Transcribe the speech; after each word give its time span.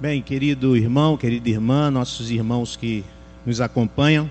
Bem, 0.00 0.22
querido 0.22 0.78
irmão, 0.78 1.14
querida 1.14 1.50
irmã, 1.50 1.90
nossos 1.90 2.30
irmãos 2.30 2.74
que 2.74 3.04
nos 3.44 3.60
acompanham, 3.60 4.30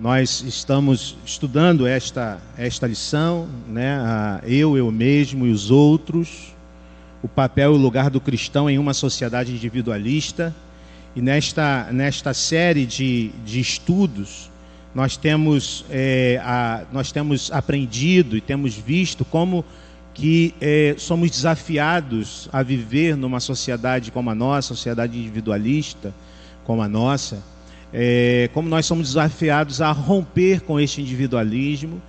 nós 0.00 0.40
estamos 0.40 1.14
estudando 1.26 1.86
esta, 1.86 2.40
esta 2.56 2.86
lição, 2.86 3.46
né? 3.68 4.40
eu, 4.44 4.78
eu 4.78 4.90
mesmo 4.90 5.44
e 5.44 5.50
os 5.50 5.70
outros, 5.70 6.54
o 7.22 7.28
papel 7.28 7.74
e 7.74 7.76
o 7.76 7.78
lugar 7.78 8.08
do 8.08 8.18
cristão 8.18 8.70
em 8.70 8.78
uma 8.78 8.94
sociedade 8.94 9.52
individualista. 9.52 10.54
E 11.14 11.20
nesta, 11.20 11.92
nesta 11.92 12.32
série 12.32 12.86
de, 12.86 13.28
de 13.44 13.60
estudos, 13.60 14.50
nós 14.94 15.18
temos, 15.18 15.84
é, 15.90 16.40
a, 16.42 16.82
nós 16.90 17.12
temos 17.12 17.52
aprendido 17.52 18.38
e 18.38 18.40
temos 18.40 18.74
visto 18.74 19.22
como 19.22 19.66
que 20.14 20.54
é, 20.60 20.94
somos 20.96 21.28
desafiados 21.30 22.48
a 22.52 22.62
viver 22.62 23.16
numa 23.16 23.40
sociedade 23.40 24.12
como 24.12 24.30
a 24.30 24.34
nossa, 24.34 24.68
sociedade 24.68 25.18
individualista 25.18 26.14
como 26.64 26.80
a 26.80 26.88
nossa, 26.88 27.42
é, 27.92 28.48
como 28.54 28.68
nós 28.68 28.86
somos 28.86 29.08
desafiados 29.08 29.80
a 29.80 29.92
romper 29.92 30.62
com 30.62 30.80
este 30.80 31.00
individualismo 31.00 32.00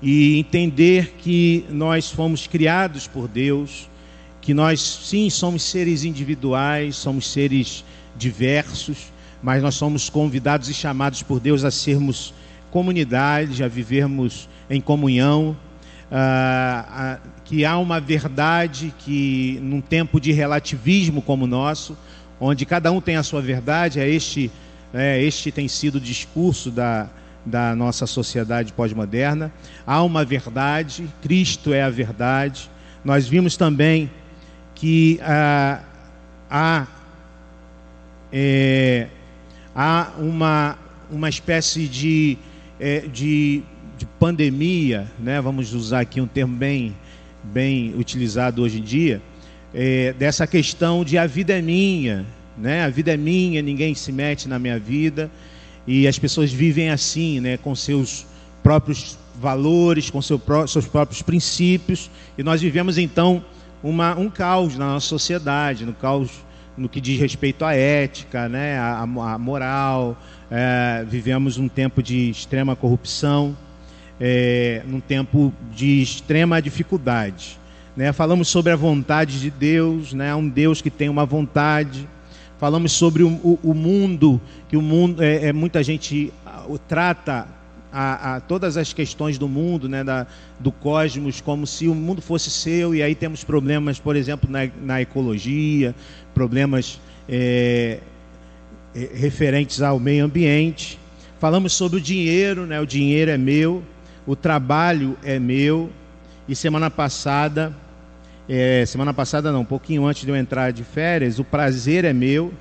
e 0.00 0.38
entender 0.38 1.14
que 1.18 1.64
nós 1.68 2.10
fomos 2.10 2.46
criados 2.46 3.06
por 3.06 3.28
Deus, 3.28 3.88
que 4.40 4.54
nós 4.54 4.80
sim 4.80 5.28
somos 5.28 5.62
seres 5.62 6.04
individuais, 6.04 6.96
somos 6.96 7.30
seres 7.30 7.84
diversos, 8.16 9.12
mas 9.42 9.62
nós 9.62 9.74
somos 9.74 10.08
convidados 10.08 10.68
e 10.68 10.74
chamados 10.74 11.22
por 11.22 11.38
Deus 11.38 11.64
a 11.64 11.70
sermos 11.70 12.32
comunidade, 12.70 13.62
a 13.62 13.68
vivermos 13.68 14.48
em 14.68 14.80
comunhão 14.80 15.56
ah, 16.10 17.18
que 17.48 17.64
há 17.64 17.78
uma 17.78 17.98
verdade 17.98 18.94
que, 18.98 19.58
num 19.62 19.80
tempo 19.80 20.20
de 20.20 20.32
relativismo 20.32 21.22
como 21.22 21.46
o 21.46 21.48
nosso, 21.48 21.96
onde 22.38 22.66
cada 22.66 22.92
um 22.92 23.00
tem 23.00 23.16
a 23.16 23.22
sua 23.22 23.40
verdade, 23.40 23.98
é 23.98 24.06
este, 24.06 24.50
é, 24.92 25.22
este 25.22 25.50
tem 25.50 25.66
sido 25.66 25.94
o 25.94 26.00
discurso 26.00 26.70
da, 26.70 27.08
da 27.46 27.74
nossa 27.74 28.06
sociedade 28.06 28.70
pós-moderna. 28.74 29.50
Há 29.86 30.02
uma 30.02 30.26
verdade, 30.26 31.08
Cristo 31.22 31.72
é 31.72 31.82
a 31.82 31.88
verdade. 31.88 32.70
Nós 33.02 33.26
vimos 33.26 33.56
também 33.56 34.10
que 34.74 35.18
ah, 35.22 35.80
há, 36.50 36.86
é, 38.30 39.06
há 39.74 40.12
uma, 40.18 40.76
uma 41.10 41.30
espécie 41.30 41.88
de, 41.88 42.36
é, 42.78 43.00
de 43.00 43.64
de 43.98 44.06
pandemia, 44.06 45.10
né, 45.18 45.40
vamos 45.40 45.74
usar 45.74 46.00
aqui 46.00 46.20
um 46.20 46.26
termo 46.26 46.54
bem, 46.54 46.94
bem 47.42 47.94
utilizado 47.96 48.62
hoje 48.62 48.78
em 48.78 48.82
dia, 48.82 49.22
é, 49.74 50.12
dessa 50.12 50.46
questão 50.46 51.04
de 51.04 51.18
a 51.18 51.26
vida 51.26 51.56
é 51.56 51.62
minha, 51.62 52.24
né, 52.56 52.84
a 52.84 52.88
vida 52.88 53.12
é 53.12 53.16
minha, 53.16 53.62
ninguém 53.62 53.94
se 53.94 54.10
mete 54.10 54.48
na 54.48 54.58
minha 54.58 54.78
vida, 54.78 55.30
e 55.86 56.06
as 56.06 56.18
pessoas 56.18 56.52
vivem 56.52 56.90
assim, 56.90 57.40
né, 57.40 57.56
com 57.56 57.74
seus 57.74 58.26
próprios 58.62 59.18
valores, 59.40 60.10
com 60.10 60.20
seu, 60.20 60.40
seus 60.66 60.86
próprios 60.86 61.22
princípios, 61.22 62.10
e 62.36 62.42
nós 62.42 62.60
vivemos 62.60 62.98
então 62.98 63.44
uma, 63.82 64.18
um 64.18 64.28
caos 64.28 64.76
na 64.76 64.86
nossa 64.86 65.06
sociedade, 65.06 65.84
no 65.84 65.92
caos 65.92 66.30
no 66.76 66.88
que 66.88 67.00
diz 67.00 67.18
respeito 67.18 67.64
à 67.64 67.74
ética, 67.74 68.48
né, 68.48 68.78
à, 68.78 69.06
moral, 69.38 70.16
é, 70.50 71.04
vivemos 71.08 71.58
um 71.58 71.68
tempo 71.68 72.02
de 72.02 72.30
extrema 72.30 72.76
corrupção, 72.76 73.56
é, 74.20 74.82
num 74.86 75.00
tempo 75.00 75.52
de 75.74 76.02
extrema 76.02 76.60
dificuldade. 76.60 77.58
Né? 77.96 78.12
Falamos 78.12 78.48
sobre 78.48 78.72
a 78.72 78.76
vontade 78.76 79.40
de 79.40 79.50
Deus, 79.50 80.12
né? 80.12 80.34
um 80.34 80.48
Deus 80.48 80.80
que 80.80 80.90
tem 80.90 81.08
uma 81.08 81.24
vontade. 81.24 82.08
Falamos 82.58 82.92
sobre 82.92 83.22
o, 83.22 83.28
o, 83.28 83.58
o 83.62 83.74
mundo, 83.74 84.40
que 84.68 84.76
o 84.76 84.82
mundo 84.82 85.22
é, 85.22 85.46
é 85.46 85.52
muita 85.52 85.82
gente 85.82 86.32
trata 86.88 87.46
a, 87.92 88.36
a, 88.36 88.40
todas 88.40 88.76
as 88.76 88.92
questões 88.92 89.38
do 89.38 89.48
mundo, 89.48 89.88
né, 89.88 90.04
da, 90.04 90.26
do 90.58 90.70
cosmos, 90.70 91.40
como 91.40 91.66
se 91.66 91.88
o 91.88 91.94
mundo 91.94 92.20
fosse 92.20 92.50
seu, 92.50 92.94
e 92.94 93.02
aí 93.02 93.14
temos 93.14 93.44
problemas, 93.44 93.98
por 93.98 94.16
exemplo, 94.16 94.50
na, 94.50 94.68
na 94.82 95.00
ecologia, 95.00 95.94
problemas 96.34 97.00
é 97.28 98.00
referentes 99.14 99.82
ao 99.82 100.00
meio 100.00 100.24
ambiente. 100.24 100.98
Falamos 101.38 101.72
sobre 101.72 101.98
o 101.98 102.00
dinheiro, 102.00 102.66
né, 102.66 102.80
o 102.80 102.86
dinheiro 102.86 103.30
é 103.30 103.38
meu, 103.38 103.82
o 104.28 104.36
trabalho 104.36 105.16
é 105.24 105.38
meu. 105.38 105.90
E 106.46 106.54
semana 106.54 106.90
passada, 106.90 107.74
é, 108.46 108.84
semana 108.84 109.14
passada 109.14 109.50
não, 109.50 109.62
um 109.62 109.64
pouquinho 109.64 110.06
antes 110.06 110.22
de 110.22 110.30
eu 110.30 110.36
entrar 110.36 110.70
de 110.70 110.84
férias, 110.84 111.38
o 111.38 111.44
prazer 111.44 112.04
é 112.04 112.12
meu. 112.12 112.52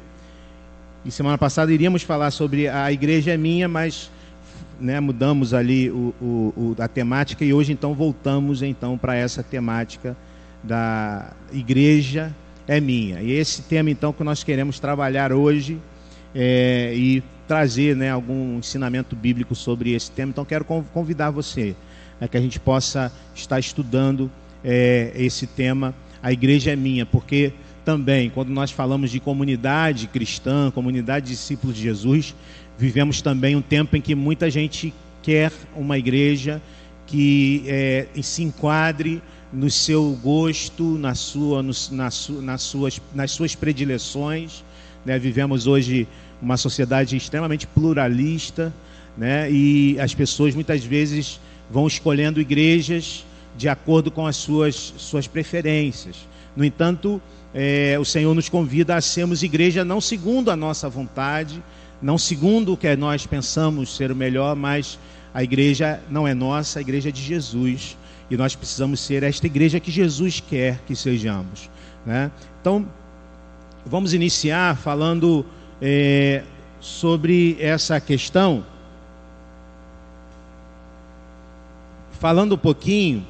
E 1.03 1.11
semana 1.11 1.37
passada 1.37 1.71
iríamos 1.71 2.03
falar 2.03 2.31
sobre 2.31 2.69
a 2.69 2.89
igreja 2.89 3.33
é 3.33 3.37
minha, 3.37 3.67
mas 3.67 4.09
né, 4.79 5.01
mudamos 5.01 5.53
ali 5.53 5.91
o, 5.91 6.13
o, 6.21 6.53
o, 6.55 6.75
a 6.79 6.87
temática 6.87 7.43
e 7.43 7.53
hoje 7.53 7.73
então 7.73 7.93
voltamos 7.93 8.61
então 8.61 8.97
para 8.97 9.15
essa 9.15 9.43
temática 9.43 10.15
da 10.63 11.33
igreja 11.51 12.33
é 12.65 12.79
minha. 12.79 13.21
E 13.21 13.31
esse 13.33 13.61
tema 13.63 13.89
então 13.89 14.13
que 14.13 14.23
nós 14.23 14.41
queremos 14.41 14.79
trabalhar 14.79 15.33
hoje 15.33 15.77
é, 16.33 16.93
e 16.95 17.21
trazer 17.47 17.95
né, 17.95 18.11
algum 18.11 18.57
ensinamento 18.57 19.15
bíblico 19.15 19.55
sobre 19.55 19.93
esse 19.93 20.11
tema. 20.11 20.31
Então, 20.31 20.43
quero 20.43 20.65
convidar 20.65 21.31
você 21.31 21.75
né, 22.19 22.27
que 22.27 22.37
a 22.37 22.41
gente 22.41 22.59
possa 22.59 23.11
estar 23.33 23.59
estudando 23.59 24.29
é, 24.63 25.11
esse 25.15 25.47
tema. 25.47 25.95
A 26.21 26.31
igreja 26.31 26.71
é 26.71 26.75
minha, 26.75 27.05
porque 27.05 27.53
também, 27.85 28.29
quando 28.29 28.49
nós 28.49 28.69
falamos 28.69 29.09
de 29.09 29.19
comunidade 29.19 30.07
cristã, 30.07 30.69
comunidade 30.71 31.27
de 31.27 31.31
discípulos 31.31 31.75
de 31.75 31.83
Jesus, 31.83 32.35
vivemos 32.77 33.21
também 33.21 33.55
um 33.55 33.61
tempo 33.61 33.95
em 33.95 34.01
que 34.01 34.13
muita 34.13 34.49
gente 34.51 34.93
quer 35.23 35.51
uma 35.75 35.97
igreja 35.97 36.61
que 37.05 37.63
é, 37.65 38.07
se 38.21 38.43
enquadre 38.43 39.21
no 39.53 39.69
seu 39.69 40.17
gosto, 40.21 40.97
na 40.97 41.15
sua, 41.15 41.63
no, 41.63 41.71
na 41.91 42.11
su, 42.11 42.41
nas, 42.41 42.61
suas, 42.61 43.01
nas 43.15 43.31
suas 43.31 43.55
predileções. 43.55 44.63
Né? 45.05 45.17
Vivemos 45.17 45.65
hoje 45.65 46.07
uma 46.41 46.57
sociedade 46.57 47.15
extremamente 47.15 47.65
pluralista, 47.67 48.73
né? 49.17 49.51
E 49.51 49.99
as 49.99 50.13
pessoas 50.13 50.53
muitas 50.53 50.83
vezes 50.83 51.39
vão 51.69 51.87
escolhendo 51.87 52.39
igrejas 52.39 53.25
de 53.57 53.67
acordo 53.67 54.11
com 54.11 54.27
as 54.27 54.35
suas, 54.35 54.93
suas 54.97 55.27
preferências. 55.27 56.15
No 56.55 56.63
entanto, 56.63 57.21
é, 57.53 57.97
o 57.99 58.05
Senhor 58.05 58.33
nos 58.35 58.49
convida 58.49 58.95
a 58.95 59.01
sermos 59.01 59.41
igreja 59.41 59.83
não 59.83 59.99
segundo 59.99 60.51
a 60.51 60.55
nossa 60.55 60.87
vontade, 60.87 61.61
não 62.01 62.17
segundo 62.17 62.73
o 62.73 62.77
que 62.77 62.95
nós 62.95 63.25
pensamos 63.25 63.95
ser 63.95 64.11
o 64.11 64.15
melhor, 64.15 64.55
mas 64.55 64.99
a 65.33 65.43
igreja 65.43 65.99
não 66.09 66.27
é 66.27 66.33
nossa, 66.33 66.79
a 66.79 66.81
igreja 66.81 67.09
é 67.09 67.11
de 67.11 67.21
Jesus. 67.21 67.97
E 68.29 68.37
nós 68.37 68.55
precisamos 68.55 68.99
ser 68.99 69.23
esta 69.23 69.47
igreja 69.47 69.79
que 69.79 69.89
Jesus 69.89 70.39
quer 70.39 70.79
que 70.85 70.95
sejamos. 70.95 71.69
Né? 72.05 72.29
Então, 72.61 72.85
vamos 73.85 74.13
iniciar 74.13 74.75
falando 74.77 75.45
é, 75.81 76.43
sobre 76.79 77.57
essa 77.59 77.99
questão, 77.99 78.65
falando 82.19 82.55
um 82.55 82.57
pouquinho 82.57 83.25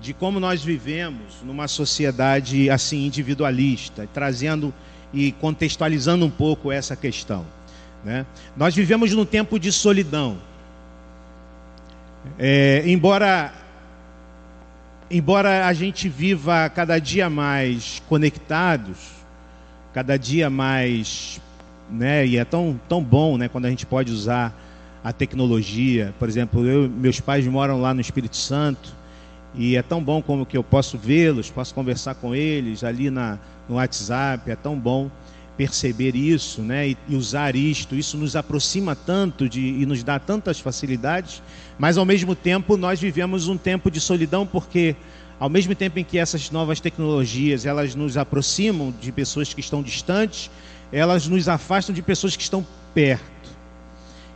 de 0.00 0.12
como 0.12 0.38
nós 0.38 0.62
vivemos 0.62 1.36
numa 1.42 1.66
sociedade 1.66 2.68
assim 2.68 3.06
individualista, 3.06 4.08
trazendo 4.12 4.72
e 5.12 5.32
contextualizando 5.32 6.26
um 6.26 6.30
pouco 6.30 6.70
essa 6.70 6.94
questão. 6.94 7.46
Né? 8.04 8.26
Nós 8.56 8.74
vivemos 8.74 9.12
num 9.12 9.24
tempo 9.24 9.58
de 9.58 9.72
solidão. 9.72 10.36
É, 12.38 12.82
embora, 12.86 13.52
embora 15.10 15.66
a 15.66 15.72
gente 15.72 16.08
viva 16.08 16.68
cada 16.68 16.98
dia 16.98 17.30
mais 17.30 18.02
conectados, 18.08 19.23
cada 19.94 20.18
dia 20.18 20.50
mais, 20.50 21.40
né? 21.88 22.26
E 22.26 22.36
é 22.36 22.44
tão, 22.44 22.78
tão 22.88 23.02
bom, 23.02 23.38
né? 23.38 23.48
Quando 23.48 23.66
a 23.66 23.70
gente 23.70 23.86
pode 23.86 24.12
usar 24.12 24.52
a 25.04 25.12
tecnologia. 25.12 26.12
Por 26.18 26.28
exemplo, 26.28 26.66
eu, 26.66 26.90
meus 26.90 27.20
pais 27.20 27.46
moram 27.46 27.80
lá 27.80 27.94
no 27.94 28.00
Espírito 28.00 28.36
Santo 28.36 28.92
e 29.54 29.76
é 29.76 29.82
tão 29.82 30.02
bom 30.02 30.20
como 30.20 30.44
que 30.44 30.56
eu 30.56 30.64
posso 30.64 30.98
vê-los, 30.98 31.48
posso 31.48 31.72
conversar 31.72 32.16
com 32.16 32.34
eles 32.34 32.82
ali 32.82 33.08
na, 33.08 33.38
no 33.68 33.76
WhatsApp. 33.76 34.50
É 34.50 34.56
tão 34.56 34.76
bom 34.76 35.08
perceber 35.56 36.16
isso, 36.16 36.60
né? 36.60 36.88
E, 36.88 36.96
e 37.08 37.14
usar 37.14 37.54
isto. 37.54 37.94
Isso 37.94 38.16
nos 38.16 38.34
aproxima 38.34 38.96
tanto 38.96 39.48
de, 39.48 39.60
e 39.60 39.86
nos 39.86 40.02
dá 40.02 40.18
tantas 40.18 40.58
facilidades. 40.58 41.40
Mas 41.78 41.96
ao 41.96 42.04
mesmo 42.04 42.34
tempo 42.34 42.76
nós 42.76 43.00
vivemos 43.00 43.46
um 43.46 43.56
tempo 43.56 43.92
de 43.92 44.00
solidão 44.00 44.44
porque 44.44 44.96
ao 45.44 45.50
mesmo 45.50 45.74
tempo 45.74 45.98
em 45.98 46.04
que 46.04 46.16
essas 46.16 46.50
novas 46.50 46.80
tecnologias 46.80 47.66
elas 47.66 47.94
nos 47.94 48.16
aproximam 48.16 48.94
de 48.98 49.12
pessoas 49.12 49.52
que 49.52 49.60
estão 49.60 49.82
distantes, 49.82 50.50
elas 50.90 51.28
nos 51.28 51.50
afastam 51.50 51.94
de 51.94 52.00
pessoas 52.00 52.34
que 52.34 52.42
estão 52.42 52.66
perto. 52.94 53.50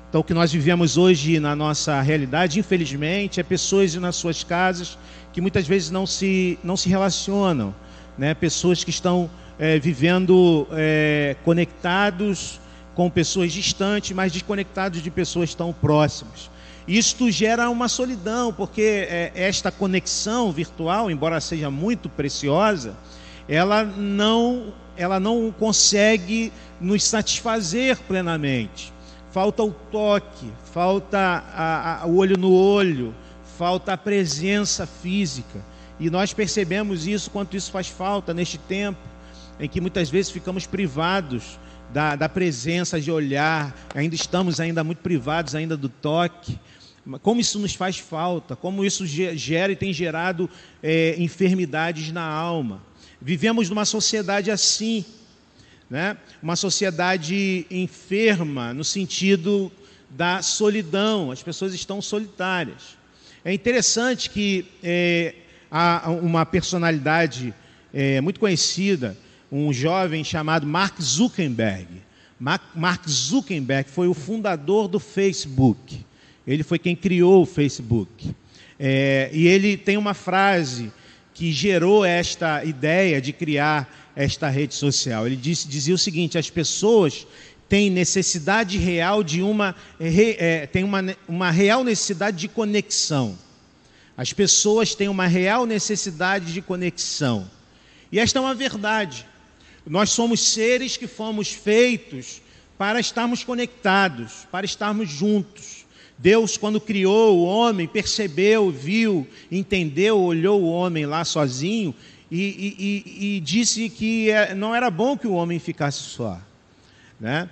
Então, 0.06 0.20
o 0.20 0.25
que 0.25 0.34
nós 0.34 0.52
vivemos 0.52 0.99
hoje 0.99 1.40
na 1.40 1.56
nossa 1.56 1.99
realidade, 2.02 2.60
infelizmente, 2.60 3.40
é 3.40 3.43
pessoas 3.43 3.94
nas 3.94 4.16
suas 4.16 4.44
casas 4.44 4.99
que 5.32 5.40
muitas 5.40 5.66
vezes 5.66 5.90
não 5.90 6.06
se, 6.06 6.58
não 6.62 6.76
se 6.76 6.90
relacionam, 6.90 7.75
né? 8.19 8.34
pessoas 8.34 8.84
que 8.84 8.90
estão 8.90 9.31
é, 9.58 9.78
vivendo 9.78 10.69
é, 10.72 11.37
conectados 11.43 12.61
com 12.94 13.08
pessoas 13.08 13.50
distantes, 13.50 14.12
mas 14.12 14.31
desconectados 14.31 15.00
de 15.00 15.11
pessoas 15.11 15.54
tão 15.54 15.72
próximas. 15.72 16.50
Isto 16.88 17.31
gera 17.31 17.69
uma 17.69 17.87
solidão, 17.87 18.50
porque 18.50 18.81
é, 18.81 19.31
esta 19.35 19.70
conexão 19.70 20.50
virtual, 20.50 21.11
embora 21.11 21.38
seja 21.38 21.70
muito 21.70 22.08
preciosa, 22.08 22.96
ela 23.46 23.85
não, 23.85 24.73
ela 24.96 25.20
não 25.20 25.52
consegue 25.52 26.50
nos 26.81 27.05
satisfazer 27.05 27.99
plenamente. 28.08 28.90
Falta 29.31 29.62
o 29.62 29.70
toque, 29.70 30.50
falta 30.73 32.02
o 32.06 32.17
olho 32.17 32.38
no 32.38 32.52
olho, 32.52 33.14
falta 33.58 33.93
a 33.93 33.96
presença 33.99 34.87
física. 34.87 35.62
E 36.00 36.08
nós 36.08 36.32
percebemos 36.32 37.06
isso, 37.06 37.31
quanto 37.31 37.55
isso 37.55 37.70
faz 37.70 37.88
falta 37.88 38.32
neste 38.32 38.56
tempo, 38.56 39.00
em 39.61 39.69
que 39.69 39.79
muitas 39.81 40.08
vezes 40.08 40.32
ficamos 40.32 40.67
privados 40.67 41.58
da, 41.93 42.17
da 42.17 42.29
presença 42.29 43.00
de 43.00 43.11
olhar, 43.11 43.75
ainda 43.94 44.14
estamos 44.14 44.61
ainda 44.61 44.85
muito 44.85 44.99
privados 44.99 45.55
ainda 45.55 45.76
do 45.76 45.88
toque. 45.88 46.58
Como 47.22 47.40
isso 47.40 47.58
nos 47.58 47.75
faz 47.75 47.99
falta, 47.99 48.55
como 48.55 48.84
isso 48.84 49.06
gera 49.06 49.72
e 49.72 49.76
tem 49.76 49.93
gerado 49.93 50.50
é, 50.82 51.14
enfermidades 51.19 52.12
na 52.12 52.25
alma. 52.25 52.82
Vivemos 53.20 53.70
numa 53.70 53.87
sociedade 53.87 54.50
assim, 54.50 55.05
né? 55.88 56.19
uma 56.43 56.55
sociedade 56.55 57.66
enferma, 57.70 58.75
no 58.75 58.84
sentido 58.84 59.72
da 60.10 60.43
solidão, 60.43 61.31
as 61.31 61.43
pessoas 61.43 61.72
estão 61.72 62.02
solitárias. 62.02 62.99
É 63.44 63.52
interessante 63.54 64.28
que 64.28 64.66
é, 64.82 65.34
há 65.70 66.11
uma 66.11 66.44
personalidade 66.44 67.54
é, 67.93 68.20
muito 68.20 68.38
conhecida, 68.38 69.16
um 69.50 69.72
jovem 69.72 70.22
chamado 70.22 70.66
Mark 70.66 71.00
Zuckerberg. 71.00 72.02
Mark 72.38 73.08
Zuckerberg 73.08 73.88
foi 73.88 74.06
o 74.06 74.14
fundador 74.14 74.87
do 74.88 75.00
Facebook. 75.00 76.06
Ele 76.49 76.62
foi 76.62 76.79
quem 76.79 76.97
criou 76.97 77.43
o 77.43 77.47
Facebook. 77.47 78.35
É, 78.81 79.29
e 79.35 79.47
ele 79.47 79.77
tem 79.77 79.99
uma 79.99 80.15
frase 80.15 80.91
que 81.35 81.53
gerou 81.53 82.06
esta 82.06 82.65
ideia 82.65 83.21
de 83.21 83.35
criar 83.35 84.11
esta 84.17 84.49
rede 84.49 84.75
social. 84.75 85.27
Ele 85.27 85.37
disse, 85.37 85.69
dizia 85.69 85.95
o 85.95 85.99
seguinte: 85.99 86.39
as 86.39 86.49
pessoas 86.49 87.27
têm 87.69 87.91
necessidade 87.91 88.79
real 88.79 89.23
de 89.23 89.43
uma, 89.43 89.77
é, 90.00 90.67
tem 90.67 90.85
uma, 90.85 91.05
uma 91.29 91.50
real 91.50 91.85
necessidade 91.85 92.39
de 92.39 92.49
conexão. 92.49 93.39
As 94.17 94.33
pessoas 94.33 94.95
têm 94.95 95.09
uma 95.09 95.27
real 95.27 95.67
necessidade 95.67 96.53
de 96.53 96.62
conexão. 96.62 97.49
E 98.11 98.19
esta 98.19 98.39
é 98.39 98.43
uma 98.43 98.55
verdade. 98.55 99.27
Nós 99.87 100.11
somos 100.11 100.41
seres 100.41 100.97
que 100.97 101.06
fomos 101.06 101.53
feitos 101.53 102.41
para 102.79 102.99
estarmos 102.99 103.45
conectados, 103.45 104.47
para 104.50 104.65
estarmos 104.65 105.11
juntos. 105.11 105.77
Deus, 106.19 106.56
quando 106.56 106.81
criou 106.81 107.38
o 107.38 107.44
homem, 107.44 107.87
percebeu, 107.87 108.70
viu, 108.73 109.25
entendeu, 109.50 110.19
olhou 110.19 110.61
o 110.61 110.69
homem 110.69 111.06
lá 111.06 111.25
sozinho 111.25 111.94
e, 112.29 112.75
e, 112.79 113.37
e 113.37 113.41
disse 113.41 113.88
que 113.88 114.29
é, 114.29 114.53
não 114.53 114.75
era 114.75 114.91
bom 114.91 115.17
que 115.17 115.29
o 115.29 115.32
homem 115.32 115.61
ficasse 115.61 116.00
só. 116.00 116.41
Né? 117.20 117.49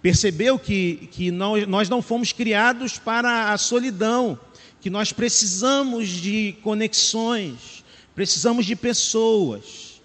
Percebeu 0.00 0.58
que, 0.58 1.08
que 1.12 1.30
nós 1.30 1.88
não 1.90 2.00
fomos 2.00 2.32
criados 2.32 2.98
para 2.98 3.52
a 3.52 3.58
solidão, 3.58 4.38
que 4.80 4.88
nós 4.88 5.12
precisamos 5.12 6.08
de 6.08 6.56
conexões, 6.62 7.84
precisamos 8.14 8.64
de 8.64 8.74
pessoas. 8.74 10.00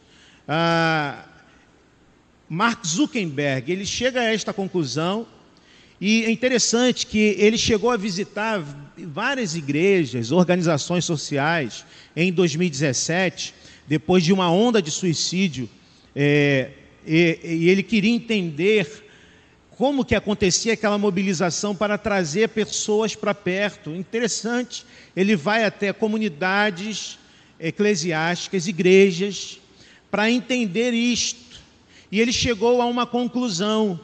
Ah, 0.46 1.26
Mark 2.50 2.86
Zuckerberg 2.86 3.72
ele 3.72 3.86
chega 3.86 4.22
a 4.22 4.34
esta 4.34 4.54
conclusão 4.54 5.26
e 6.00 6.26
é 6.26 6.32
interessante 6.32 7.08
que 7.08 7.36
ele 7.40 7.58
chegou 7.58 7.90
a 7.90 7.98
visitar 7.98 8.64
várias 8.98 9.56
igrejas, 9.56 10.32
organizações 10.32 11.06
sociais 11.06 11.84
em 12.16 12.32
2017, 12.32 13.54
depois 13.88 14.24
de 14.24 14.32
uma 14.32 14.52
onda 14.52 14.82
de 14.82 14.92
suicídio, 14.92 15.68
é, 16.16 16.70
e, 17.06 17.40
e 17.44 17.70
ele 17.70 17.82
queria 17.82 18.14
entender 18.14 19.06
como 19.72 20.06
que 20.06 20.16
acontecia 20.16 20.74
aquela 20.74 20.98
mobilização 20.98 21.76
para 21.76 21.98
trazer 21.98 22.50
pessoas 22.50 23.16
para 23.16 23.34
perto. 23.34 23.92
Interessante, 23.92 24.86
ele 25.16 25.36
vai 25.36 25.64
até 25.64 25.94
comunidades 25.94 27.18
eclesiásticas, 27.60 28.68
igrejas, 28.68 29.60
para 30.12 30.30
entender 30.30 30.94
isto. 30.94 31.60
E 32.12 32.20
ele 32.20 32.34
chegou 32.34 32.82
a 32.82 32.86
uma 32.86 33.06
conclusão 33.06 34.00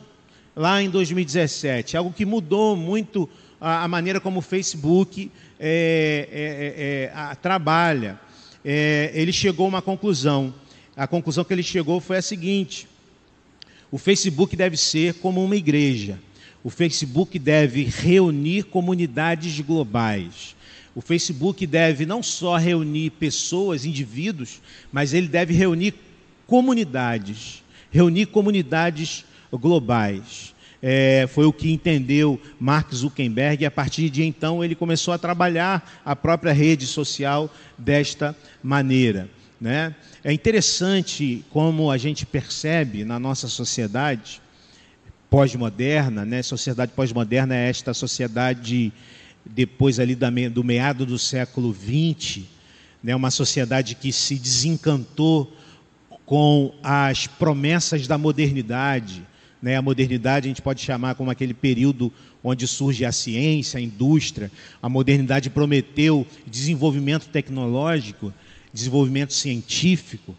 lá 0.56 0.82
em 0.82 0.90
2017, 0.90 1.98
algo 1.98 2.12
que 2.12 2.26
mudou 2.26 2.76
muito 2.76 3.30
a, 3.60 3.84
a 3.84 3.88
maneira 3.88 4.20
como 4.20 4.40
o 4.40 4.42
Facebook 4.42 5.32
é, 5.60 6.28
é, 6.32 7.12
é, 7.12 7.32
é 7.32 7.36
trabalha. 7.36 8.20
É, 8.64 9.12
ele 9.14 9.32
chegou 9.32 9.66
a 9.66 9.70
uma 9.70 9.82
conclusão. 9.82 10.54
A 10.96 11.08
conclusão 11.08 11.44
que 11.44 11.54
ele 11.54 11.64
chegou 11.64 12.00
foi 12.00 12.18
a 12.18 12.22
seguinte: 12.22 12.88
o 13.92 13.98
Facebook 13.98 14.56
deve 14.56 14.78
ser 14.78 15.16
como 15.16 15.44
uma 15.44 15.56
igreja. 15.56 16.20
O 16.64 16.70
Facebook 16.70 17.38
deve 17.38 17.84
reunir 17.84 18.64
comunidades 18.64 19.60
globais. 19.60 20.56
O 20.96 21.02
Facebook 21.02 21.66
deve 21.66 22.06
não 22.06 22.22
só 22.22 22.56
reunir 22.56 23.10
pessoas, 23.12 23.84
indivíduos, 23.84 24.62
mas 24.92 25.14
ele 25.14 25.28
deve 25.28 25.54
reunir 25.54 25.96
comunidades, 26.46 27.64
reunir 27.92 28.28
comunidades 28.28 29.26
globais. 29.58 30.54
É, 30.82 31.28
foi 31.30 31.46
o 31.46 31.54
que 31.54 31.72
entendeu 31.72 32.40
Mark 32.60 32.94
Zuckerberg 32.94 33.64
e 33.64 33.66
a 33.66 33.72
partir 33.72 34.10
de 34.10 34.24
então 34.24 34.64
ele 34.64 34.76
começou 34.76 35.14
a 35.14 35.18
trabalhar 35.18 36.02
a 36.04 36.14
própria 36.14 36.52
rede 36.52 36.86
social 36.86 37.50
desta 37.78 38.36
maneira. 38.62 39.30
Né? 39.62 39.96
É 40.24 40.34
interessante 40.34 41.46
como 41.50 41.90
a 41.90 41.98
gente 41.98 42.26
percebe 42.26 43.06
na 43.06 43.18
nossa 43.18 43.48
sociedade 43.48 44.42
pós-moderna, 45.30 46.26
né? 46.26 46.44
Sociedade 46.44 46.92
pós-moderna 46.96 47.56
é 47.56 47.68
esta 47.68 47.92
sociedade 47.94 48.94
depois 49.44 50.00
ali 50.00 50.16
do 50.16 50.64
meado 50.64 51.08
do 51.08 51.18
século 51.18 51.74
XX, 51.74 52.44
né? 53.02 53.16
Uma 53.16 53.32
sociedade 53.32 53.96
que 53.96 54.12
se 54.12 54.36
desencantou 54.36 55.52
com 56.26 56.74
as 56.84 57.26
promessas 57.26 58.06
da 58.06 58.16
modernidade, 58.16 59.26
né? 59.64 59.78
A 59.78 59.82
modernidade 59.82 60.46
a 60.46 60.50
gente 60.50 60.62
pode 60.62 60.82
chamar 60.82 61.16
como 61.16 61.32
aquele 61.32 61.54
período 61.54 62.12
onde 62.44 62.68
surge 62.68 63.06
a 63.06 63.14
ciência, 63.14 63.78
a 63.78 63.82
indústria. 63.82 64.52
A 64.82 64.90
modernidade 64.90 65.50
prometeu 65.50 66.28
desenvolvimento 66.46 67.30
tecnológico, 67.30 68.34
desenvolvimento 68.74 69.34
científico 69.34 70.36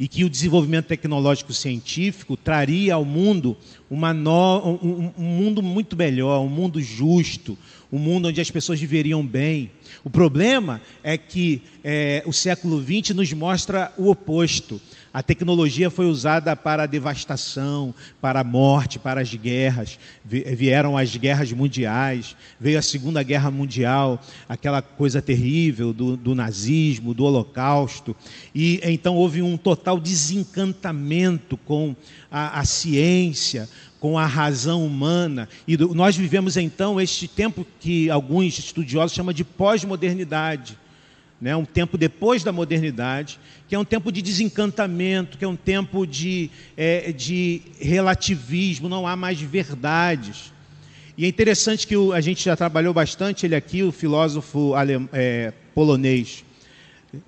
e 0.00 0.08
que 0.08 0.24
o 0.24 0.30
desenvolvimento 0.30 0.86
tecnológico 0.86 1.52
científico 1.52 2.34
traria 2.34 2.94
ao 2.94 3.04
mundo 3.04 3.56
no, 3.90 4.78
um, 4.82 5.12
um, 5.18 5.22
mundo 5.22 5.62
muito 5.62 5.94
melhor, 5.94 6.40
um 6.40 6.48
mundo 6.48 6.80
justo, 6.80 7.58
um 7.92 7.98
mundo 7.98 8.28
onde 8.28 8.40
as 8.40 8.50
pessoas 8.50 8.80
viveriam 8.80 9.24
bem. 9.24 9.70
O 10.02 10.08
problema 10.08 10.80
é 11.04 11.18
que 11.18 11.60
é, 11.84 12.22
o 12.24 12.32
século 12.32 12.82
XX 12.82 13.14
nos 13.14 13.30
mostra 13.34 13.92
o 13.98 14.10
oposto. 14.10 14.80
A 15.14 15.22
tecnologia 15.22 15.90
foi 15.90 16.06
usada 16.06 16.56
para 16.56 16.84
a 16.84 16.86
devastação, 16.86 17.94
para 18.18 18.40
a 18.40 18.44
morte, 18.44 18.98
para 18.98 19.20
as 19.20 19.34
guerras. 19.34 19.98
Vieram 20.24 20.96
as 20.96 21.14
guerras 21.14 21.52
mundiais, 21.52 22.34
veio 22.58 22.78
a 22.78 22.82
Segunda 22.82 23.22
Guerra 23.22 23.50
Mundial, 23.50 24.18
aquela 24.48 24.80
coisa 24.80 25.20
terrível 25.20 25.92
do, 25.92 26.16
do 26.16 26.34
nazismo, 26.34 27.12
do 27.12 27.24
Holocausto. 27.24 28.16
E 28.54 28.80
então 28.82 29.14
houve 29.14 29.42
um 29.42 29.58
total 29.58 30.00
desencantamento 30.00 31.58
com 31.58 31.94
a, 32.30 32.60
a 32.60 32.64
ciência, 32.64 33.68
com 34.00 34.18
a 34.18 34.24
razão 34.24 34.84
humana. 34.86 35.46
E 35.68 35.76
nós 35.76 36.16
vivemos 36.16 36.56
então 36.56 36.98
este 36.98 37.28
tempo 37.28 37.66
que 37.80 38.08
alguns 38.08 38.58
estudiosos 38.58 39.14
chamam 39.14 39.34
de 39.34 39.44
pós-modernidade 39.44 40.78
né, 41.42 41.56
um 41.56 41.64
tempo 41.64 41.98
depois 41.98 42.44
da 42.44 42.52
modernidade, 42.52 43.40
que 43.68 43.74
é 43.74 43.78
um 43.78 43.84
tempo 43.84 44.12
de 44.12 44.22
desencantamento, 44.22 45.36
que 45.36 45.44
é 45.44 45.48
um 45.48 45.56
tempo 45.56 46.06
de, 46.06 46.48
é, 46.76 47.10
de 47.10 47.62
relativismo, 47.80 48.88
não 48.88 49.08
há 49.08 49.16
mais 49.16 49.40
verdades. 49.40 50.52
E 51.18 51.24
é 51.24 51.28
interessante 51.28 51.84
que 51.84 51.96
o, 51.96 52.12
a 52.12 52.20
gente 52.20 52.44
já 52.44 52.54
trabalhou 52.54 52.94
bastante 52.94 53.44
ele 53.44 53.56
aqui, 53.56 53.82
o 53.82 53.90
filósofo 53.90 54.74
alem, 54.74 55.08
é, 55.12 55.52
polonês 55.74 56.44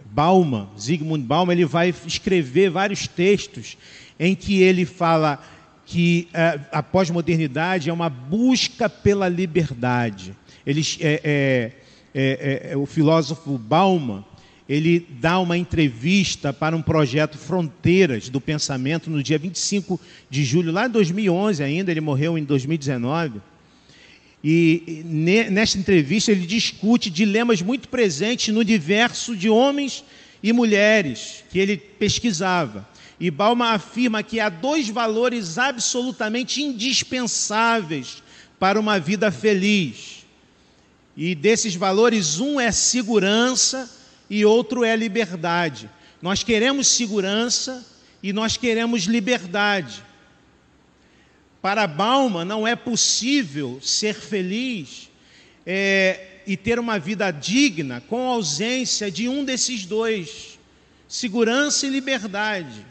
Bauman, 0.06 0.68
Zygmunt 0.78 1.24
Bauman, 1.24 1.52
ele 1.52 1.64
vai 1.64 1.92
escrever 2.06 2.70
vários 2.70 3.08
textos 3.08 3.76
em 4.18 4.36
que 4.36 4.62
ele 4.62 4.84
fala 4.84 5.42
que 5.84 6.28
é, 6.32 6.60
a 6.70 6.84
pós-modernidade 6.84 7.90
é 7.90 7.92
uma 7.92 8.08
busca 8.08 8.88
pela 8.88 9.28
liberdade. 9.28 10.36
Ele, 10.64 10.82
é, 11.00 11.72
é 12.14 12.68
é, 12.68 12.72
é, 12.72 12.76
o 12.76 12.86
filósofo 12.86 13.58
Bauman, 13.58 14.24
ele 14.68 15.06
dá 15.20 15.38
uma 15.40 15.58
entrevista 15.58 16.52
para 16.52 16.76
um 16.76 16.80
projeto 16.80 17.36
Fronteiras 17.36 18.28
do 18.28 18.40
Pensamento 18.40 19.10
no 19.10 19.22
dia 19.22 19.36
25 19.36 20.00
de 20.30 20.44
julho, 20.44 20.72
lá 20.72 20.86
em 20.86 20.90
2011 20.90 21.62
ainda, 21.62 21.90
ele 21.90 22.00
morreu 22.00 22.38
em 22.38 22.44
2019. 22.44 23.40
E 24.46 25.02
nesta 25.50 25.78
entrevista 25.78 26.30
ele 26.30 26.46
discute 26.46 27.10
dilemas 27.10 27.62
muito 27.62 27.88
presentes 27.88 28.52
no 28.52 28.60
universo 28.60 29.34
de 29.34 29.48
homens 29.48 30.04
e 30.42 30.52
mulheres 30.52 31.42
que 31.50 31.58
ele 31.58 31.76
pesquisava. 31.76 32.86
E 33.18 33.30
Balma 33.30 33.70
afirma 33.70 34.22
que 34.22 34.40
há 34.40 34.50
dois 34.50 34.88
valores 34.88 35.56
absolutamente 35.56 36.62
indispensáveis 36.62 38.22
para 38.58 38.78
uma 38.78 39.00
vida 39.00 39.30
feliz. 39.30 40.23
E 41.16 41.34
desses 41.34 41.74
valores, 41.74 42.40
um 42.40 42.60
é 42.60 42.72
segurança 42.72 43.90
e 44.28 44.44
outro 44.44 44.84
é 44.84 44.96
liberdade. 44.96 45.88
Nós 46.20 46.42
queremos 46.42 46.88
segurança 46.88 47.84
e 48.22 48.32
nós 48.32 48.56
queremos 48.56 49.04
liberdade. 49.04 50.02
Para 51.62 51.86
Balma, 51.86 52.44
não 52.44 52.66
é 52.66 52.74
possível 52.74 53.78
ser 53.80 54.14
feliz 54.14 55.08
é, 55.64 56.40
e 56.46 56.56
ter 56.56 56.78
uma 56.78 56.98
vida 56.98 57.30
digna 57.30 58.02
com 58.08 58.28
ausência 58.28 59.10
de 59.10 59.28
um 59.28 59.44
desses 59.44 59.86
dois: 59.86 60.58
segurança 61.08 61.86
e 61.86 61.90
liberdade. 61.90 62.84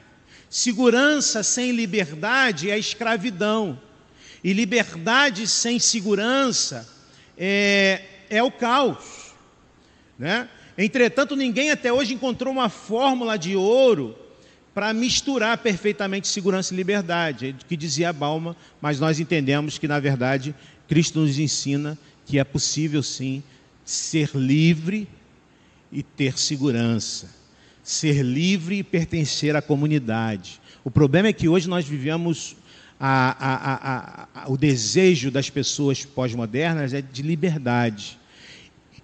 Segurança 0.50 1.42
sem 1.42 1.72
liberdade 1.72 2.70
é 2.70 2.78
escravidão, 2.78 3.80
e 4.44 4.54
liberdade 4.54 5.48
sem 5.48 5.80
segurança 5.80 6.88
é, 7.38 8.02
é 8.36 8.44
o 8.44 8.52
caos. 8.52 9.34
Né? 10.18 10.48
Entretanto, 10.78 11.36
ninguém 11.36 11.72
até 11.72 11.92
hoje 11.92 12.14
encontrou 12.14 12.52
uma 12.52 12.70
fórmula 12.70 13.38
de 13.38 13.56
ouro 13.56 14.16
para 14.74 14.94
misturar 14.94 15.60
perfeitamente 15.60 16.28
segurança 16.28 16.74
e 16.74 16.78
liberdade, 16.78 17.56
que 17.68 17.78
dizia 17.78 18.12
Balma, 18.12 18.56
mas 18.82 19.00
nós 19.00 19.20
entendemos 19.20 19.78
que, 19.78 19.88
na 19.88 20.00
verdade, 20.00 20.56
Cristo 20.88 21.20
nos 21.20 21.38
ensina 21.38 21.98
que 22.26 22.40
é 22.40 22.44
possível 22.44 23.04
sim 23.04 23.44
ser 23.86 24.32
livre 24.34 25.08
e 25.92 26.02
ter 26.02 26.40
segurança 26.40 27.44
ser 27.84 28.24
livre 28.24 28.78
e 28.78 28.84
pertencer 28.84 29.56
à 29.56 29.62
comunidade. 29.62 30.62
O 30.84 30.90
problema 30.90 31.28
é 31.28 31.34
que 31.34 31.50
hoje 31.50 31.68
nós 31.68 31.86
vivemos 31.86 32.56
a, 33.00 33.36
a, 33.40 34.44
a, 34.44 34.50
o 34.50 34.58
desejo 34.58 35.30
das 35.30 35.50
pessoas 35.50 36.06
pós-modernas 36.06 36.94
é 36.94 37.02
de 37.02 37.22
liberdade. 37.22 38.18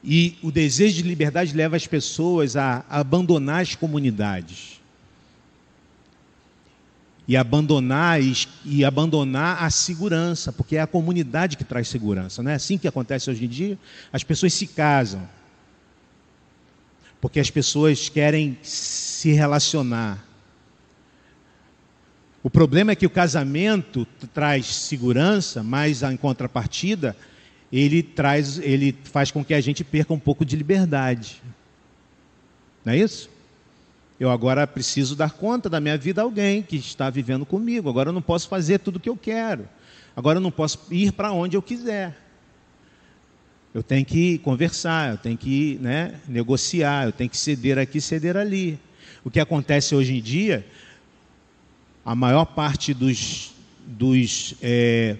E 0.03 0.37
o 0.41 0.51
desejo 0.51 0.95
de 0.95 1.03
liberdade 1.03 1.55
leva 1.55 1.75
as 1.75 1.85
pessoas 1.85 2.55
a, 2.55 2.85
abandonar 2.89 3.61
as 3.61 3.75
comunidades. 3.75 4.79
E 7.27 7.37
abandonar, 7.37 8.19
e, 8.65 8.83
abandonar 8.83 9.63
a 9.63 9.69
segurança, 9.69 10.51
porque 10.51 10.77
é 10.77 10.81
a 10.81 10.87
comunidade 10.87 11.57
que 11.57 11.63
traz 11.63 11.87
segurança. 11.87 12.41
Não 12.41 12.49
é 12.49 12.55
assim 12.55 12.77
que 12.77 12.87
acontece 12.87 13.29
hoje 13.29 13.45
em 13.45 13.49
dia? 13.49 13.77
As 14.11 14.23
pessoas 14.23 14.53
se 14.53 14.65
casam 14.65 15.27
porque 17.21 17.39
as 17.39 17.49
pessoas 17.49 18.09
querem 18.09 18.57
se 18.61 19.31
relacionar. 19.31 20.25
O 22.41 22.49
problema 22.49 22.91
é 22.91 22.95
que 22.95 23.05
o 23.05 23.09
casamento 23.09 24.07
traz 24.33 24.65
segurança, 24.65 25.61
mas 25.61 26.01
em 26.01 26.15
contrapartida, 26.15 27.15
ele 27.71 28.01
traz, 28.01 28.57
ele 28.59 28.95
faz 29.03 29.31
com 29.31 29.43
que 29.43 29.53
a 29.53 29.61
gente 29.61 29.83
perca 29.83 30.13
um 30.13 30.19
pouco 30.19 30.43
de 30.43 30.55
liberdade. 30.55 31.41
Não 32.83 32.93
é 32.93 32.97
isso? 32.97 33.29
Eu 34.19 34.29
agora 34.29 34.67
preciso 34.67 35.15
dar 35.15 35.31
conta 35.31 35.69
da 35.69 35.79
minha 35.79 35.97
vida 35.97 36.21
a 36.21 36.23
alguém 36.23 36.61
que 36.61 36.75
está 36.75 37.09
vivendo 37.09 37.45
comigo. 37.45 37.89
Agora 37.89 38.09
eu 38.09 38.13
não 38.13 38.21
posso 38.21 38.49
fazer 38.49 38.79
tudo 38.79 38.97
o 38.97 38.99
que 38.99 39.09
eu 39.09 39.15
quero. 39.15 39.67
Agora 40.15 40.37
eu 40.37 40.41
não 40.41 40.51
posso 40.51 40.79
ir 40.91 41.13
para 41.13 41.31
onde 41.31 41.55
eu 41.55 41.61
quiser. 41.61 42.17
Eu 43.73 43.83
tenho 43.83 44.03
que 44.03 44.39
conversar, 44.39 45.11
eu 45.11 45.17
tenho 45.17 45.37
que 45.37 45.77
né, 45.79 46.19
negociar, 46.27 47.05
eu 47.05 47.11
tenho 47.11 47.29
que 47.29 47.37
ceder 47.37 47.77
aqui, 47.77 48.01
ceder 48.01 48.35
ali. 48.35 48.79
O 49.23 49.29
que 49.29 49.39
acontece 49.39 49.93
hoje 49.93 50.17
em 50.17 50.21
dia, 50.21 50.65
a 52.03 52.15
maior 52.15 52.45
parte 52.45 52.93
dos, 52.93 53.53
dos 53.85 54.55
é, 54.61 55.17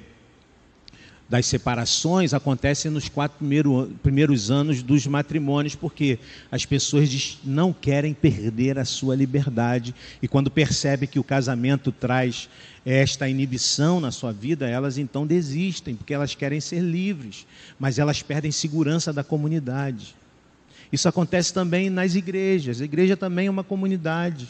das 1.30 1.46
separações 1.46 2.34
acontecem 2.34 2.90
nos 2.90 3.08
quatro 3.08 3.38
primeiro, 3.38 3.92
primeiros 4.02 4.50
anos 4.50 4.82
dos 4.82 5.06
matrimônios, 5.06 5.76
porque 5.76 6.18
as 6.52 6.66
pessoas 6.66 7.38
não 7.44 7.72
querem 7.72 8.16
perder 8.16 8.80
a 8.80 8.84
sua 8.84 9.16
liberdade 9.16 9.94
e 10.24 10.28
quando 10.28 10.50
percebem 10.50 11.08
que 11.08 11.20
o 11.20 11.24
casamento 11.24 11.92
traz 11.92 12.50
esta 12.84 13.30
inibição 13.30 14.00
na 14.00 14.10
sua 14.10 14.32
vida, 14.32 14.68
elas 14.68 14.98
então 14.98 15.28
desistem, 15.28 15.96
porque 15.96 16.16
elas 16.16 16.34
querem 16.34 16.60
ser 16.60 16.80
livres, 16.80 17.46
mas 17.78 18.00
elas 18.00 18.24
perdem 18.24 18.52
segurança 18.52 19.14
da 19.14 19.24
comunidade. 19.24 20.16
Isso 20.92 21.08
acontece 21.08 21.54
também 21.54 21.92
nas 21.92 22.16
igrejas. 22.16 22.82
A 22.82 22.86
igreja 22.86 23.16
também 23.16 23.46
é 23.46 23.52
uma 23.52 23.64
comunidade. 23.64 24.48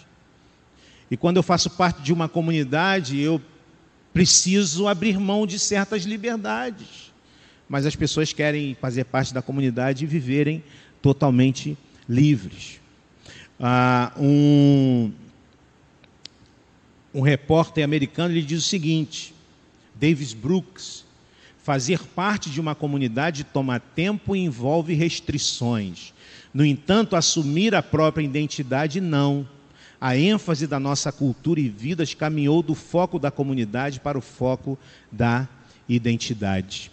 E 1.11 1.17
quando 1.17 1.35
eu 1.35 1.43
faço 1.43 1.69
parte 1.71 2.01
de 2.01 2.13
uma 2.13 2.29
comunidade, 2.29 3.19
eu 3.19 3.41
preciso 4.13 4.87
abrir 4.87 5.19
mão 5.19 5.45
de 5.45 5.59
certas 5.59 6.03
liberdades. 6.03 7.11
Mas 7.67 7.85
as 7.85 7.95
pessoas 7.95 8.33
querem 8.33 8.75
fazer 8.75 9.05
parte 9.05 9.33
da 9.33 9.41
comunidade 9.41 10.03
e 10.03 10.07
viverem 10.07 10.63
totalmente 11.01 11.77
livres. 12.07 12.79
Ah, 13.59 14.11
um, 14.17 15.11
um 17.13 17.21
repórter 17.21 17.83
americano 17.83 18.33
ele 18.33 18.41
diz 18.41 18.59
o 18.65 18.67
seguinte: 18.67 19.33
Davis 19.93 20.33
Brooks, 20.33 21.05
fazer 21.61 21.99
parte 21.99 22.49
de 22.49 22.59
uma 22.59 22.73
comunidade 22.73 23.43
toma 23.43 23.79
tempo 23.79 24.35
e 24.35 24.39
envolve 24.39 24.93
restrições. 24.93 26.13
No 26.51 26.65
entanto, 26.65 27.15
assumir 27.15 27.75
a 27.75 27.83
própria 27.83 28.23
identidade 28.23 28.99
não 28.99 29.47
a 29.99 30.17
ênfase 30.17 30.65
da 30.65 30.79
nossa 30.79 31.11
cultura 31.11 31.59
e 31.59 31.67
vidas 31.67 32.13
caminhou 32.13 32.63
do 32.63 32.73
foco 32.73 33.19
da 33.19 33.29
comunidade 33.29 33.99
para 33.99 34.17
o 34.17 34.21
foco 34.21 34.77
da 35.11 35.47
identidade. 35.87 36.91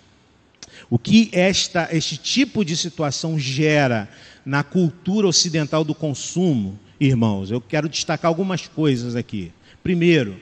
O 0.90 0.98
que 0.98 1.30
esta, 1.32 1.88
este 1.92 2.16
tipo 2.16 2.64
de 2.64 2.76
situação 2.76 3.38
gera 3.38 4.08
na 4.44 4.62
cultura 4.62 5.26
ocidental 5.26 5.84
do 5.84 5.94
consumo, 5.94 6.78
irmãos, 6.98 7.50
eu 7.50 7.60
quero 7.60 7.88
destacar 7.88 8.28
algumas 8.28 8.66
coisas 8.66 9.14
aqui. 9.14 9.52
Primeiro, 9.82 10.40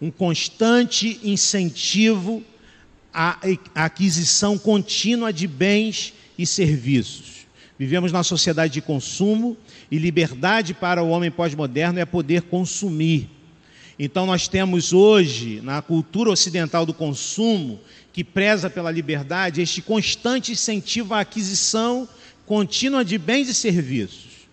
um 0.00 0.10
constante 0.10 1.20
incentivo 1.22 2.42
à 3.12 3.38
aquisição 3.74 4.58
contínua 4.58 5.32
de 5.32 5.46
bens 5.46 6.14
e 6.38 6.46
serviços. 6.46 7.46
Vivemos 7.78 8.12
na 8.12 8.22
sociedade 8.22 8.72
de 8.72 8.80
consumo 8.80 9.56
e 9.92 9.98
liberdade 9.98 10.72
para 10.72 11.02
o 11.02 11.10
homem 11.10 11.30
pós-moderno 11.30 12.00
é 12.00 12.06
poder 12.06 12.40
consumir. 12.44 13.28
Então, 13.98 14.24
nós 14.24 14.48
temos 14.48 14.94
hoje, 14.94 15.60
na 15.60 15.82
cultura 15.82 16.30
ocidental 16.30 16.86
do 16.86 16.94
consumo, 16.94 17.78
que 18.10 18.24
preza 18.24 18.70
pela 18.70 18.90
liberdade, 18.90 19.60
este 19.60 19.82
constante 19.82 20.52
incentivo 20.52 21.12
à 21.12 21.20
aquisição 21.20 22.08
contínua 22.46 23.04
de 23.04 23.18
bens 23.18 23.50
e 23.50 23.54
serviços. 23.54 24.48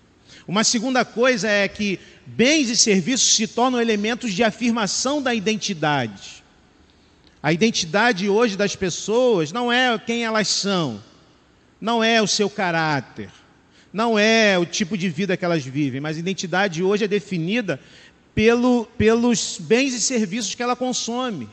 Uma 0.45 0.65
segunda 0.65 1.05
coisa 1.05 1.47
é 1.47 1.69
que 1.69 1.97
bens 2.25 2.69
e 2.69 2.75
serviços 2.75 3.33
se 3.33 3.47
tornam 3.47 3.79
elementos 3.79 4.33
de 4.33 4.43
afirmação 4.43 5.21
da 5.21 5.33
identidade. 5.33 6.43
A 7.41 7.53
identidade 7.53 8.27
hoje 8.27 8.57
das 8.57 8.75
pessoas 8.75 9.53
não 9.53 9.71
é 9.71 9.97
quem 9.97 10.25
elas 10.25 10.49
são, 10.49 11.01
não 11.79 12.03
é 12.03 12.21
o 12.21 12.27
seu 12.27 12.49
caráter, 12.49 13.29
não 13.91 14.17
é 14.17 14.57
o 14.57 14.65
tipo 14.65 14.97
de 14.97 15.09
vida 15.09 15.35
que 15.35 15.43
elas 15.43 15.65
vivem, 15.65 15.99
mas 15.99 16.17
identidade 16.17 16.83
hoje 16.83 17.05
é 17.05 17.07
definida 17.07 17.79
pelo, 18.35 18.85
pelos 18.97 19.57
bens 19.59 19.93
e 19.93 20.01
serviços 20.01 20.55
que 20.55 20.63
ela 20.63 20.75
consome. 20.75 21.49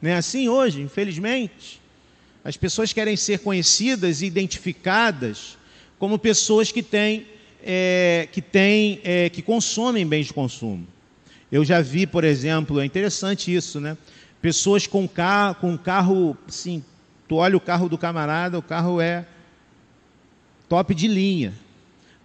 Não 0.00 0.10
é 0.10 0.16
assim 0.16 0.48
hoje, 0.48 0.80
infelizmente? 0.80 1.80
As 2.44 2.56
pessoas 2.56 2.92
querem 2.92 3.16
ser 3.16 3.40
conhecidas 3.40 4.22
e 4.22 4.26
identificadas 4.26 5.58
como 5.98 6.18
pessoas 6.18 6.72
que 6.72 6.82
têm, 6.82 7.26
é, 7.62 8.28
que, 8.32 8.40
têm 8.40 9.00
é, 9.04 9.28
que 9.28 9.42
consomem 9.42 10.06
bens 10.06 10.26
de 10.26 10.32
consumo. 10.32 10.86
Eu 11.50 11.64
já 11.64 11.80
vi, 11.80 12.06
por 12.06 12.24
exemplo, 12.24 12.80
é 12.80 12.84
interessante 12.84 13.54
isso, 13.54 13.80
né? 13.80 13.96
Pessoas 14.40 14.86
com 14.86 15.08
carro, 15.08 15.56
com 15.56 15.76
carro, 15.76 16.36
assim, 16.46 16.84
tu 17.26 17.36
olha 17.36 17.56
o 17.56 17.60
carro 17.60 17.88
do 17.88 17.98
camarada, 17.98 18.58
o 18.58 18.62
carro 18.62 19.00
é 19.00 19.26
top 20.68 20.94
de 20.94 21.08
linha. 21.08 21.52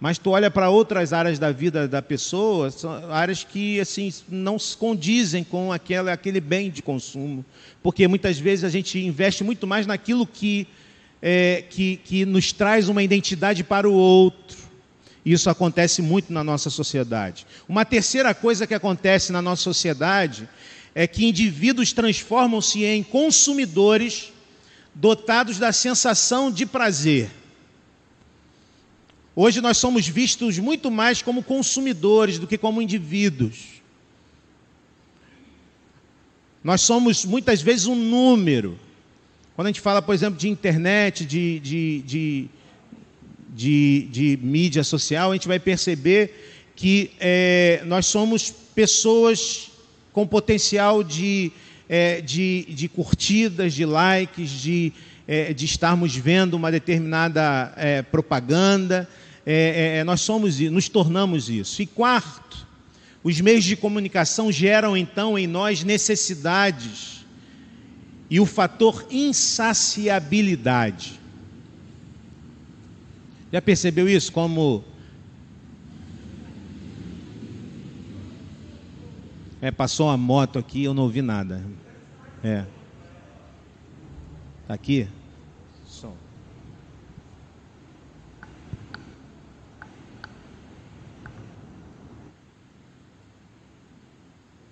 Mas 0.00 0.18
tu 0.18 0.30
olha 0.30 0.50
para 0.50 0.68
outras 0.68 1.12
áreas 1.12 1.38
da 1.38 1.50
vida 1.50 1.88
da 1.88 2.02
pessoa, 2.02 2.70
são 2.70 2.92
áreas 3.10 3.42
que 3.42 3.80
assim 3.80 4.12
não 4.28 4.58
se 4.58 4.76
condizem 4.76 5.42
com 5.42 5.72
aquela, 5.72 6.12
aquele 6.12 6.40
bem 6.40 6.70
de 6.70 6.82
consumo, 6.82 7.44
porque 7.82 8.06
muitas 8.06 8.38
vezes 8.38 8.64
a 8.64 8.68
gente 8.68 8.98
investe 8.98 9.42
muito 9.42 9.66
mais 9.66 9.86
naquilo 9.86 10.26
que, 10.26 10.66
é, 11.22 11.64
que, 11.70 11.96
que 12.04 12.26
nos 12.26 12.52
traz 12.52 12.88
uma 12.88 13.02
identidade 13.02 13.64
para 13.64 13.88
o 13.88 13.94
outro. 13.94 14.58
Isso 15.24 15.48
acontece 15.48 16.02
muito 16.02 16.30
na 16.30 16.44
nossa 16.44 16.68
sociedade. 16.68 17.46
Uma 17.66 17.84
terceira 17.84 18.34
coisa 18.34 18.66
que 18.66 18.74
acontece 18.74 19.32
na 19.32 19.40
nossa 19.40 19.62
sociedade 19.62 20.46
é 20.94 21.06
que 21.06 21.26
indivíduos 21.26 21.94
transformam-se 21.94 22.84
em 22.84 23.02
consumidores 23.02 24.32
dotados 24.94 25.58
da 25.58 25.72
sensação 25.72 26.50
de 26.50 26.66
prazer. 26.66 27.30
Hoje 29.36 29.60
nós 29.60 29.78
somos 29.78 30.06
vistos 30.06 30.58
muito 30.58 30.90
mais 30.92 31.20
como 31.20 31.42
consumidores 31.42 32.38
do 32.38 32.46
que 32.46 32.56
como 32.56 32.80
indivíduos. 32.80 33.82
Nós 36.62 36.82
somos 36.82 37.24
muitas 37.24 37.60
vezes 37.60 37.86
um 37.86 37.96
número. 37.96 38.78
Quando 39.56 39.66
a 39.66 39.70
gente 39.70 39.80
fala, 39.80 40.00
por 40.00 40.14
exemplo, 40.14 40.38
de 40.38 40.48
internet, 40.48 41.26
de, 41.26 41.58
de, 41.58 42.48
de, 43.54 44.08
de, 44.10 44.38
mídia 44.40 44.84
social, 44.84 45.32
a 45.32 45.34
gente 45.34 45.48
vai 45.48 45.58
perceber 45.58 46.70
que 46.76 47.10
é, 47.18 47.82
nós 47.86 48.06
somos 48.06 48.50
pessoas 48.50 49.70
com 50.12 50.26
potencial 50.26 51.02
de, 51.02 51.50
é, 51.88 52.20
de, 52.20 52.66
de 52.68 52.88
curtidas, 52.88 53.74
de 53.74 53.84
likes, 53.84 54.48
de, 54.48 54.92
é, 55.26 55.52
de 55.52 55.64
estarmos 55.64 56.14
vendo 56.14 56.54
uma 56.54 56.70
determinada 56.70 57.74
é, 57.76 58.00
propaganda. 58.00 59.08
É, 59.46 59.98
é, 59.98 60.04
nós 60.04 60.20
somos, 60.20 60.58
nos 60.58 60.88
tornamos 60.88 61.48
isso. 61.50 61.82
E 61.82 61.86
quarto, 61.86 62.66
os 63.22 63.40
meios 63.40 63.64
de 63.64 63.76
comunicação 63.76 64.50
geram 64.50 64.96
então 64.96 65.38
em 65.38 65.46
nós 65.46 65.84
necessidades 65.84 67.24
e 68.30 68.40
o 68.40 68.46
fator 68.46 69.06
insaciabilidade. 69.10 71.20
Já 73.52 73.60
percebeu 73.62 74.08
isso? 74.08 74.32
Como 74.32 74.82
É, 79.64 79.70
passou 79.70 80.08
uma 80.08 80.16
moto 80.18 80.58
aqui, 80.58 80.84
eu 80.84 80.92
não 80.92 81.04
ouvi 81.04 81.22
nada. 81.22 81.64
É. 82.42 82.66
Tá 84.68 84.74
aqui? 84.74 85.08
Som. 85.86 86.14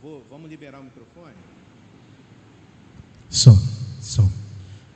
Vou, 0.02 0.22
vamos 0.28 0.41
liberar 0.52 0.80
o 0.80 0.84
microfone? 0.84 1.34
Som, 3.30 3.56
som. 4.00 4.30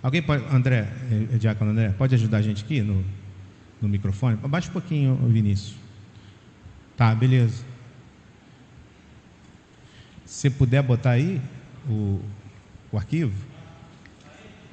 Alguém 0.02 0.22
pode, 0.22 0.44
André, 0.54 0.86
é, 1.32 1.38
Diácono 1.38 1.70
André, 1.70 1.88
pode 1.96 2.14
ajudar 2.14 2.38
a 2.38 2.42
gente 2.42 2.62
aqui 2.62 2.82
no, 2.82 3.02
no 3.80 3.88
microfone? 3.88 4.38
Abaixa 4.42 4.68
um 4.68 4.72
pouquinho, 4.72 5.16
Vinícius. 5.28 5.74
Tá, 6.96 7.14
beleza. 7.14 7.64
Se 10.26 10.50
puder 10.50 10.82
botar 10.82 11.12
aí 11.12 11.40
o, 11.88 12.20
o 12.92 12.98
arquivo. 12.98 13.34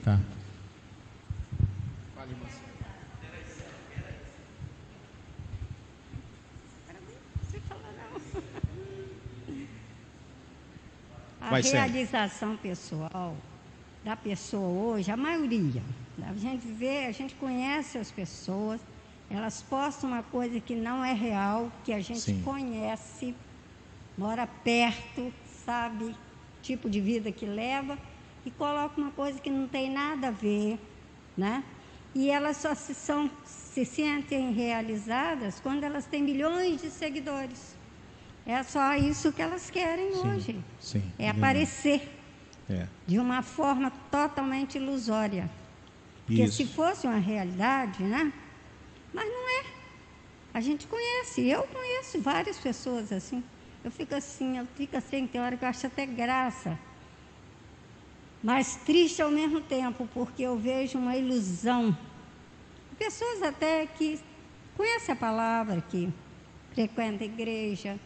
Tá. 0.04 0.20
A 11.44 11.50
Vai 11.50 11.62
realização 11.62 12.54
ser. 12.54 12.62
pessoal 12.62 13.36
da 14.02 14.16
pessoa 14.16 14.68
hoje, 14.68 15.12
a 15.12 15.18
maioria, 15.18 15.82
a 16.26 16.34
gente 16.34 16.66
vê, 16.68 17.06
a 17.06 17.12
gente 17.12 17.36
conhece 17.36 17.98
as 17.98 18.10
pessoas, 18.10 18.80
elas 19.30 19.62
postam 19.62 20.10
uma 20.10 20.24
coisa 20.24 20.60
que 20.62 20.74
não 20.74 21.04
é 21.04 21.12
real, 21.12 21.70
que 21.84 21.92
a 21.92 22.00
gente 22.00 22.22
Sim. 22.22 22.42
conhece, 22.44 23.36
mora 24.18 24.48
perto, 24.48 25.34
sabe 25.66 26.16
tipo 26.62 26.90
de 26.90 27.02
vida 27.02 27.30
que 27.30 27.46
leva 27.46 27.98
e 28.46 28.52
coloca 28.52 29.00
uma 29.00 29.12
coisa 29.12 29.38
que 29.40 29.50
não 29.50 29.68
tem 29.68 29.90
nada 29.92 30.30
a 30.30 30.32
ver, 30.32 30.80
né? 31.36 31.62
E 32.16 32.30
elas 32.30 32.58
só 32.58 32.74
se, 32.74 32.94
são, 32.94 33.30
se 33.44 33.84
sentem 33.84 34.54
realizadas 34.54 35.60
quando 35.60 35.84
elas 35.84 36.06
têm 36.06 36.24
milhões 36.24 36.82
de 36.82 36.90
seguidores. 36.90 37.76
É 38.46 38.62
só 38.64 38.96
isso 38.96 39.32
que 39.32 39.42
elas 39.42 39.70
querem 39.70 40.14
sim, 40.14 40.28
hoje. 40.28 40.64
Sim, 40.80 41.04
é 41.18 41.30
aparecer 41.30 42.10
é. 42.70 42.88
de 43.08 43.18
uma 43.18 43.42
forma 43.42 43.92
totalmente 44.12 44.78
ilusória. 44.78 45.50
Porque 46.26 46.44
isso. 46.44 46.58
se 46.58 46.66
fosse 46.66 47.08
uma 47.08 47.18
realidade, 47.18 48.04
né? 48.04 48.32
Mas 49.14 49.26
não 49.26 49.50
é. 49.62 49.66
A 50.54 50.62
gente 50.62 50.88
conhece, 50.88 51.42
eu 51.48 51.64
conheço 51.64 52.20
várias 52.22 52.58
pessoas 52.58 53.12
assim. 53.12 53.44
Eu 53.84 53.92
fico 53.92 54.14
assim, 54.16 54.58
eu 54.58 54.68
fico 54.76 54.96
assim, 54.96 55.26
tem 55.28 55.42
hora 55.42 55.58
que 55.58 55.66
eu 55.66 55.70
acho 55.70 55.88
até 55.88 56.06
graça. 56.06 56.78
Mas 58.42 58.76
triste 58.76 59.22
ao 59.22 59.32
mesmo 59.32 59.62
tempo, 59.62 60.08
porque 60.14 60.44
eu 60.44 60.58
vejo 60.58 60.98
uma 60.98 61.16
ilusão. 61.16 61.98
Pessoas 62.98 63.42
até 63.42 63.86
que 63.86 64.20
conhecem 64.76 65.14
a 65.14 65.16
palavra, 65.16 65.82
que 65.90 66.12
frequentam 66.74 67.28
a 67.28 67.32
igreja, 67.32 68.00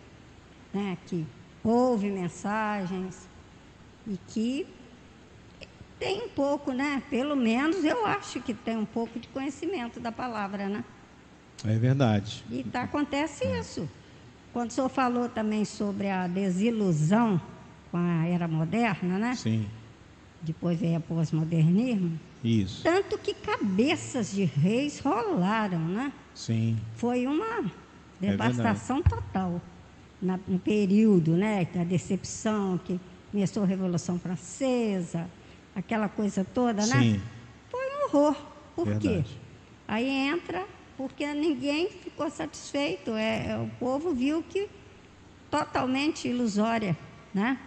né, 0.77 0.97
que 1.07 1.25
ouve 1.63 2.09
mensagens 2.11 3.27
e 4.05 4.17
que 4.27 4.67
tem 5.99 6.23
um 6.23 6.29
pouco, 6.29 6.71
né? 6.71 7.01
Pelo 7.09 7.35
menos 7.35 7.83
eu 7.83 8.05
acho 8.05 8.39
que 8.39 8.53
tem 8.53 8.77
um 8.77 8.85
pouco 8.85 9.19
de 9.19 9.27
conhecimento 9.29 9.99
da 9.99 10.11
palavra, 10.11 10.69
né? 10.69 10.83
É 11.65 11.75
verdade. 11.77 12.45
E 12.51 12.63
tá, 12.63 12.83
acontece 12.83 13.43
é. 13.43 13.59
isso. 13.59 13.89
Quando 14.53 14.69
o 14.69 14.73
senhor 14.73 14.89
falou 14.89 15.27
também 15.27 15.65
sobre 15.65 16.07
a 16.09 16.27
desilusão 16.27 17.41
com 17.91 17.97
a 17.97 18.27
era 18.27 18.47
moderna, 18.47 19.17
né? 19.17 19.35
Sim. 19.35 19.67
Depois 20.41 20.79
veio 20.79 20.97
a 20.97 20.99
pós-modernismo. 20.99 22.19
Isso. 22.43 22.83
Tanto 22.83 23.17
que 23.17 23.33
cabeças 23.33 24.31
de 24.31 24.43
reis 24.43 24.99
rolaram, 24.99 25.79
né? 25.79 26.13
Sim. 26.35 26.77
Foi 26.95 27.25
uma 27.25 27.65
é 28.21 28.29
devastação 28.31 28.99
é 28.99 29.09
total 29.09 29.61
na, 30.21 30.39
no 30.47 30.60
período, 30.60 31.36
né? 31.36 31.67
Da 31.73 31.84
decepção 31.84 32.77
que 32.77 32.99
começou 33.32 33.63
a 33.63 33.65
Revolução 33.65 34.19
Francesa, 34.19 35.30
aquela 35.75 36.10
coisa 36.10 36.45
toda, 36.45 36.86
né? 36.86 36.99
Sim. 36.99 37.21
Foi 37.69 37.86
um 37.86 38.06
horror. 38.06 38.36
Por 38.75 38.86
verdade. 38.86 39.23
quê? 39.23 39.36
Aí 39.88 40.08
entra 40.08 40.65
porque 40.97 41.25
ninguém 41.34 41.89
ficou 41.89 42.30
satisfeito. 42.30 43.12
É, 43.12 43.51
é, 43.51 43.58
o 43.58 43.69
povo 43.80 44.13
viu 44.13 44.43
que 44.43 44.67
totalmente 45.49 46.27
ilusória, 46.27 46.97
né? 47.34 47.58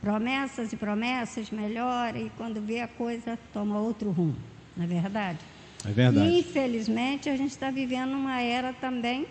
Promessas 0.00 0.72
e 0.72 0.76
promessas 0.76 1.50
melhora 1.50 2.18
e 2.18 2.30
quando 2.36 2.60
vê 2.60 2.80
a 2.80 2.88
coisa 2.88 3.38
toma 3.52 3.78
outro 3.78 4.10
rumo, 4.10 4.36
não 4.76 4.84
é 4.84 4.86
verdade? 4.86 5.38
É 5.84 5.90
verdade. 5.90 6.28
E, 6.28 6.40
infelizmente 6.40 7.28
a 7.28 7.36
gente 7.36 7.50
está 7.50 7.70
vivendo 7.70 8.12
uma 8.12 8.40
era 8.40 8.72
também 8.72 9.26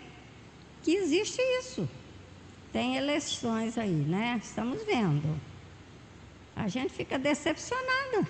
que 0.82 0.94
existe 0.94 1.40
isso. 1.60 1.88
Tem 2.78 2.94
eleições 2.94 3.76
aí, 3.76 3.90
né? 3.90 4.40
Estamos 4.40 4.84
vendo. 4.84 5.36
A 6.54 6.68
gente 6.68 6.92
fica 6.92 7.18
decepcionada 7.18 8.24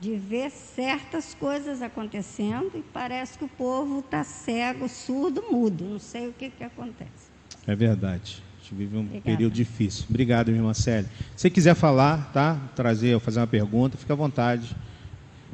de 0.00 0.16
ver 0.16 0.50
certas 0.50 1.32
coisas 1.32 1.80
acontecendo 1.80 2.72
e 2.74 2.82
parece 2.92 3.38
que 3.38 3.44
o 3.44 3.48
povo 3.48 4.00
está 4.00 4.24
cego, 4.24 4.88
surdo, 4.88 5.44
mudo. 5.48 5.84
Não 5.84 6.00
sei 6.00 6.26
o 6.26 6.32
que, 6.32 6.50
que 6.50 6.64
acontece. 6.64 7.30
É 7.68 7.76
verdade. 7.76 8.42
A 8.56 8.62
gente 8.62 8.74
vive 8.74 8.96
um 8.96 9.00
Obrigada. 9.02 9.24
período 9.24 9.52
difícil. 9.52 10.04
Obrigado, 10.10 10.50
irmã 10.50 10.74
Célia. 10.74 11.08
Se 11.36 11.48
quiser 11.48 11.76
falar, 11.76 12.32
tá? 12.32 12.60
Trazer 12.74 13.14
ou 13.14 13.20
fazer 13.20 13.38
uma 13.38 13.46
pergunta, 13.46 13.96
fica 13.96 14.12
à 14.12 14.16
vontade. 14.16 14.74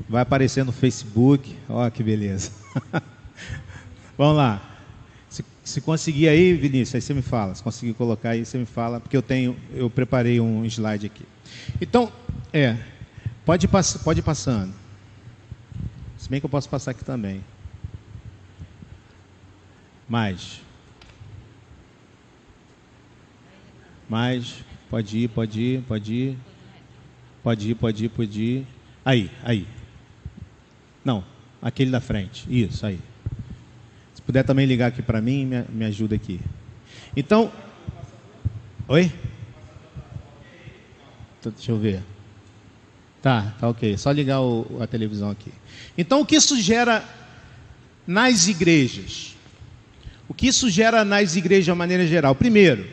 Vai 0.09 0.23
aparecer 0.23 0.65
no 0.65 0.73
Facebook. 0.73 1.55
Ó, 1.69 1.91
que 1.91 2.03
beleza. 2.03 2.51
Vamos 4.17 4.39
lá. 4.39 4.74
Se, 5.65 5.75
se, 5.75 5.81
conseguir 5.81 6.29
aí, 6.29 6.53
Vinícius, 6.53 6.95
aí 6.95 7.01
você 7.01 7.15
me 7.15 7.23
fala. 7.23 7.55
Se 7.55 7.63
conseguir 7.63 7.95
colocar 7.95 8.31
aí, 8.31 8.45
você 8.45 8.59
me 8.59 8.67
fala, 8.67 9.01
porque 9.01 9.17
eu 9.17 9.23
tenho, 9.23 9.57
eu 9.75 9.89
preparei 9.89 10.41
um 10.41 10.65
slide 10.65 11.07
aqui. 11.07 11.25
Então, 11.81 12.13
é, 12.53 12.77
Pode, 13.45 13.69
pode 13.69 14.21
ir 14.21 14.23
passando. 14.23 14.75
Se 16.17 16.31
bem 16.31 16.41
que 16.41 16.47
eu 16.47 16.51
posso 16.51 16.69
passar 16.69 16.93
aqui 16.93 17.05
também. 17.05 17.45
Mais. 20.09 20.63
Mais. 24.09 24.65
Pode 24.89 25.19
ir, 25.19 25.29
pode 25.29 25.61
ir, 25.61 25.83
pode 25.83 26.15
ir. 26.15 26.39
Pode 27.43 27.71
ir, 27.71 27.75
pode 27.75 28.05
ir, 28.07 28.09
pode 28.09 28.43
ir. 28.43 28.67
Aí, 29.05 29.31
aí. 29.43 29.67
Não, 31.05 31.23
aquele 31.61 31.91
da 31.91 32.01
frente. 32.01 32.47
Isso, 32.49 32.87
aí. 32.87 32.99
Puder 34.27 34.43
também 34.45 34.67
ligar 34.67 34.89
aqui 34.89 35.03
para 35.03 35.21
mim, 35.21 35.45
me, 35.47 35.65
me 35.69 35.85
ajuda 35.85 36.15
aqui. 36.15 36.41
Então. 37.17 37.53
Oi? 38.89 39.13
Deixa 41.43 41.73
eu 41.73 41.79
ver. 41.79 42.03
Tá, 43.21 43.55
tá 43.59 43.69
ok. 43.69 43.97
Só 43.97 44.11
ligar 44.11 44.41
o, 44.41 44.79
a 44.81 44.87
televisão 44.87 45.31
aqui. 45.31 45.53
Então, 45.97 46.21
o 46.21 46.27
que 46.27 46.37
isso 46.37 46.61
gera 46.61 47.05
nas 48.07 48.49
igrejas? 48.49 49.35
O 50.29 50.35
que 50.35 50.47
isso 50.47 50.69
gera 50.71 51.05
nas 51.05 51.37
igrejas 51.37 51.65
de 51.67 51.73
maneira 51.73 52.07
geral? 52.07 52.35
Primeiro, 52.35 52.87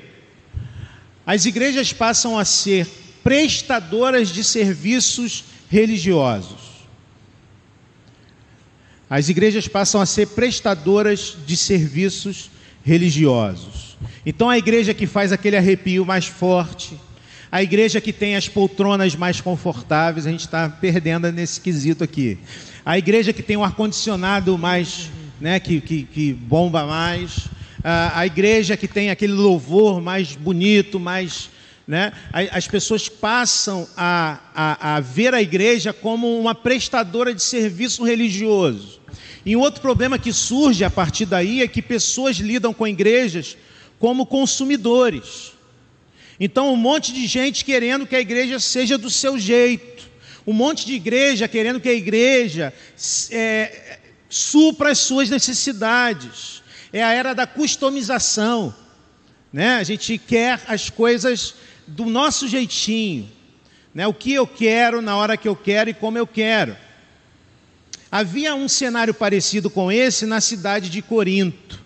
as 1.26 1.46
igrejas 1.46 1.94
passam 1.94 2.38
a 2.38 2.46
ser 2.46 2.88
prestadoras 3.24 4.30
de 4.30 4.44
serviços 4.44 5.46
religiosos. 5.70 6.71
As 9.12 9.28
igrejas 9.28 9.68
passam 9.68 10.00
a 10.00 10.06
ser 10.06 10.26
prestadoras 10.28 11.36
de 11.46 11.58
serviços 11.58 12.50
religiosos. 12.82 13.98
Então, 14.26 14.50
a 14.50 14.58
igreja 14.58 14.94
que 14.94 15.06
faz 15.06 15.34
aquele 15.34 15.58
arrepio 15.58 16.06
mais 16.06 16.28
forte, 16.28 16.98
a 17.52 17.62
igreja 17.62 18.00
que 18.00 18.14
tem 18.14 18.38
as 18.38 18.48
poltronas 18.48 19.14
mais 19.14 19.42
confortáveis, 19.42 20.26
a 20.26 20.32
gente 20.32 20.46
está 20.46 20.70
perdendo 20.70 21.30
nesse 21.30 21.60
quesito 21.60 22.06
aqui. 22.06 22.38
A 22.86 22.98
igreja 22.98 23.34
que 23.34 23.44
tem 23.44 23.58
o 23.58 23.66
ar-condicionado 23.66 24.58
mais, 24.58 25.12
né, 25.42 25.60
que, 25.60 25.82
que, 25.82 26.04
que 26.04 26.32
bomba 26.32 26.86
mais. 26.86 27.50
A, 27.84 28.22
a 28.22 28.26
igreja 28.26 28.78
que 28.78 28.88
tem 28.88 29.10
aquele 29.10 29.34
louvor 29.34 30.00
mais 30.00 30.38
bonito, 30.38 30.98
mais 30.98 31.50
né? 31.88 32.14
As 32.52 32.68
pessoas 32.68 33.10
passam 33.10 33.88
a, 33.98 34.40
a, 34.54 34.96
a, 34.96 35.00
ver 35.00 35.34
a 35.34 35.42
igreja 35.42 35.92
como 35.92 36.40
uma 36.40 36.54
prestadora 36.56 37.34
de 37.34 37.42
serviço 37.42 38.04
religioso. 38.04 39.02
E 39.46 39.56
outro 39.56 39.82
problema 39.82 40.20
que 40.20 40.32
surge 40.32 40.84
a 40.84 40.90
partir 40.90 41.26
daí 41.26 41.62
é 41.62 41.68
que 41.68 41.82
pessoas 41.82 42.38
lidam 42.38 42.74
com 42.74 42.88
igrejas 42.88 43.58
como 44.00 44.26
consumidores. 44.26 45.54
Então, 46.40 46.74
um 46.74 46.76
monte 46.76 47.14
de 47.14 47.28
gente 47.28 47.66
querendo 47.66 48.06
que 48.06 48.16
a 48.16 48.20
igreja 48.20 48.60
seja 48.60 48.98
do 48.98 49.10
seu 49.10 49.38
jeito, 49.38 50.10
um 50.46 50.54
monte 50.54 50.86
de 50.86 50.94
igreja 50.94 51.48
querendo 51.48 51.80
que 51.80 51.90
a 51.90 51.94
igreja 51.94 52.74
é, 53.32 54.00
supra 54.30 54.92
as 54.92 55.00
suas 55.00 55.30
necessidades. 55.30 56.64
É 56.94 57.04
a 57.04 57.14
era 57.14 57.34
da 57.34 57.46
customização. 57.46 58.74
Né? 59.52 59.76
A 59.76 59.84
gente 59.84 60.18
quer 60.18 60.60
as 60.68 60.90
coisas 60.90 61.56
do 61.92 62.06
nosso 62.06 62.48
jeitinho, 62.48 63.30
né? 63.94 64.08
o 64.08 64.14
que 64.14 64.34
eu 64.34 64.48
quero, 64.48 65.02
na 65.02 65.16
hora 65.16 65.38
que 65.38 65.48
eu 65.48 65.56
quero 65.56 65.90
e 65.90 65.94
como 65.94 66.18
eu 66.18 66.26
quero. 66.26 66.76
Havia 68.12 68.56
um 68.56 68.68
cenário 68.68 69.14
parecido 69.14 69.70
com 69.70 69.92
esse 69.92 70.26
na 70.26 70.42
cidade 70.42 70.90
de 70.90 71.02
Corinto. 71.02 71.82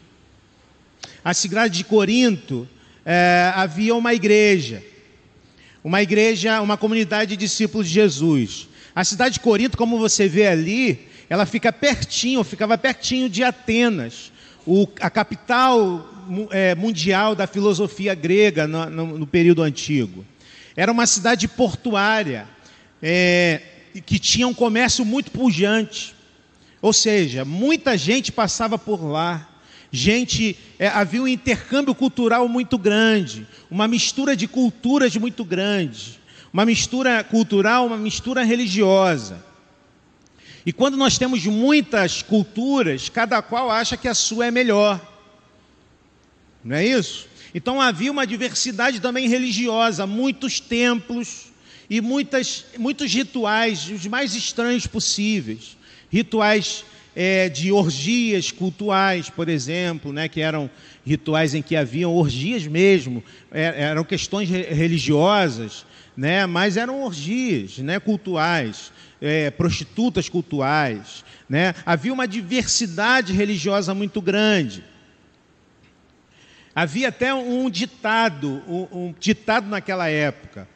A 1.24 1.34
cidade 1.34 1.78
de 1.78 1.84
Corinto 1.84 2.68
é, 3.06 3.52
havia 3.56 3.96
uma 3.96 4.14
igreja, 4.14 4.84
uma 5.84 6.02
igreja, 6.02 6.62
uma 6.62 6.78
comunidade 6.78 7.32
de 7.32 7.38
discípulos 7.38 7.88
de 7.88 7.94
Jesus. 7.94 8.68
A 8.96 9.04
cidade 9.04 9.36
de 9.36 9.40
Corinto, 9.40 9.78
como 9.78 10.00
você 10.00 10.28
vê 10.28 10.48
ali, 10.48 11.08
ela 11.30 11.46
fica 11.46 11.72
pertinho, 11.74 12.44
ficava 12.44 12.78
pertinho 12.78 13.30
de 13.30 13.44
Atenas, 13.44 14.32
o, 14.66 14.88
a 15.00 15.10
capital 15.10 16.15
é, 16.52 16.76
mundial 16.76 17.36
da 17.36 17.48
filosofia 17.48 18.14
grega 18.14 18.68
no, 18.68 18.86
no, 18.90 19.18
no, 19.20 19.28
período 19.28 19.62
antigo. 19.62 20.26
Era 20.76 20.92
uma 20.92 21.06
cidade 21.06 21.48
portuária, 21.48 22.48
é, 23.02 23.62
que 24.06 24.20
tinha 24.20 24.48
um 24.48 24.54
comércio 24.54 25.06
muito 25.06 25.32
pujante. 25.32 26.16
Ou 26.82 26.94
seja, 26.94 27.46
muita 27.46 27.98
gente 27.98 28.32
passava 28.32 28.78
por 28.78 29.04
lá. 29.04 29.50
Gente, 29.92 30.58
é, 30.78 30.88
havia 30.88 31.22
um 31.22 31.28
intercâmbio 31.28 31.96
cultural 31.96 32.48
muito 32.50 32.78
grande, 32.78 33.48
uma 33.72 33.88
mistura 33.88 34.36
de 34.36 34.48
culturas 34.48 35.16
muito 35.16 35.46
grande, 35.46 36.20
uma 36.52 36.66
mistura 36.66 37.24
cultural, 37.24 37.88
uma 37.88 37.98
mistura 37.98 38.44
religiosa. 38.44 39.44
E 40.66 40.74
quando 40.74 40.98
nós 40.98 41.18
temos 41.18 41.46
muitas 41.46 42.24
culturas, 42.24 43.08
cada 43.08 43.42
qual 43.42 43.70
acha 43.70 43.96
que 43.96 44.08
a 44.08 44.16
sua 44.16 44.48
é 44.48 44.52
melhor. 44.52 45.00
Não 46.66 46.76
é 46.76 46.84
isso? 46.84 47.28
Então 47.54 47.80
havia 47.80 48.12
uma 48.12 48.26
diversidade 48.26 49.00
também 49.00 49.30
religiosa, 49.30 50.08
muitos 50.08 50.60
templos 50.60 51.54
e 51.88 52.02
muitas, 52.02 52.66
muitos 52.80 53.14
rituais, 53.14 53.88
os 53.92 54.08
mais 54.08 54.34
estranhos 54.34 54.88
possíveis 54.88 55.78
rituais 56.10 56.84
é, 57.16 57.50
de 57.50 57.72
orgias 57.72 58.52
cultuais, 58.52 59.30
por 59.30 59.48
exemplo, 59.48 60.12
né, 60.12 60.28
que 60.28 60.42
eram 60.42 60.70
rituais 61.06 61.54
em 61.54 61.62
que 61.62 61.76
haviam 61.76 62.14
orgias 62.14 62.66
mesmo, 62.66 63.24
é, 63.52 63.84
eram 63.84 64.04
questões 64.04 64.50
religiosas, 64.50 65.86
né, 66.18 66.48
mas 66.48 66.78
eram 66.78 67.04
orgias 67.04 67.78
né, 67.78 68.00
cultuais, 68.00 68.92
é, 69.22 69.52
prostitutas 69.52 70.28
cultuais. 70.28 71.24
Né, 71.48 71.76
havia 71.86 72.12
uma 72.12 72.28
diversidade 72.28 73.32
religiosa 73.34 73.94
muito 73.94 74.20
grande. 74.20 74.84
Havia 76.76 77.08
até 77.08 77.34
um 77.34 77.70
ditado, 77.70 78.62
um, 78.68 78.88
um 78.92 79.16
ditado 79.18 79.70
naquela 79.70 80.10
época, 80.10 80.68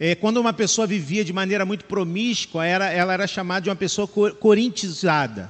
é, 0.00 0.16
quando 0.16 0.38
uma 0.38 0.52
pessoa 0.52 0.84
vivia 0.84 1.24
de 1.24 1.32
maneira 1.32 1.64
muito 1.64 1.84
promíscua, 1.84 2.66
era, 2.66 2.90
ela 2.90 3.12
era 3.12 3.26
chamada 3.28 3.62
de 3.62 3.70
uma 3.70 3.76
pessoa 3.76 4.08
corintizada, 4.08 5.48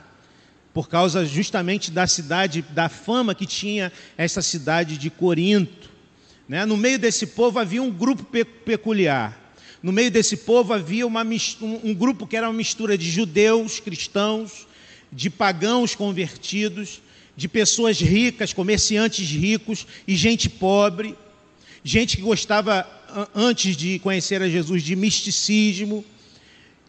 por 0.74 0.90
causa 0.90 1.24
justamente 1.24 1.90
da 1.90 2.06
cidade, 2.06 2.60
da 2.60 2.90
fama 2.90 3.34
que 3.34 3.46
tinha 3.46 3.90
essa 4.18 4.42
cidade 4.42 4.98
de 4.98 5.08
Corinto. 5.08 5.88
Né? 6.46 6.66
No 6.66 6.76
meio 6.76 6.98
desse 6.98 7.28
povo 7.28 7.58
havia 7.58 7.82
um 7.82 7.90
grupo 7.90 8.24
pe 8.24 8.44
peculiar. 8.44 9.40
No 9.82 9.90
meio 9.92 10.10
desse 10.10 10.36
povo 10.36 10.74
havia 10.74 11.06
uma, 11.06 11.22
um, 11.22 11.80
um 11.82 11.94
grupo 11.94 12.26
que 12.26 12.36
era 12.36 12.48
uma 12.48 12.56
mistura 12.56 12.98
de 12.98 13.10
judeus, 13.10 13.80
cristãos, 13.80 14.66
de 15.10 15.30
pagãos 15.30 15.94
convertidos, 15.94 17.00
de 17.36 17.48
pessoas 17.48 18.00
ricas, 18.00 18.52
comerciantes 18.52 19.28
ricos 19.28 19.86
e 20.06 20.14
gente 20.14 20.48
pobre, 20.48 21.16
gente 21.82 22.16
que 22.16 22.22
gostava 22.22 22.86
antes 23.34 23.76
de 23.76 23.98
conhecer 23.98 24.42
a 24.42 24.48
Jesus, 24.48 24.82
de 24.82 24.96
misticismo, 24.96 26.04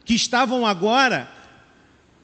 que 0.03 0.13
estavam 0.13 0.65
agora 0.65 1.29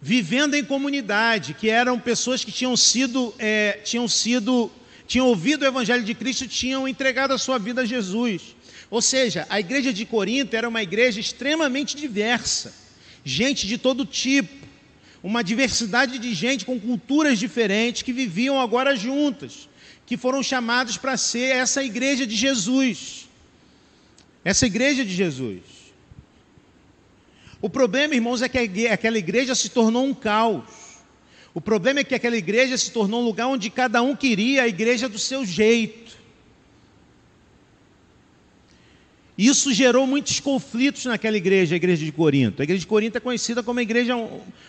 vivendo 0.01 0.55
em 0.55 0.63
comunidade, 0.63 1.53
que 1.53 1.69
eram 1.69 1.99
pessoas 1.99 2.43
que 2.43 2.51
tinham 2.51 2.75
sido, 2.75 3.33
é, 3.37 3.73
tinham 3.83 4.07
sido, 4.07 4.71
tinham 5.07 5.27
ouvido 5.27 5.61
o 5.61 5.67
Evangelho 5.67 6.03
de 6.03 6.15
Cristo, 6.15 6.47
tinham 6.47 6.87
entregado 6.87 7.33
a 7.33 7.37
sua 7.37 7.59
vida 7.59 7.81
a 7.81 7.85
Jesus. 7.85 8.55
Ou 8.89 9.01
seja, 9.01 9.45
a 9.49 9.59
igreja 9.59 9.93
de 9.93 10.05
Corinto 10.05 10.55
era 10.55 10.67
uma 10.67 10.81
igreja 10.81 11.19
extremamente 11.19 11.95
diversa, 11.95 12.73
gente 13.23 13.67
de 13.67 13.77
todo 13.77 14.05
tipo, 14.05 14.60
uma 15.23 15.43
diversidade 15.43 16.17
de 16.17 16.33
gente 16.33 16.65
com 16.65 16.79
culturas 16.79 17.37
diferentes 17.37 18.01
que 18.01 18.11
viviam 18.11 18.59
agora 18.59 18.95
juntas, 18.95 19.69
que 20.05 20.17
foram 20.17 20.41
chamados 20.41 20.97
para 20.97 21.15
ser 21.15 21.55
essa 21.55 21.83
igreja 21.83 22.25
de 22.25 22.35
Jesus. 22.35 23.29
Essa 24.43 24.65
igreja 24.65 25.05
de 25.05 25.13
Jesus. 25.13 25.61
O 27.61 27.69
problema, 27.69 28.15
irmãos, 28.15 28.41
é 28.41 28.49
que 28.49 28.87
aquela 28.87 29.19
igreja 29.19 29.53
se 29.53 29.69
tornou 29.69 30.03
um 30.03 30.13
caos. 30.13 30.63
O 31.53 31.61
problema 31.61 31.99
é 31.99 32.03
que 32.03 32.15
aquela 32.15 32.37
igreja 32.37 32.75
se 32.77 32.91
tornou 32.91 33.21
um 33.21 33.25
lugar 33.25 33.47
onde 33.47 33.69
cada 33.69 34.01
um 34.01 34.15
queria 34.15 34.63
a 34.63 34.67
igreja 34.67 35.07
do 35.07 35.19
seu 35.19 35.45
jeito. 35.45 36.00
Isso 39.37 39.73
gerou 39.73 40.05
muitos 40.05 40.39
conflitos 40.39 41.05
naquela 41.05 41.37
igreja, 41.37 41.75
a 41.75 41.77
igreja 41.77 42.05
de 42.05 42.11
Corinto. 42.11 42.61
A 42.61 42.63
igreja 42.63 42.81
de 42.81 42.87
Corinto 42.87 43.17
é 43.17 43.21
conhecida 43.21 43.63
como 43.63 43.77
uma 43.77 43.81
igreja, 43.81 44.15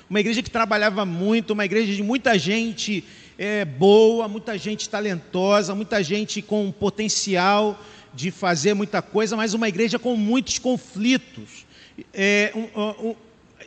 uma 0.08 0.20
igreja 0.20 0.42
que 0.42 0.50
trabalhava 0.50 1.04
muito, 1.04 1.52
uma 1.52 1.64
igreja 1.64 1.92
de 1.94 2.02
muita 2.02 2.38
gente 2.38 3.04
é, 3.36 3.64
boa, 3.64 4.28
muita 4.28 4.56
gente 4.56 4.88
talentosa, 4.88 5.74
muita 5.74 6.02
gente 6.02 6.40
com 6.40 6.70
potencial 6.70 7.78
de 8.14 8.30
fazer 8.30 8.74
muita 8.74 9.00
coisa, 9.02 9.36
mas 9.36 9.54
uma 9.54 9.68
igreja 9.68 9.98
com 9.98 10.16
muitos 10.16 10.58
conflitos. 10.58 11.66
É, 12.12 12.52
um, 12.54 13.08
um, 13.08 13.14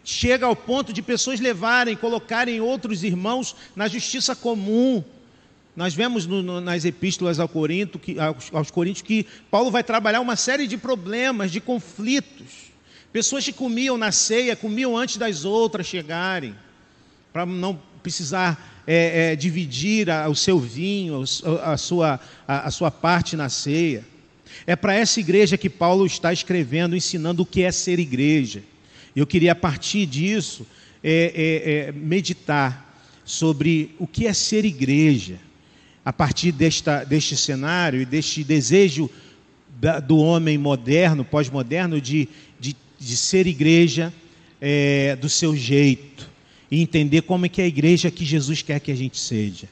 chega 0.04 0.46
ao 0.46 0.56
ponto 0.56 0.94
de 0.94 1.02
pessoas 1.02 1.40
levarem, 1.40 1.96
colocarem 1.96 2.62
outros 2.62 3.04
irmãos 3.04 3.56
na 3.76 3.88
justiça 3.88 4.36
comum. 4.36 5.04
Nós 5.76 5.94
vemos 5.94 6.26
no, 6.26 6.42
no, 6.42 6.62
nas 6.62 6.86
epístolas 6.86 7.40
ao 7.40 7.50
Corinto, 7.50 8.00
que, 8.00 8.18
aos, 8.20 8.50
aos 8.54 8.72
Coríntios 8.72 9.02
que 9.02 9.26
Paulo 9.52 9.70
vai 9.70 9.84
trabalhar 9.84 10.22
uma 10.22 10.36
série 10.36 10.68
de 10.68 10.78
problemas, 10.78 11.52
de 11.52 11.60
conflitos. 11.60 12.72
Pessoas 13.12 13.44
que 13.44 13.54
comiam 13.54 13.98
na 13.98 14.12
ceia, 14.12 14.56
comiam 14.56 14.96
antes 14.96 15.18
das 15.18 15.44
outras 15.44 15.86
chegarem, 15.86 16.56
para 17.34 17.46
não 17.46 17.80
precisar 18.02 18.84
é, 18.88 19.32
é, 19.32 19.36
dividir 19.36 20.10
a, 20.10 20.30
o 20.30 20.36
seu 20.36 20.60
vinho, 20.60 21.24
a, 21.44 21.74
a 21.74 21.78
sua, 21.78 22.20
a, 22.48 22.68
a 22.68 22.72
sua 22.72 22.92
parte 22.92 23.36
na 23.36 23.50
ceia. 23.50 24.06
É 24.66 24.76
para 24.76 24.94
essa 24.94 25.20
igreja 25.20 25.58
que 25.58 25.70
Paulo 25.70 26.06
está 26.06 26.32
escrevendo, 26.32 26.96
ensinando 26.96 27.44
o 27.44 27.46
que 27.46 27.64
é 27.64 27.72
ser 27.72 28.00
igreja. 28.00 28.64
Eu 29.16 29.26
queria, 29.26 29.52
a 29.54 29.56
partir 29.56 30.06
disso, 30.06 30.66
é, 31.04 31.32
é, 31.36 31.72
é, 31.72 31.92
meditar 31.92 32.86
sobre 33.24 33.96
o 34.00 34.08
que 34.08 34.28
é 34.28 34.34
ser 34.34 34.66
igreja, 34.66 35.40
a 36.06 36.14
partir 36.14 36.52
desta, 36.52 37.04
deste 37.04 37.36
cenário 37.36 38.00
e 38.00 38.06
deste 38.06 38.44
desejo 38.44 39.10
da, 39.80 40.00
do 40.00 40.18
homem 40.18 40.56
moderno, 40.58 41.26
pós-moderno, 41.26 42.00
de, 42.00 42.30
de, 42.60 42.76
de, 43.00 43.18
ser 43.18 43.48
igreja 43.48 44.14
é, 44.62 45.16
do 45.16 45.28
seu 45.28 45.56
jeito 45.56 46.30
e 46.70 46.80
entender 46.80 47.24
como 47.24 47.48
é 47.48 47.50
que 47.50 47.60
é 47.60 47.66
a 47.66 47.68
igreja 47.68 48.12
que 48.12 48.24
Jesus 48.24 48.62
quer 48.62 48.80
que 48.80 48.92
a 48.92 48.96
gente 48.96 49.20
seja. 49.20 49.68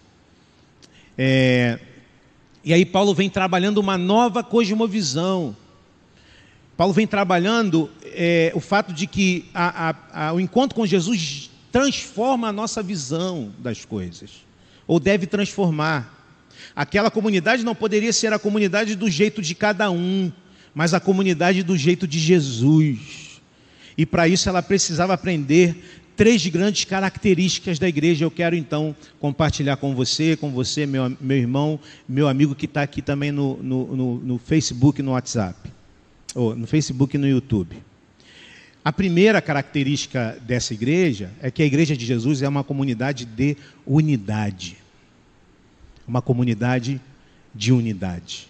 É, 1.16 1.80
e 2.64 2.74
aí 2.74 2.86
Paulo 2.86 3.14
vem 3.14 3.30
trabalhando 3.30 3.78
uma 3.78 3.98
nova 3.98 4.44
cosmovisão. 4.44 5.56
Paulo 6.76 6.94
vem 6.94 7.06
trabalhando 7.06 7.92
é, 8.06 8.52
o 8.56 8.60
fato 8.60 8.92
de 8.92 9.06
que 9.06 9.46
a, 9.54 9.90
a, 9.90 10.28
a, 10.28 10.34
o 10.34 10.40
encontro 10.40 10.76
com 10.76 10.86
Jesus 10.86 11.52
transforma 11.72 12.48
a 12.48 12.54
nossa 12.54 12.82
visão 12.82 13.52
das 13.60 13.86
coisas, 13.86 14.32
ou 14.88 15.00
deve 15.00 15.28
transformar. 15.28 16.23
Aquela 16.76 17.12
comunidade 17.12 17.64
não 17.64 17.76
poderia 17.76 18.12
ser 18.12 18.34
a 18.34 18.40
comunidade 18.40 18.96
do 18.96 19.10
jeito 19.10 19.42
de 19.42 19.54
cada 19.56 19.90
um, 19.92 20.32
mas 20.74 20.94
a 20.94 21.00
comunidade 21.00 21.64
do 21.64 21.78
jeito 21.78 22.08
de 22.08 22.20
Jesus. 22.20 23.42
E 23.98 24.06
para 24.06 24.28
isso 24.28 24.50
ela 24.50 24.62
precisava 24.62 25.14
aprender 25.14 25.76
três 26.16 26.46
grandes 26.48 26.86
características 26.86 27.80
da 27.80 27.88
igreja. 27.88 28.26
Eu 28.26 28.32
quero 28.32 28.56
então 28.56 28.96
compartilhar 29.20 29.78
com 29.78 29.96
você, 29.96 30.36
com 30.36 30.52
você, 30.52 30.86
meu, 30.86 31.16
meu 31.20 31.38
irmão, 31.38 31.80
meu 32.08 32.28
amigo 32.28 32.56
que 32.56 32.66
está 32.66 32.82
aqui 32.82 33.02
também 33.02 33.32
no, 33.32 33.62
no, 33.62 33.96
no, 33.96 34.16
no 34.20 34.38
Facebook 34.38 35.02
no 35.02 35.12
WhatsApp, 35.12 35.72
ou 36.34 36.56
no 36.56 36.68
Facebook 36.68 37.16
e 37.16 37.20
no 37.20 37.28
YouTube. 37.28 37.78
A 38.84 38.92
primeira 38.92 39.42
característica 39.42 40.38
dessa 40.42 40.74
igreja 40.74 41.32
é 41.42 41.50
que 41.50 41.64
a 41.64 41.66
igreja 41.66 41.96
de 41.96 42.06
Jesus 42.06 42.42
é 42.42 42.50
uma 42.50 42.66
comunidade 42.66 43.24
de 43.24 43.56
unidade. 43.86 44.83
Uma 46.08 46.22
comunidade 46.22 47.00
de 47.54 47.72
unidade. 47.72 48.48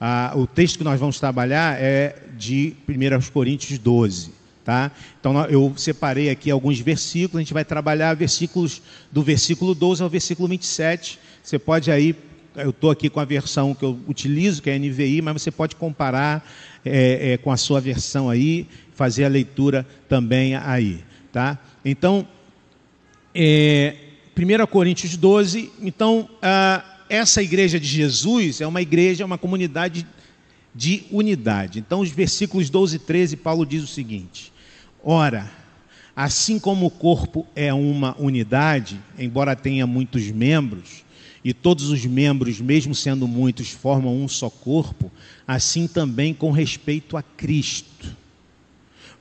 Ah, 0.00 0.32
o 0.36 0.46
texto 0.46 0.78
que 0.78 0.84
nós 0.84 1.00
vamos 1.00 1.18
trabalhar 1.18 1.80
é 1.80 2.16
de 2.36 2.74
1 2.88 3.30
Coríntios 3.32 3.78
12. 3.78 4.32
Tá? 4.64 4.90
Então 5.20 5.44
eu 5.44 5.74
separei 5.76 6.30
aqui 6.30 6.50
alguns 6.50 6.80
versículos, 6.80 7.36
a 7.36 7.40
gente 7.40 7.52
vai 7.52 7.66
trabalhar 7.66 8.14
versículos 8.14 8.80
do 9.12 9.22
versículo 9.22 9.74
12 9.74 10.02
ao 10.02 10.08
versículo 10.08 10.48
27. 10.48 11.18
Você 11.42 11.58
pode 11.58 11.90
aí, 11.90 12.16
eu 12.56 12.70
estou 12.70 12.90
aqui 12.90 13.10
com 13.10 13.20
a 13.20 13.26
versão 13.26 13.74
que 13.74 13.84
eu 13.84 13.98
utilizo, 14.08 14.62
que 14.62 14.70
é 14.70 14.74
a 14.74 14.78
NVI, 14.78 15.20
mas 15.20 15.42
você 15.42 15.50
pode 15.50 15.76
comparar 15.76 16.48
é, 16.82 17.32
é, 17.32 17.36
com 17.36 17.52
a 17.52 17.58
sua 17.58 17.78
versão 17.78 18.30
aí, 18.30 18.66
fazer 18.94 19.26
a 19.26 19.28
leitura 19.28 19.86
também 20.08 20.56
aí. 20.56 21.04
Tá? 21.30 21.58
Então, 21.84 22.26
é, 23.34 23.96
1 24.36 24.66
Coríntios 24.66 25.16
12, 25.16 25.70
então 25.80 26.28
essa 27.08 27.42
igreja 27.42 27.78
de 27.78 27.86
Jesus 27.86 28.60
é 28.60 28.66
uma 28.66 28.82
igreja, 28.82 29.24
uma 29.24 29.38
comunidade 29.38 30.06
de 30.74 31.04
unidade. 31.10 31.78
Então, 31.78 32.00
os 32.00 32.10
versículos 32.10 32.68
12 32.68 32.96
e 32.96 32.98
13, 32.98 33.36
Paulo 33.36 33.64
diz 33.64 33.84
o 33.84 33.86
seguinte: 33.86 34.52
Ora, 35.02 35.50
assim 36.16 36.58
como 36.58 36.86
o 36.86 36.90
corpo 36.90 37.46
é 37.54 37.72
uma 37.72 38.16
unidade, 38.18 39.00
embora 39.18 39.54
tenha 39.54 39.86
muitos 39.86 40.30
membros, 40.30 41.04
e 41.44 41.52
todos 41.52 41.90
os 41.90 42.04
membros, 42.04 42.60
mesmo 42.60 42.94
sendo 42.94 43.28
muitos, 43.28 43.70
formam 43.70 44.16
um 44.20 44.26
só 44.26 44.50
corpo, 44.50 45.12
assim 45.46 45.86
também 45.86 46.34
com 46.34 46.50
respeito 46.50 47.16
a 47.16 47.22
Cristo. 47.22 48.16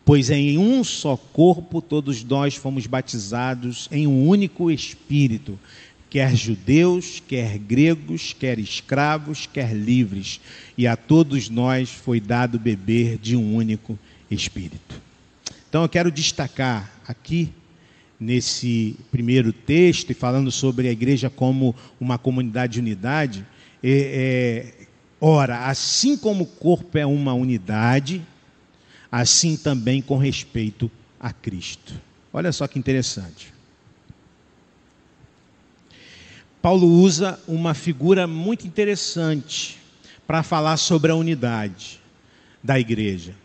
Pois 0.05 0.29
em 0.29 0.57
um 0.57 0.83
só 0.83 1.15
corpo 1.15 1.81
todos 1.81 2.23
nós 2.23 2.55
fomos 2.55 2.85
batizados 2.85 3.87
em 3.91 4.05
um 4.05 4.27
único 4.27 4.69
Espírito, 4.69 5.57
quer 6.09 6.35
judeus, 6.35 7.23
quer 7.25 7.57
gregos, 7.57 8.35
quer 8.37 8.59
escravos, 8.59 9.47
quer 9.51 9.73
livres, 9.73 10.41
e 10.77 10.85
a 10.85 10.95
todos 10.95 11.49
nós 11.49 11.89
foi 11.89 12.19
dado 12.19 12.59
beber 12.59 13.17
de 13.17 13.35
um 13.35 13.55
único 13.55 13.97
Espírito. 14.29 15.01
Então 15.69 15.83
eu 15.83 15.89
quero 15.89 16.11
destacar 16.11 16.91
aqui, 17.07 17.49
nesse 18.19 18.95
primeiro 19.11 19.51
texto, 19.51 20.11
e 20.11 20.13
falando 20.13 20.51
sobre 20.51 20.87
a 20.87 20.91
igreja 20.91 21.29
como 21.29 21.75
uma 21.99 22.17
comunidade 22.17 22.73
de 22.73 22.79
unidade, 22.79 23.45
é, 23.83 23.89
é, 23.89 24.85
ora, 25.19 25.65
assim 25.65 26.15
como 26.15 26.43
o 26.43 26.47
corpo 26.47 26.97
é 26.97 27.05
uma 27.05 27.33
unidade, 27.33 28.21
assim 29.13 29.55
também 29.55 30.01
com 30.01 30.17
respeito 30.17 30.89
a 31.19 31.31
Cristo. 31.31 31.93
Olha 32.33 32.51
só 32.51 32.65
que 32.67 32.79
interessante. 32.79 33.53
Paulo 36.59 36.87
usa 36.87 37.39
uma 37.47 37.75
figura 37.75 38.25
muito 38.25 38.65
interessante 38.65 39.77
para 40.25 40.41
falar 40.41 40.77
sobre 40.77 41.11
a 41.11 41.15
unidade 41.15 42.01
da 42.63 42.79
igreja. 42.79 43.35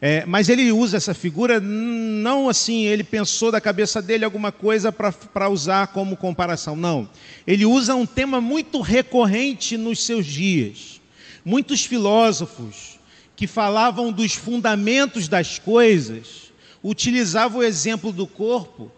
É, 0.00 0.24
mas 0.24 0.48
ele 0.48 0.70
usa 0.70 0.98
essa 0.98 1.14
figura 1.14 1.58
não 1.58 2.48
assim, 2.48 2.84
ele 2.84 3.02
pensou 3.02 3.50
da 3.50 3.60
cabeça 3.60 4.00
dele 4.00 4.24
alguma 4.24 4.52
coisa 4.52 4.92
para 4.92 5.48
usar 5.48 5.88
como 5.88 6.16
comparação. 6.16 6.76
Não. 6.76 7.08
Ele 7.44 7.66
usa 7.66 7.96
um 7.96 8.06
tema 8.06 8.40
muito 8.40 8.80
recorrente 8.80 9.76
nos 9.76 10.04
seus 10.04 10.26
dias. 10.26 11.00
Muitos 11.44 11.84
filósofos 11.84 12.95
que 13.36 13.46
falavam 13.46 14.10
dos 14.10 14.34
fundamentos 14.34 15.28
das 15.28 15.58
coisas 15.58 16.50
utilizavam 16.82 17.60
o 17.60 17.62
exemplo 17.62 18.10
do 18.10 18.26
corpo 18.26 18.90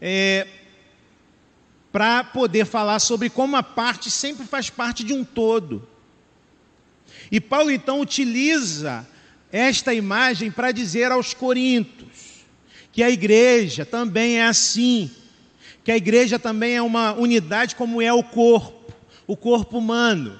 é, 0.00 0.46
para 1.90 2.22
poder 2.22 2.64
falar 2.64 3.00
sobre 3.00 3.28
como 3.28 3.56
a 3.56 3.62
parte 3.62 4.10
sempre 4.10 4.46
faz 4.46 4.70
parte 4.70 5.02
de 5.02 5.12
um 5.12 5.24
todo. 5.24 5.86
E 7.32 7.40
Paulo 7.40 7.70
então 7.70 8.00
utiliza 8.00 9.06
esta 9.50 9.92
imagem 9.92 10.50
para 10.50 10.70
dizer 10.70 11.10
aos 11.10 11.34
Coríntios 11.34 12.44
que 12.92 13.02
a 13.02 13.10
igreja 13.10 13.84
também 13.84 14.38
é 14.38 14.46
assim, 14.46 15.10
que 15.82 15.90
a 15.90 15.96
igreja 15.96 16.38
também 16.38 16.74
é 16.76 16.82
uma 16.82 17.12
unidade 17.12 17.74
como 17.74 18.00
é 18.00 18.12
o 18.12 18.22
corpo, 18.22 18.92
o 19.26 19.36
corpo 19.36 19.78
humano. 19.78 20.38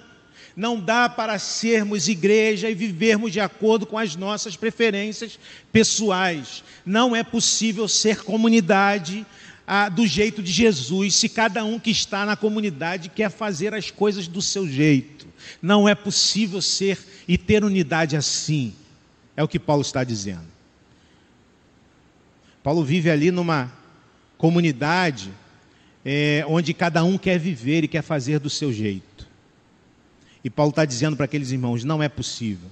Não 0.61 0.79
dá 0.79 1.09
para 1.09 1.39
sermos 1.39 2.07
igreja 2.07 2.69
e 2.69 2.75
vivermos 2.75 3.33
de 3.33 3.41
acordo 3.41 3.87
com 3.87 3.97
as 3.97 4.15
nossas 4.15 4.57
preferências 4.57 5.39
pessoais. 5.73 6.63
Não 6.85 7.17
é 7.17 7.25
possível 7.25 7.89
ser 7.89 8.23
comunidade 8.25 9.27
ah, 9.67 9.89
do 9.89 10.07
jeito 10.07 10.43
de 10.43 10.53
Jesus 10.53 11.15
se 11.15 11.31
cada 11.31 11.65
um 11.65 11.79
que 11.79 11.91
está 11.91 12.27
na 12.27 12.37
comunidade 12.37 13.09
quer 13.09 13.31
fazer 13.31 13.73
as 13.73 13.91
coisas 13.91 14.29
do 14.29 14.43
seu 14.43 14.69
jeito. 14.69 15.27
Não 15.63 15.89
é 15.89 15.95
possível 15.95 16.61
ser 16.61 16.99
e 17.27 17.39
ter 17.39 17.65
unidade 17.65 18.15
assim. 18.15 18.75
É 19.35 19.43
o 19.43 19.49
que 19.49 19.59
Paulo 19.59 19.81
está 19.81 20.05
dizendo. 20.05 20.45
Paulo 22.63 22.85
vive 22.85 23.09
ali 23.09 23.31
numa 23.31 23.73
comunidade 24.37 25.33
é, 26.05 26.45
onde 26.47 26.75
cada 26.75 27.03
um 27.03 27.17
quer 27.17 27.39
viver 27.39 27.83
e 27.83 27.89
quer 27.89 28.03
fazer 28.03 28.39
do 28.39 28.51
seu 28.51 28.71
jeito. 28.71 29.10
E 30.43 30.51
Paulo 30.51 30.71
está 30.71 30.85
dizendo 30.85 31.17
para 31.17 31.25
aqueles 31.25 31.51
irmãos: 31.51 31.85
não 31.85 32.03
é 32.03 32.09
possível. 32.09 32.71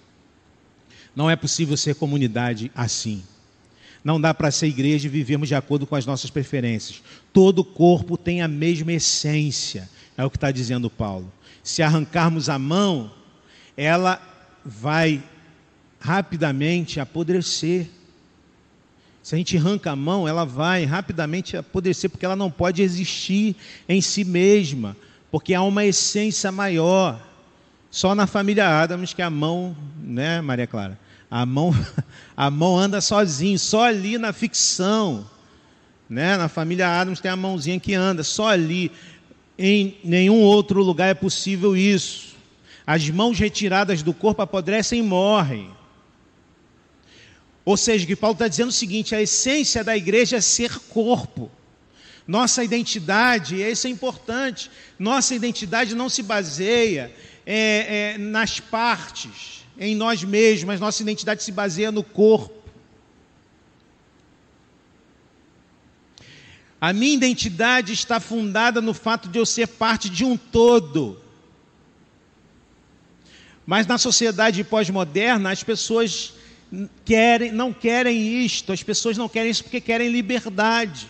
Não 1.15 1.31
é 1.31 1.37
possível 1.37 1.77
ser 1.77 1.95
comunidade 1.95 2.71
assim. 2.75 3.23
Não 4.05 4.21
dá 4.21 4.33
para 4.33 4.51
ser 4.51 4.69
igreja 4.69 5.07
e 5.07 5.11
vivermos 5.11 5.49
de 5.49 5.55
acordo 5.55 5.87
com 5.87 5.97
as 5.97 6.07
nossas 6.07 6.31
preferências. 6.31 7.03
Todo 7.33 7.65
corpo 7.65 8.17
tem 8.17 8.41
a 8.41 8.49
mesma 8.49 8.93
essência, 8.93 9.89
é 10.17 10.25
o 10.25 10.31
que 10.31 10.37
está 10.37 10.51
dizendo 10.51 10.89
Paulo. 10.89 11.31
Se 11.63 11.83
arrancarmos 11.83 12.49
a 12.49 12.59
mão, 12.59 13.13
ela 13.77 14.21
vai 14.65 15.23
rapidamente 16.01 17.01
apodrecer. 17.01 17.89
Se 19.23 19.35
a 19.35 19.39
gente 19.39 19.57
arranca 19.57 19.91
a 19.91 19.97
mão, 19.97 20.27
ela 20.27 20.45
vai 20.45 20.85
rapidamente 20.85 21.57
apodrecer, 21.57 22.09
porque 22.09 22.25
ela 22.25 22.37
não 22.37 22.51
pode 22.51 22.81
existir 22.81 23.57
em 23.89 24.01
si 24.01 24.25
mesma, 24.25 24.97
porque 25.31 25.53
há 25.53 25.63
uma 25.63 25.85
essência 25.85 26.51
maior. 26.51 27.28
Só 27.91 28.15
na 28.15 28.27
família 28.27 28.69
Adams 28.69 29.15
que 29.15 29.23
a 29.23 29.31
mão, 29.31 29.77
né, 30.03 30.41
Maria 30.41 30.67
Clara? 30.67 30.99
A 31.31 31.45
mão, 31.47 31.75
a 32.37 32.51
mão 32.51 32.79
anda 32.79 33.01
sozinha, 33.01 33.59
só 33.59 33.85
ali 33.85 34.19
na 34.19 34.33
ficção. 34.33 35.29
Né? 36.09 36.37
Na 36.37 36.49
família 36.49 36.89
Adams 36.89 37.21
tem 37.21 37.31
a 37.31 37.37
mãozinha 37.37 37.79
que 37.81 37.95
anda, 37.95 38.23
só 38.23 38.49
ali. 38.49 38.91
Em 39.59 39.99
nenhum 40.05 40.41
outro 40.41 40.83
lugar 40.83 41.09
é 41.09 41.15
possível 41.15 41.77
isso. 41.77 42.37
As 42.87 43.11
mãos 43.11 43.39
retiradas 43.39 44.03
do 44.03 44.15
corpo 44.15 44.41
apodrecem 44.41 45.01
e 45.01 45.03
morrem. 45.03 45.71
Ou 47.65 47.77
seja, 47.77 48.07
que 48.07 48.17
Paulo 48.17 48.35
está 48.35 48.49
dizendo 48.49 48.69
o 48.69 48.73
seguinte: 48.73 49.15
a 49.15 49.21
essência 49.21 49.83
da 49.83 49.97
igreja 49.97 50.37
é 50.37 50.41
ser 50.41 50.79
corpo. 50.89 51.51
Nossa 52.27 52.63
identidade, 52.63 53.61
isso 53.61 53.87
é 53.87 53.91
importante, 53.91 54.71
nossa 54.99 55.35
identidade 55.35 55.95
não 55.95 56.11
se 56.11 56.23
baseia 56.23 57.11
é, 57.51 58.13
é, 58.13 58.19
nas 58.19 58.61
partes, 58.61 59.65
em 59.79 59.95
nós 59.95 60.23
mesmos, 60.23 60.79
nossa 60.79 61.01
identidade 61.01 61.43
se 61.43 61.51
baseia 61.51 61.91
no 61.91 62.05
corpo. 62.05 62.53
A 66.79 66.93
minha 66.93 67.15
identidade 67.15 67.95
está 67.95 68.21
fundada 68.21 68.83
no 68.83 68.93
fato 68.93 69.31
de 69.31 69.39
eu 69.39 69.47
ser 69.47 69.67
parte 69.67 70.11
de 70.11 70.27
um 70.27 70.37
todo. 70.37 71.19
Mas 73.65 73.87
na 73.87 73.97
sociedade 73.97 74.63
pós-moderna, 74.63 75.51
as 75.51 75.63
pessoas 75.63 76.35
querem, 77.03 77.51
não 77.51 77.73
querem 77.73 78.45
isto, 78.45 78.75
as 78.75 78.83
pessoas 78.83 79.17
não 79.17 79.27
querem 79.27 79.51
isso 79.51 79.65
porque 79.65 79.81
querem 79.81 80.11
liberdade. 80.11 81.09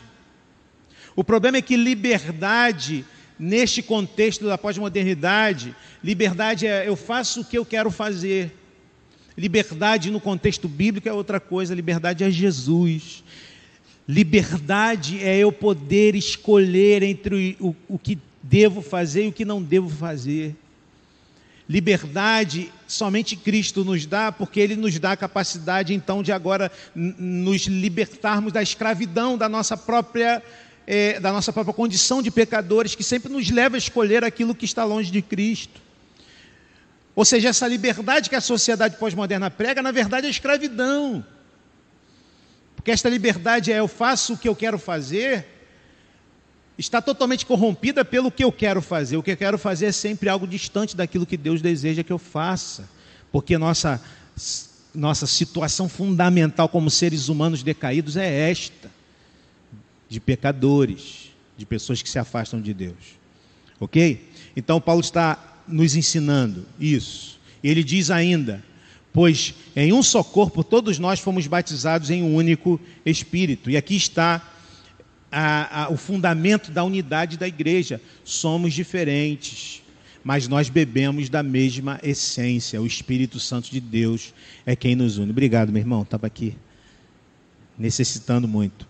O 1.17 1.25
problema 1.25 1.57
é 1.57 1.63
que 1.63 1.77
liberdade 1.77 3.05
neste 3.39 3.83
contexto 3.83 4.47
da 4.47 4.59
pós-modernidade, 4.59 5.75
liberdade 6.03 6.67
é 6.67 6.89
eu 6.89 6.97
faço 6.97 7.43
o 7.43 7.45
que 7.45 7.57
eu 7.57 7.65
quero 7.65 7.91
fazer. 7.91 8.55
Liberdade 9.37 10.11
no 10.11 10.21
contexto 10.21 10.67
bíblico 10.69 11.09
é 11.09 11.13
outra 11.13 11.39
coisa, 11.39 11.75
liberdade 11.75 12.25
é 12.25 12.31
Jesus. 12.31 13.23
Liberdade 14.09 15.23
é 15.23 15.37
eu 15.37 15.53
poder 15.53 16.15
escolher 16.15 17.03
entre 17.03 17.57
o, 17.61 17.77
o 17.87 17.99
que 17.99 18.19
devo 18.43 18.83
fazer 18.83 19.27
e 19.27 19.29
o 19.29 19.33
que 19.33 19.45
não 19.45 19.63
devo 19.63 19.89
fazer. 19.89 20.57
Liberdade 21.69 22.73
somente 22.87 23.37
Cristo 23.37 23.85
nos 23.85 24.07
dá, 24.07 24.33
porque 24.33 24.59
Ele 24.59 24.75
nos 24.75 24.99
dá 24.99 25.13
a 25.13 25.17
capacidade 25.17 25.93
então 25.93 26.23
de 26.23 26.33
agora 26.33 26.73
nos 26.95 27.67
libertarmos 27.67 28.53
da 28.53 28.63
escravidão 28.63 29.37
da 29.37 29.49
nossa 29.49 29.77
própria 29.77 30.43
é, 30.91 31.21
da 31.21 31.31
nossa 31.31 31.53
própria 31.53 31.75
condição 31.75 32.23
de 32.23 32.31
pecadores, 32.31 32.95
que 32.95 33.05
sempre 33.05 33.31
nos 33.31 33.51
leva 33.51 33.77
a 33.77 33.79
escolher 33.79 34.25
aquilo 34.25 34.55
que 34.55 34.65
está 34.65 34.87
longe 34.87 35.11
de 35.11 35.21
Cristo. 35.21 35.83
Ou 37.15 37.27
seja, 37.27 37.51
essa 37.51 37.69
liberdade 37.69 38.31
que 38.31 38.35
a 38.35 38.41
sociedade 38.41 38.97
pós-moderna 38.97 39.51
prega, 39.51 39.83
na 39.83 39.93
verdade 39.93 40.27
é 40.27 40.31
escravidão. 40.31 41.23
Porque 42.75 42.91
esta 42.91 43.07
liberdade 43.11 43.71
é 43.71 43.81
eu 43.81 43.87
faço 43.87 44.33
o 44.33 44.39
que 44.39 44.49
eu 44.49 44.57
quero 44.57 44.79
fazer, 44.79 45.45
está 46.79 47.03
totalmente 47.03 47.45
corrompida 47.45 48.03
pelo 48.03 48.31
que 48.31 48.43
eu 48.43 48.51
quero 48.51 48.81
fazer. 48.81 49.19
O 49.19 49.23
que 49.23 49.33
eu 49.33 49.37
quero 49.37 49.59
fazer 49.59 49.87
é 49.87 49.93
sempre 49.93 50.31
algo 50.31 50.47
distante 50.47 50.97
daquilo 50.97 51.27
que 51.27 51.37
Deus 51.37 51.61
deseja 51.61 52.03
que 52.03 52.13
eu 52.13 52.19
faça. 52.19 52.89
Porque 53.31 53.59
nossa, 53.59 54.01
nossa 54.95 55.27
situação 55.27 55.87
fundamental 55.87 56.67
como 56.67 56.91
seres 56.91 57.29
humanos 57.29 57.63
decaídos 57.63 58.17
é 58.17 58.51
esta: 58.51 58.98
de 60.09 60.21
pecadores, 60.21 61.31
de 61.57 61.67
pessoas 61.67 62.03
que 62.03 62.09
se 62.09 62.19
afastam 62.19 62.61
de 62.61 62.73
Deus. 62.73 63.19
Ok? 63.81 64.31
Então, 64.57 64.81
Paulo 64.81 65.01
está 65.01 65.57
nos 65.67 65.95
ensinando 65.95 66.67
isso. 66.81 67.39
Ele 67.63 67.85
diz 67.85 68.11
ainda: 68.11 68.65
Pois 69.13 69.55
em 69.75 69.93
um 69.93 70.03
só 70.03 70.23
corpo 70.23 70.63
todos 70.63 70.99
nós 70.99 71.21
fomos 71.21 71.47
batizados 71.47 72.11
em 72.11 72.23
um 72.23 72.35
único 72.35 72.81
Espírito. 73.05 73.71
E 73.71 73.77
aqui 73.77 73.97
está 73.97 74.43
a, 75.31 75.85
a, 75.85 75.91
o 75.91 75.97
fundamento 75.97 76.71
da 76.71 76.85
unidade 76.85 77.37
da 77.37 77.47
igreja. 77.47 78.01
Somos 78.25 78.75
diferentes, 78.75 79.83
mas 80.23 80.49
nós 80.49 80.69
bebemos 80.69 81.29
da 81.29 81.43
mesma 81.43 82.01
essência. 82.03 82.81
O 82.81 82.87
Espírito 82.87 83.39
Santo 83.41 83.71
de 83.71 83.81
Deus 83.81 84.33
é 84.65 84.75
quem 84.77 84.95
nos 84.95 85.19
une. 85.19 85.31
Obrigado, 85.31 85.73
meu 85.73 85.81
irmão. 85.81 86.03
Estava 86.03 86.27
aqui 86.27 86.57
necessitando 87.79 88.49
muito. 88.49 88.87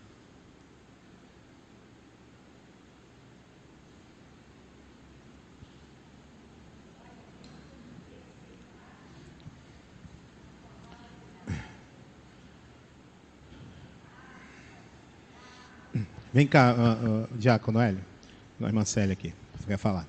Vem 16.33 16.45
cá, 16.45 16.73
uh, 16.73 17.23
uh, 17.23 17.37
Diácono 17.37 17.79
Hélio, 17.79 18.03
a 18.61 18.65
irmã 18.65 18.85
Célia 18.85 19.13
aqui, 19.13 19.33
você 19.57 19.67
quer 19.67 19.77
falar. 19.77 20.05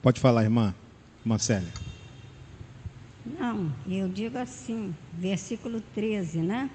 Pode 0.00 0.20
falar, 0.20 0.44
irmã, 0.44 0.74
irmã 1.24 1.38
Célia. 1.38 1.72
Não, 3.24 3.72
eu 3.88 4.08
digo 4.08 4.38
assim, 4.38 4.94
versículo 5.12 5.80
13, 5.94 6.40
né? 6.40 6.70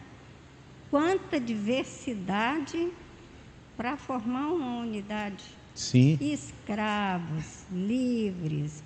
Quanta 0.90 1.40
diversidade 1.40 2.92
para 3.76 3.98
formar 3.98 4.48
uma 4.48 4.82
unidade. 4.82 5.44
Sim. 5.76 6.18
Escravos, 6.20 7.66
livres, 7.72 8.84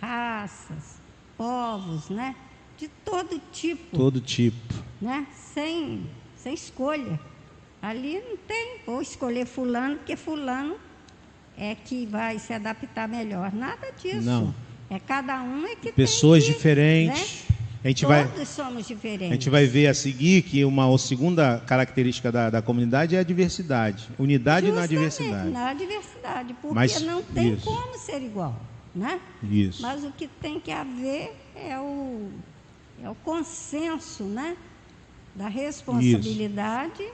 raças, 0.00 1.00
povos, 1.36 2.08
né? 2.10 2.34
de 2.76 2.88
todo 3.04 3.40
tipo. 3.52 3.96
Todo 3.96 4.20
tipo. 4.20 4.83
Né? 5.04 5.26
Sem, 5.52 6.06
sem 6.34 6.54
escolha. 6.54 7.20
Ali 7.82 8.22
não 8.26 8.38
tem, 8.38 8.78
vou 8.86 9.02
escolher 9.02 9.44
fulano, 9.44 9.96
porque 9.96 10.16
fulano 10.16 10.76
é 11.58 11.74
que 11.74 12.06
vai 12.06 12.38
se 12.38 12.54
adaptar 12.54 13.06
melhor. 13.06 13.52
Nada 13.52 13.92
disso. 13.92 14.22
Não. 14.22 14.54
É 14.88 14.98
cada 14.98 15.42
um 15.42 15.66
é 15.66 15.76
que 15.76 15.92
Pessoas 15.92 16.42
tem 16.42 16.52
que, 16.52 16.56
diferentes. 16.56 17.44
Né? 17.50 17.56
A 17.84 17.88
gente 17.88 18.06
Todos 18.06 18.32
vai, 18.32 18.46
somos 18.46 18.86
diferentes. 18.88 19.30
A 19.30 19.34
gente 19.34 19.50
vai 19.50 19.66
ver 19.66 19.88
a 19.88 19.94
seguir 19.94 20.40
que 20.40 20.64
uma 20.64 20.96
segunda 20.96 21.58
característica 21.66 22.32
da, 22.32 22.48
da 22.48 22.62
comunidade 22.62 23.14
é 23.14 23.18
a 23.18 23.22
diversidade. 23.22 24.08
Unidade 24.18 24.68
Justamente, 24.68 24.80
na 24.80 24.98
diversidade. 24.98 25.50
Na 25.50 25.74
diversidade, 25.74 26.54
porque 26.62 26.74
Mas, 26.74 27.02
não 27.02 27.22
tem 27.22 27.52
isso. 27.52 27.66
como 27.66 27.98
ser 27.98 28.22
igual. 28.22 28.58
Né? 28.94 29.20
Isso. 29.42 29.82
Mas 29.82 30.02
o 30.02 30.10
que 30.12 30.26
tem 30.26 30.58
que 30.58 30.70
haver 30.70 31.34
é 31.54 31.78
o 31.78 32.30
é 33.02 33.10
o 33.10 33.14
consenso, 33.16 34.24
né? 34.24 34.56
Da 35.34 35.48
responsabilidade 35.48 37.02
isso. 37.02 37.12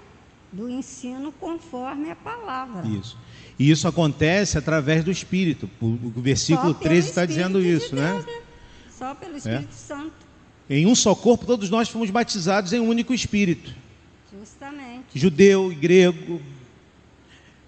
do 0.53 0.69
ensino 0.69 1.33
conforme 1.33 2.11
a 2.11 2.17
palavra. 2.17 2.87
Isso. 2.87 3.17
E 3.59 3.71
isso 3.71 3.87
acontece 3.87 4.59
através 4.59 5.05
do 5.05 5.11
Espírito. 5.11 5.69
O 5.81 6.21
versículo 6.21 6.75
13 6.75 7.09
está 7.09 7.25
dizendo 7.25 7.61
isso, 7.61 7.91
de 7.91 7.97
Deus, 7.97 8.25
né? 8.27 8.33
né? 8.33 8.41
Só 8.91 9.15
pelo 9.15 9.37
Espírito 9.37 9.69
é. 9.71 9.75
Santo. 9.75 10.13
Em 10.69 10.87
um 10.87 10.95
só 10.95 11.15
corpo, 11.15 11.47
todos 11.47 11.69
nós 11.69 11.89
fomos 11.89 12.11
batizados 12.11 12.73
em 12.73 12.81
um 12.81 12.89
único 12.89 13.13
Espírito. 13.13 13.75
Justamente. 14.33 15.07
Judeu 15.15 15.73
e 15.73 15.75
grego, 15.75 16.41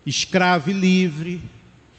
escravo 0.06 0.70
e 0.70 0.72
livre. 0.72 1.42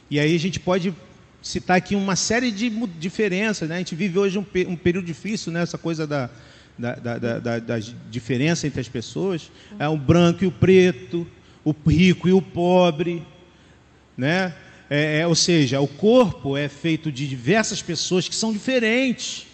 E 0.09 0.19
aí 0.19 0.35
a 0.35 0.39
gente 0.39 0.59
pode 0.59 0.93
citar 1.41 1.77
aqui 1.77 1.95
uma 1.95 2.15
série 2.15 2.51
de 2.51 2.69
diferenças. 2.97 3.67
Né? 3.67 3.75
A 3.75 3.77
gente 3.79 3.95
vive 3.95 4.17
hoje 4.17 4.39
um, 4.39 4.45
um 4.67 4.75
período 4.75 5.05
difícil, 5.05 5.51
né? 5.51 5.61
essa 5.61 5.77
coisa 5.77 6.07
da, 6.07 6.29
da, 6.77 6.95
da, 6.95 7.39
da, 7.39 7.59
da 7.59 7.79
diferença 8.09 8.67
entre 8.67 8.81
as 8.81 8.89
pessoas. 8.89 9.51
É 9.77 9.87
o 9.87 9.97
branco 9.97 10.43
e 10.43 10.47
o 10.47 10.51
preto, 10.51 11.27
o 11.63 11.73
rico 11.87 12.27
e 12.27 12.33
o 12.33 12.41
pobre. 12.41 13.25
Né? 14.17 14.53
É, 14.89 15.19
é, 15.19 15.27
ou 15.27 15.35
seja, 15.35 15.79
o 15.81 15.87
corpo 15.87 16.55
é 16.57 16.67
feito 16.67 17.11
de 17.11 17.27
diversas 17.27 17.81
pessoas 17.81 18.27
que 18.27 18.35
são 18.35 18.51
diferentes, 18.51 19.47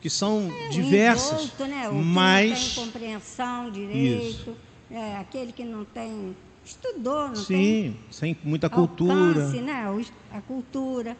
que 0.00 0.10
são 0.10 0.50
é, 0.50 0.68
diversas. 0.68 1.44
Envolto, 1.44 1.64
né? 1.66 1.88
O 1.88 1.94
mas 1.94 2.50
que 2.50 2.58
não 2.58 2.74
tem 2.74 2.84
compreensão 2.84 3.70
direito, 3.70 4.56
é, 4.90 5.16
aquele 5.16 5.52
que 5.52 5.64
não 5.64 5.84
tem 5.84 6.34
estudou, 6.64 7.28
não 7.28 7.36
Sim, 7.36 7.44
tem 7.46 7.96
sem 8.10 8.36
muita 8.42 8.70
cultura. 8.70 9.44
Alcance, 9.44 9.60
né? 9.60 9.84
A 10.32 10.40
cultura. 10.40 11.16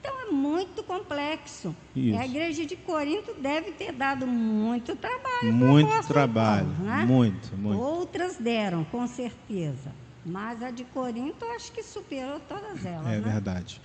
Então 0.00 0.12
é 0.20 0.30
muito 0.30 0.82
complexo. 0.82 1.74
Isso. 1.94 2.18
A 2.18 2.24
igreja 2.24 2.64
de 2.64 2.76
Corinto 2.76 3.34
deve 3.40 3.72
ter 3.72 3.92
dado 3.92 4.26
muito 4.26 4.94
trabalho. 4.96 5.52
Muito 5.52 6.06
trabalho, 6.06 6.68
né? 6.80 7.04
muito, 7.06 7.56
muito. 7.56 7.80
Outras 7.80 8.36
deram, 8.36 8.84
com 8.84 9.06
certeza. 9.06 9.92
Mas 10.24 10.62
a 10.62 10.70
de 10.70 10.84
Corinto 10.84 11.44
acho 11.46 11.72
que 11.72 11.82
superou 11.82 12.40
todas 12.40 12.84
elas. 12.84 13.06
É 13.06 13.18
né? 13.18 13.20
verdade. 13.20 13.80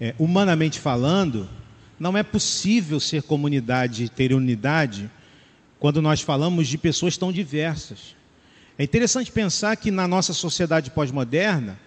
É, 0.00 0.14
humanamente 0.18 0.78
falando, 0.78 1.48
não 1.98 2.16
é 2.16 2.22
possível 2.22 3.00
ser 3.00 3.22
comunidade 3.22 4.04
e 4.04 4.08
ter 4.08 4.32
unidade 4.32 5.10
quando 5.78 6.00
nós 6.00 6.20
falamos 6.20 6.68
de 6.68 6.78
pessoas 6.78 7.16
tão 7.16 7.32
diversas. 7.32 8.16
É 8.78 8.84
interessante 8.84 9.32
pensar 9.32 9.76
que 9.76 9.90
na 9.90 10.06
nossa 10.06 10.32
sociedade 10.32 10.90
pós-moderna, 10.90 11.78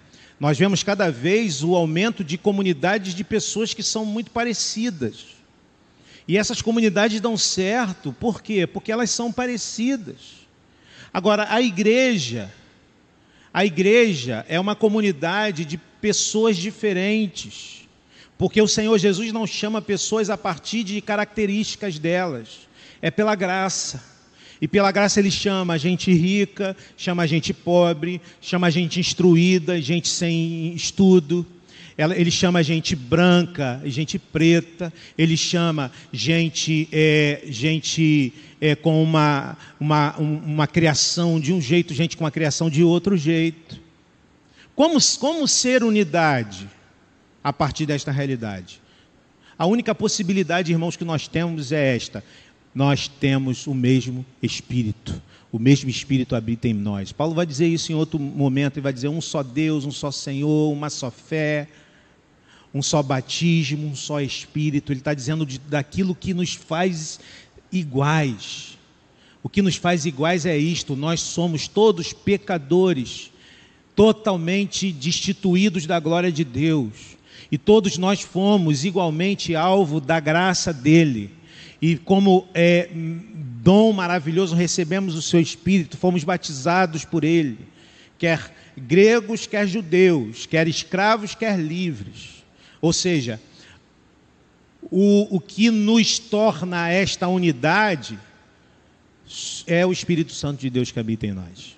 nós 0.42 0.58
vemos 0.58 0.82
cada 0.82 1.12
vez 1.12 1.64
o 1.64 1.76
aumento 1.76 2.24
de 2.24 2.36
comunidades 2.36 3.14
de 3.14 3.24
pessoas 3.24 3.76
que 3.76 3.84
são 3.84 4.04
muito 4.04 4.32
parecidas. 4.32 5.28
E 6.28 6.36
essas 6.36 6.64
comunidades 6.64 7.22
dão 7.22 7.38
certo, 7.38 8.12
por 8.12 8.42
quê? 8.42 8.66
Porque 8.66 8.92
elas 8.92 9.12
são 9.12 9.32
parecidas. 9.32 10.48
Agora, 11.14 11.46
a 11.48 11.62
igreja, 11.62 12.52
a 13.54 13.64
igreja 13.64 14.44
é 14.50 14.60
uma 14.60 14.76
comunidade 14.76 15.64
de 15.64 15.78
pessoas 15.78 16.58
diferentes. 16.58 17.88
Porque 18.36 18.60
o 18.60 18.68
Senhor 18.68 18.98
Jesus 18.98 19.32
não 19.32 19.46
chama 19.46 19.80
pessoas 19.80 20.28
a 20.32 20.38
partir 20.39 20.84
de 20.84 21.00
características 21.02 22.00
delas, 22.00 22.68
é 23.00 23.12
pela 23.12 23.36
graça. 23.36 24.04
E 24.62 24.68
pela 24.68 24.91
graça 24.91 25.20
ele 25.20 25.32
chama 25.32 25.74
a 25.74 25.78
gente 25.78 26.14
rica, 26.14 26.78
chama 26.95 27.24
a 27.24 27.28
gente 27.28 27.51
pobre, 27.51 28.22
chama 28.39 28.68
a 28.68 28.70
gente 28.70 28.99
instruída, 28.99 29.82
gente 29.82 30.07
sem 30.07 30.74
estudo. 30.76 31.45
Ele 31.97 32.32
chama 32.32 32.64
gente 32.64 32.95
branca, 32.95 33.82
gente 33.86 34.20
preta. 34.20 34.93
Ele 35.18 35.36
chama 35.36 35.91
gente, 36.14 36.88
é, 36.91 37.41
gente 37.45 38.34
é, 38.62 38.76
com 38.76 39.01
uma, 39.03 39.57
uma, 39.80 40.16
uma 40.18 40.68
criação 40.68 41.39
de 41.39 41.51
um 41.51 41.59
jeito, 41.59 41.93
gente 41.93 42.16
com 42.16 42.24
uma 42.24 42.32
criação 42.32 42.70
de 42.70 42.84
outro 42.84 43.18
jeito. 43.18 43.80
Como, 44.76 44.97
como 45.20 45.47
ser 45.47 45.84
unidade 45.84 46.70
a 47.43 47.51
partir 47.51 47.88
desta 47.88 48.12
realidade? 48.12 48.80
A 49.57 49.66
única 49.66 49.93
possibilidade, 49.93 50.72
irmãos, 50.72 50.95
que 50.95 51.03
nós 51.03 51.28
temos 51.28 51.72
é 51.72 51.95
esta: 51.95 52.24
nós 52.74 53.07
temos 53.07 53.67
o 53.67 53.74
mesmo 53.74 54.26
Espírito. 54.41 55.22
o 55.51 55.59
mesmo 55.59 55.89
Espírito 55.89 56.34
habita 56.34 56.69
em 56.69 56.74
nós. 56.74 57.11
Paulo 57.11 57.36
vai 57.36 57.45
dizer 57.45 57.67
isso 57.67 57.91
em 57.91 57.95
outro 57.95 58.17
momento, 58.17 58.78
ele 58.78 58.84
vai 58.84 58.93
dizer 58.93 59.09
um 59.09 59.19
só 59.19 59.43
Deus, 59.43 59.84
um 59.84 59.91
só 59.91 60.09
Senhor, 60.09 60.72
uma 60.72 60.89
só 60.89 61.11
fé, 61.11 61.67
um 62.74 62.82
só 62.82 63.03
batismo, 63.03 63.88
um 63.88 63.95
só 63.95 64.22
Espírito. 64.22 64.93
Ele 64.93 65.01
está 65.01 65.13
dizendo 65.13 65.45
de, 65.45 65.59
daquilo 65.59 66.15
que 66.15 66.34
nos 66.34 66.53
faz 66.53 67.19
iguais. 67.69 68.78
O 69.43 69.49
que 69.49 69.61
nos 69.61 69.76
faz 69.76 70.05
iguais 70.05 70.45
é 70.45 70.57
isto: 70.57 70.95
nós 70.95 71.19
somos 71.19 71.67
todos 71.67 72.13
pecadores, 72.13 73.30
totalmente 73.93 74.91
destituídos 74.91 75.86
da 75.86 75.99
glória 75.99 76.32
de 76.32 76.45
Deus. 76.45 77.17
E 77.51 77.57
todos 77.57 77.97
nós 77.97 78.22
fomos 78.22 78.86
igualmente 78.86 79.53
alvo 79.53 79.99
da 79.99 80.19
graça 80.22 80.72
dele. 80.72 81.41
E 81.82 81.98
como 81.98 82.48
é, 82.54 82.90
dom 83.62 83.92
maravilhoso 83.92 84.56
recebemos 84.56 85.16
o 85.16 85.22
seu 85.22 85.40
Espírito, 85.40 85.98
fomos 85.98 86.24
batizados 86.24 87.04
por 87.04 87.24
ele, 87.24 87.58
quer 88.20 88.54
gregos, 88.78 89.48
quer 89.48 89.68
judeus, 89.68 90.46
quer 90.46 90.68
escravos, 90.68 91.34
quer 91.34 91.60
livres. 91.60 92.44
Ou 92.80 92.94
seja, 92.94 93.42
o, 94.84 95.36
o 95.36 95.40
que 95.40 95.72
nos 95.72 96.20
torna 96.20 96.90
esta 96.90 97.28
unidade 97.28 98.20
é 99.66 99.86
o 99.86 99.92
Espírito 99.92 100.34
Santo 100.34 100.60
de 100.60 100.70
Deus 100.70 100.92
que 100.92 101.00
habita 101.00 101.26
em 101.26 101.34
nós. 101.34 101.78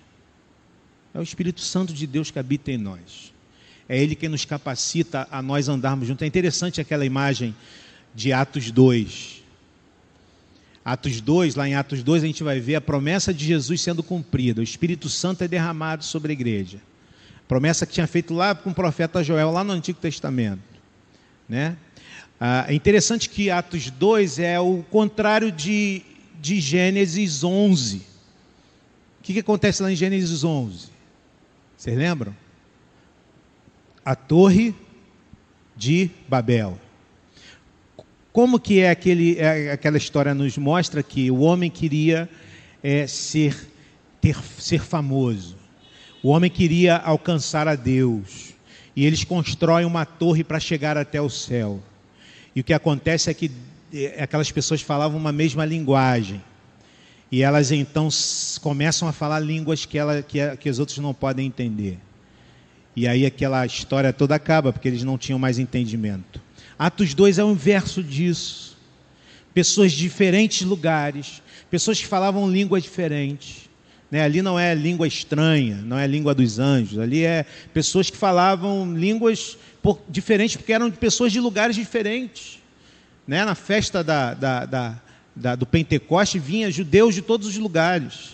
É 1.14 1.20
o 1.20 1.24
Espírito 1.24 1.62
Santo 1.62 1.94
de 1.94 2.08
Deus 2.08 2.32
que 2.32 2.40
habita 2.40 2.72
em 2.72 2.78
nós. 2.78 3.32
É 3.88 4.02
Ele 4.02 4.16
que 4.16 4.28
nos 4.28 4.46
capacita 4.46 5.28
a 5.30 5.42
nós 5.42 5.70
andarmos 5.70 6.08
juntos. 6.08 6.24
É 6.24 6.28
interessante 6.28 6.82
aquela 6.82 7.06
imagem 7.06 7.56
de 8.16 8.34
Atos 8.34 8.72
2. 8.72 9.43
Atos 10.86 11.22
2, 11.22 11.56
lá 11.56 11.68
em 11.68 11.76
Atos 11.76 12.04
2, 12.04 12.24
a 12.24 12.28
gente 12.28 12.44
vai 12.44 12.60
ver 12.60 12.76
a 12.76 12.82
promessa 12.82 13.34
de 13.34 13.46
Jesus 13.46 13.82
sendo 13.82 14.04
cumprida. 14.04 14.60
O 14.60 14.64
Espírito 14.64 15.08
Santo 15.08 15.44
é 15.44 15.48
derramado 15.48 16.04
sobre 16.04 16.32
a 16.32 16.34
igreja. 16.34 16.80
Promessa 17.48 17.86
que 17.86 17.94
tinha 17.94 18.08
feito 18.08 18.34
lá 18.34 18.54
com 18.54 18.72
o 18.72 18.74
profeta 18.74 19.24
Joel, 19.24 19.52
lá 19.52 19.64
no 19.64 19.72
Antigo 19.72 20.00
Testamento. 20.00 20.62
Né? 21.48 21.78
Ah, 22.40 22.66
é 22.68 22.74
interessante 22.74 23.30
que 23.30 23.50
Atos 23.50 23.90
2 23.90 24.40
é 24.40 24.60
o 24.60 24.84
contrário 24.90 25.52
de, 25.52 26.02
de 26.42 26.60
Gênesis 26.60 27.44
11. 27.44 27.98
O 27.98 28.02
que, 29.24 29.34
que 29.34 29.40
acontece 29.40 29.82
lá 29.82 29.90
em 29.90 29.96
Gênesis 29.96 30.44
11? 30.44 30.90
Vocês 31.78 31.98
lembram? 31.98 32.36
A 34.04 34.16
Torre 34.16 34.76
de 35.78 36.10
Babel. 36.28 36.78
Como 38.34 38.60
que 38.60 38.80
é, 38.80 38.90
aquele, 38.90 39.38
é, 39.38 39.72
aquela 39.72 39.96
história 39.96 40.34
nos 40.34 40.58
mostra 40.58 41.04
que 41.04 41.30
o 41.30 41.42
homem 41.42 41.70
queria 41.70 42.28
é, 42.82 43.06
ser, 43.06 43.56
ter, 44.20 44.36
ser 44.58 44.82
famoso. 44.82 45.56
O 46.24 46.30
homem 46.30 46.50
queria 46.50 46.98
alcançar 46.98 47.68
a 47.68 47.76
Deus. 47.76 48.56
E 48.96 49.06
eles 49.06 49.24
constroem 49.24 49.86
uma 49.86 50.04
torre 50.04 50.44
para 50.44 50.60
chegar 50.60 50.98
até 50.98 51.22
o 51.22 51.30
céu. 51.30 51.80
E 52.56 52.62
o 52.62 52.64
que 52.64 52.74
acontece 52.74 53.30
é 53.30 53.36
que 53.36 53.52
é, 53.94 54.24
aquelas 54.24 54.52
pessoas 54.52 54.82
falavam 54.82 55.20
uma 55.20 55.32
mesma 55.32 55.64
linguagem. 55.64 56.42
E 57.32 57.44
elas 57.44 57.72
então 57.72 58.10
começam 58.62 59.08
a 59.08 59.12
falar 59.12 59.40
línguas 59.42 59.86
que, 59.86 59.98
ela, 59.98 60.24
que, 60.24 60.40
que 60.58 60.70
os 60.72 60.80
outros 60.80 60.98
não 60.98 61.14
podem 61.14 61.46
entender. 61.46 62.00
E 62.96 63.08
aí 63.08 63.28
aquela 63.28 63.64
história 63.64 64.12
toda 64.12 64.34
acaba, 64.34 64.74
porque 64.74 64.88
eles 64.88 65.04
não 65.04 65.20
tinham 65.20 65.38
mais 65.38 65.60
entendimento. 65.60 66.42
Atos 66.84 67.14
2 67.14 67.40
é 67.40 67.44
o 67.46 67.52
inverso 67.52 68.04
disso. 68.04 68.78
Pessoas 69.54 69.94
de 69.94 70.00
diferentes 70.00 70.68
lugares, 70.68 71.42
pessoas 71.72 71.98
que 72.02 72.06
falavam 72.06 72.52
línguas 72.52 72.84
diferentes. 72.84 73.70
Né? 74.12 74.22
Ali 74.22 74.42
não 74.42 74.60
é 74.60 74.76
língua 74.76 75.08
estranha, 75.08 75.78
não 75.78 75.98
é 75.98 76.06
língua 76.06 76.36
dos 76.36 76.60
anjos. 76.60 77.00
Ali 77.00 77.24
é 77.24 77.46
pessoas 77.74 78.10
que 78.10 78.18
falavam 78.18 78.94
línguas 78.98 79.58
diferentes, 80.10 80.58
porque 80.58 80.74
eram 80.74 80.92
pessoas 80.92 81.32
de 81.32 81.40
lugares 81.40 81.78
diferentes. 81.78 82.60
Né? 83.26 83.46
Na 83.46 83.56
festa 83.56 84.04
da, 84.04 84.34
da, 84.34 85.00
da, 85.34 85.56
do 85.56 85.66
Pentecoste 85.66 86.38
vinha 86.38 86.70
judeus 86.70 87.16
de 87.16 87.22
todos 87.22 87.48
os 87.48 87.58
lugares. 87.58 88.33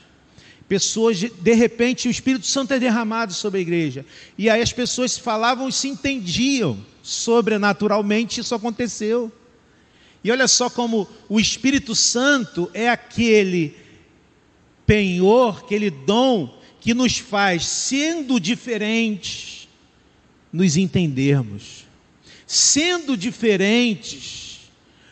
Pessoas, 0.69 1.17
de, 1.17 1.53
repente, 1.53 2.07
o 2.07 2.11
Espírito 2.11 2.45
Santo 2.45 2.75
é 2.75 2.79
derramado 2.79 3.33
sobre 3.33 3.57
a 3.57 3.61
igreja. 3.61 4.05
E 4.37 4.49
aí 4.51 4.61
as 4.61 4.71
pessoas 4.71 5.17
falavam 5.17 5.67
e 5.67 5.73
se 5.73 5.87
entendiam. 5.87 6.77
Sobrenaturalmente 7.01 8.39
isso 8.39 8.53
aconteceu. 8.53 9.31
E 10.23 10.31
olha 10.31 10.47
só 10.47 10.69
como 10.69 11.07
o 11.27 11.39
Espírito 11.39 11.95
Santo 11.95 12.69
é 12.71 12.87
aquele 12.87 13.75
penhor, 14.85 15.63
aquele 15.63 15.89
dom 15.89 16.55
que 16.79 16.93
nos 16.93 17.17
faz, 17.17 17.65
sendo 17.65 18.39
diferentes, 18.39 19.67
nos 20.53 20.77
entendermos. 20.77 21.85
Sendo 22.45 23.17
diferentes, 23.17 24.48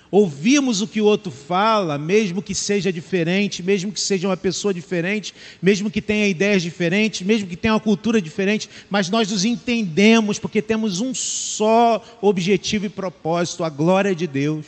ouvirmos 0.10 0.82
o 0.82 0.88
que 0.88 1.02
o 1.02 1.06
outro 1.06 1.32
fala, 1.32 1.98
mesmo 1.98 2.42
que 2.42 2.56
seja 2.56 2.92
diferente, 2.92 3.62
mesmo 3.62 3.92
que 3.92 4.00
seja 4.00 4.28
uma 4.28 4.38
pessoa 4.38 4.74
diferente, 4.74 5.34
mesmo 5.62 5.92
que 5.92 6.02
tenha 6.02 6.28
ideias 6.28 6.62
diferentes, 6.62 7.26
mesmo 7.26 7.48
que 7.48 7.56
tenha 7.56 7.74
uma 7.74 7.80
cultura 7.80 8.22
diferente, 8.22 8.70
mas 8.90 9.10
nós 9.10 9.30
nos 9.30 9.46
entendemos 9.46 10.40
porque 10.40 10.62
temos 10.62 11.02
um 11.02 11.14
só 11.14 12.04
objetivo 12.22 12.86
e 12.86 12.90
propósito, 12.90 13.64
a 13.64 13.70
glória 13.70 14.16
de 14.16 14.28
Deus. 14.28 14.66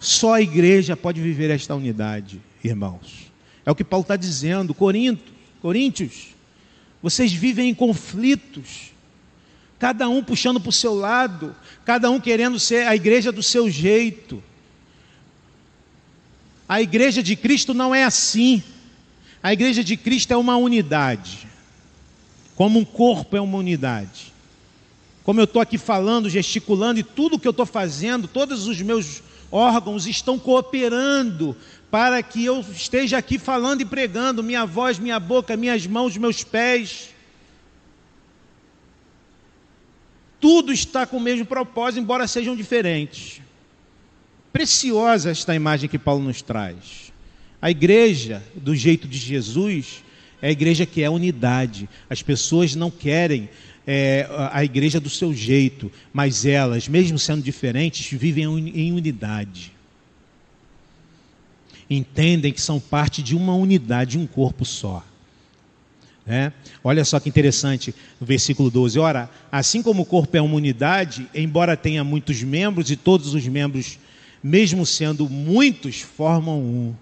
Só 0.00 0.34
a 0.34 0.42
igreja 0.42 0.96
pode 0.96 1.20
viver 1.20 1.50
esta 1.50 1.74
unidade, 1.74 2.40
irmãos. 2.62 3.30
É 3.66 3.70
o 3.70 3.74
que 3.74 3.84
Paulo 3.84 4.02
está 4.02 4.16
dizendo. 4.16 4.72
Corinto, 4.72 5.32
Coríntios, 5.60 6.28
vocês 7.02 7.32
vivem 7.32 7.70
em 7.70 7.74
conflitos, 7.74 8.92
cada 9.78 10.08
um 10.08 10.22
puxando 10.22 10.60
para 10.60 10.70
o 10.70 10.72
seu 10.72 10.94
lado, 10.94 11.54
cada 11.84 12.10
um 12.10 12.18
querendo 12.18 12.58
ser 12.58 12.86
a 12.86 12.96
igreja 12.96 13.30
do 13.30 13.42
seu 13.42 13.70
jeito. 13.70 14.42
A 16.68 16.82
igreja 16.82 17.22
de 17.22 17.36
Cristo 17.36 17.72
não 17.72 17.94
é 17.94 18.04
assim. 18.04 18.62
A 19.42 19.52
igreja 19.52 19.82
de 19.84 19.96
Cristo 19.96 20.32
é 20.32 20.36
uma 20.36 20.56
unidade. 20.56 21.46
Como 22.56 22.78
um 22.78 22.84
corpo 22.84 23.36
é 23.36 23.40
uma 23.40 23.56
unidade. 23.56 24.32
Como 25.22 25.40
eu 25.40 25.44
estou 25.44 25.62
aqui 25.62 25.78
falando, 25.78 26.28
gesticulando, 26.28 26.98
e 26.98 27.02
tudo 27.02 27.38
que 27.38 27.46
eu 27.46 27.52
estou 27.52 27.66
fazendo, 27.66 28.26
todos 28.26 28.66
os 28.66 28.80
meus 28.82 29.22
órgãos 29.50 30.06
estão 30.06 30.38
cooperando 30.38 31.56
para 31.90 32.22
que 32.22 32.44
eu 32.44 32.60
esteja 32.60 33.16
aqui 33.18 33.38
falando 33.38 33.80
e 33.80 33.84
pregando, 33.84 34.42
minha 34.42 34.66
voz, 34.66 34.98
minha 34.98 35.18
boca, 35.18 35.56
minhas 35.56 35.86
mãos, 35.86 36.16
meus 36.16 36.44
pés. 36.44 37.10
Tudo 40.40 40.72
está 40.72 41.06
com 41.06 41.16
o 41.16 41.20
mesmo 41.20 41.44
propósito, 41.44 42.00
embora 42.00 42.26
sejam 42.26 42.54
diferentes. 42.54 43.40
Preciosa 44.52 45.30
esta 45.30 45.54
imagem 45.54 45.88
que 45.88 45.98
Paulo 45.98 46.22
nos 46.22 46.42
traz. 46.42 47.12
A 47.60 47.70
igreja, 47.70 48.42
do 48.54 48.74
jeito 48.74 49.08
de 49.08 49.18
Jesus, 49.18 50.04
é 50.40 50.48
a 50.48 50.52
igreja 50.52 50.86
que 50.86 51.02
é 51.02 51.10
unidade. 51.10 51.88
As 52.08 52.22
pessoas 52.22 52.74
não 52.74 52.90
querem 52.90 53.48
é, 53.86 54.28
a 54.52 54.64
igreja 54.64 55.00
do 55.00 55.10
seu 55.10 55.34
jeito, 55.34 55.90
mas 56.12 56.46
elas, 56.46 56.88
mesmo 56.88 57.18
sendo 57.18 57.42
diferentes, 57.42 58.16
vivem 58.16 58.44
em 58.44 58.92
unidade 58.92 59.72
entendem 61.90 62.52
que 62.52 62.60
são 62.60 62.78
parte 62.78 63.22
de 63.22 63.34
uma 63.34 63.54
unidade, 63.54 64.18
um 64.18 64.26
corpo 64.26 64.64
só. 64.64 65.04
É? 66.28 66.52
Olha 66.84 67.06
só 67.06 67.18
que 67.18 67.28
interessante 67.28 67.94
no 68.20 68.26
versículo 68.26 68.70
12. 68.70 68.98
Ora, 68.98 69.30
assim 69.50 69.82
como 69.82 70.02
o 70.02 70.06
corpo 70.06 70.36
é 70.36 70.42
uma 70.42 70.56
unidade, 70.56 71.26
embora 71.34 71.74
tenha 71.74 72.04
muitos 72.04 72.42
membros, 72.42 72.90
e 72.90 72.96
todos 72.96 73.34
os 73.34 73.46
membros, 73.48 73.98
mesmo 74.42 74.84
sendo 74.84 75.28
muitos, 75.28 76.02
formam 76.02 76.60
um. 76.60 76.94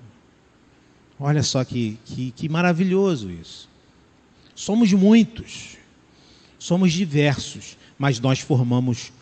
Olha 1.18 1.42
só 1.42 1.64
que, 1.64 1.98
que, 2.04 2.30
que 2.30 2.48
maravilhoso 2.48 3.30
isso. 3.30 3.68
Somos 4.54 4.92
muitos, 4.92 5.76
somos 6.56 6.92
diversos, 6.92 7.76
mas 7.98 8.20
nós 8.20 8.38
formamos 8.38 9.12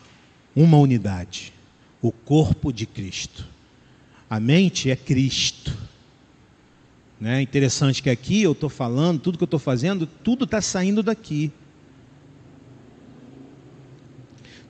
uma 0.55 0.77
unidade 0.77 1.51
o 2.07 2.11
corpo 2.11 2.71
de 2.71 2.85
Cristo. 2.85 3.47
A 4.29 4.39
mente 4.39 4.91
é 4.91 4.95
Cristo. 4.95 5.75
Né? 7.25 7.41
Interessante 7.41 8.03
que 8.03 8.09
aqui 8.11 8.43
eu 8.43 8.51
estou 8.51 8.69
falando, 8.69 9.19
tudo 9.19 9.35
que 9.35 9.43
eu 9.43 9.47
estou 9.47 9.59
fazendo, 9.59 10.05
tudo 10.05 10.45
está 10.45 10.61
saindo 10.61 11.01
daqui. 11.01 11.51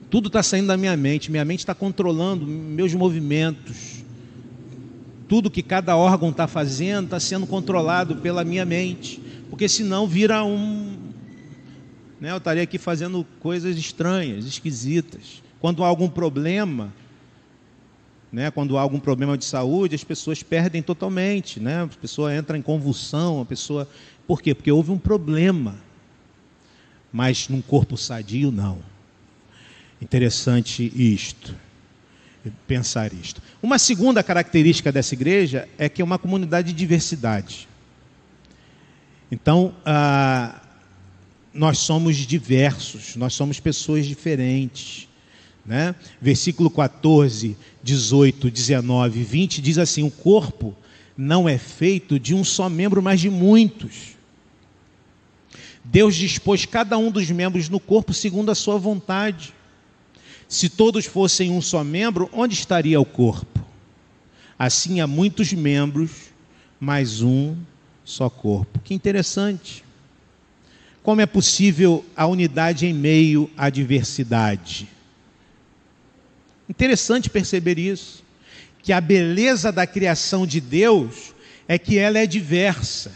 Tudo 0.08 0.28
está 0.28 0.42
saindo 0.42 0.68
da 0.68 0.76
minha 0.78 0.96
mente, 0.96 1.30
minha 1.30 1.44
mente 1.44 1.58
está 1.58 1.74
controlando 1.74 2.46
meus 2.46 2.94
movimentos. 2.94 4.02
Tudo 5.28 5.50
que 5.50 5.62
cada 5.62 5.98
órgão 5.98 6.30
está 6.30 6.48
fazendo 6.48 7.04
está 7.04 7.20
sendo 7.20 7.46
controlado 7.46 8.16
pela 8.16 8.42
minha 8.42 8.64
mente, 8.64 9.20
porque 9.50 9.68
senão 9.68 10.06
vira 10.06 10.42
um. 10.42 10.96
Né, 12.18 12.30
eu 12.32 12.38
estaria 12.38 12.62
aqui 12.62 12.78
fazendo 12.78 13.26
coisas 13.38 13.76
estranhas, 13.76 14.46
esquisitas. 14.46 15.42
Quando 15.60 15.84
há 15.84 15.86
algum 15.86 16.08
problema, 16.08 16.90
Né? 18.32 18.50
Quando 18.50 18.76
há 18.76 18.80
algum 18.80 18.98
problema 18.98 19.38
de 19.38 19.44
saúde, 19.44 19.94
as 19.94 20.04
pessoas 20.04 20.42
perdem 20.42 20.82
totalmente, 20.82 21.60
né? 21.60 21.82
a 21.82 21.86
pessoa 21.86 22.34
entra 22.34 22.58
em 22.58 22.62
convulsão, 22.62 23.40
a 23.40 23.44
pessoa. 23.44 23.88
Por 24.26 24.42
quê? 24.42 24.54
Porque 24.54 24.70
houve 24.70 24.90
um 24.90 24.98
problema. 24.98 25.76
Mas 27.12 27.48
num 27.48 27.62
corpo 27.62 27.96
sadio, 27.96 28.50
não. 28.50 28.78
Interessante 30.00 30.92
isto, 30.94 31.54
pensar 32.66 33.12
isto. 33.12 33.40
Uma 33.62 33.78
segunda 33.78 34.22
característica 34.22 34.92
dessa 34.92 35.14
igreja 35.14 35.68
é 35.78 35.88
que 35.88 36.02
é 36.02 36.04
uma 36.04 36.18
comunidade 36.18 36.72
de 36.72 36.78
diversidade. 36.78 37.66
Então, 39.30 39.74
ah, 39.84 40.60
nós 41.52 41.78
somos 41.78 42.16
diversos, 42.16 43.16
nós 43.16 43.32
somos 43.34 43.58
pessoas 43.58 44.06
diferentes. 44.06 45.08
Né? 45.66 45.94
Versículo 46.20 46.70
14, 46.70 47.56
18, 47.82 48.50
19, 48.50 49.22
20 49.22 49.60
diz 49.60 49.78
assim: 49.78 50.04
O 50.04 50.10
corpo 50.10 50.74
não 51.16 51.48
é 51.48 51.58
feito 51.58 52.20
de 52.20 52.34
um 52.34 52.44
só 52.44 52.68
membro, 52.68 53.02
mas 53.02 53.20
de 53.20 53.28
muitos. 53.28 54.16
Deus 55.82 56.14
dispôs 56.14 56.64
cada 56.64 56.96
um 56.98 57.10
dos 57.10 57.30
membros 57.30 57.68
no 57.68 57.80
corpo 57.80 58.12
segundo 58.12 58.50
a 58.50 58.54
sua 58.54 58.78
vontade. 58.78 59.54
Se 60.48 60.68
todos 60.68 61.06
fossem 61.06 61.50
um 61.50 61.60
só 61.60 61.82
membro, 61.82 62.30
onde 62.32 62.54
estaria 62.54 63.00
o 63.00 63.04
corpo? 63.04 63.64
Assim 64.58 65.00
há 65.00 65.06
muitos 65.06 65.52
membros, 65.52 66.10
mas 66.78 67.22
um 67.22 67.56
só 68.04 68.30
corpo. 68.30 68.78
Que 68.80 68.94
interessante. 68.94 69.84
Como 71.02 71.20
é 71.20 71.26
possível 71.26 72.04
a 72.16 72.26
unidade 72.26 72.86
em 72.86 72.92
meio 72.92 73.50
à 73.56 73.68
diversidade? 73.68 74.88
Interessante 76.68 77.30
perceber 77.30 77.78
isso, 77.78 78.24
que 78.82 78.92
a 78.92 79.00
beleza 79.00 79.70
da 79.70 79.86
criação 79.86 80.46
de 80.46 80.60
Deus 80.60 81.34
é 81.68 81.78
que 81.78 81.98
ela 81.98 82.18
é 82.18 82.26
diversa. 82.26 83.12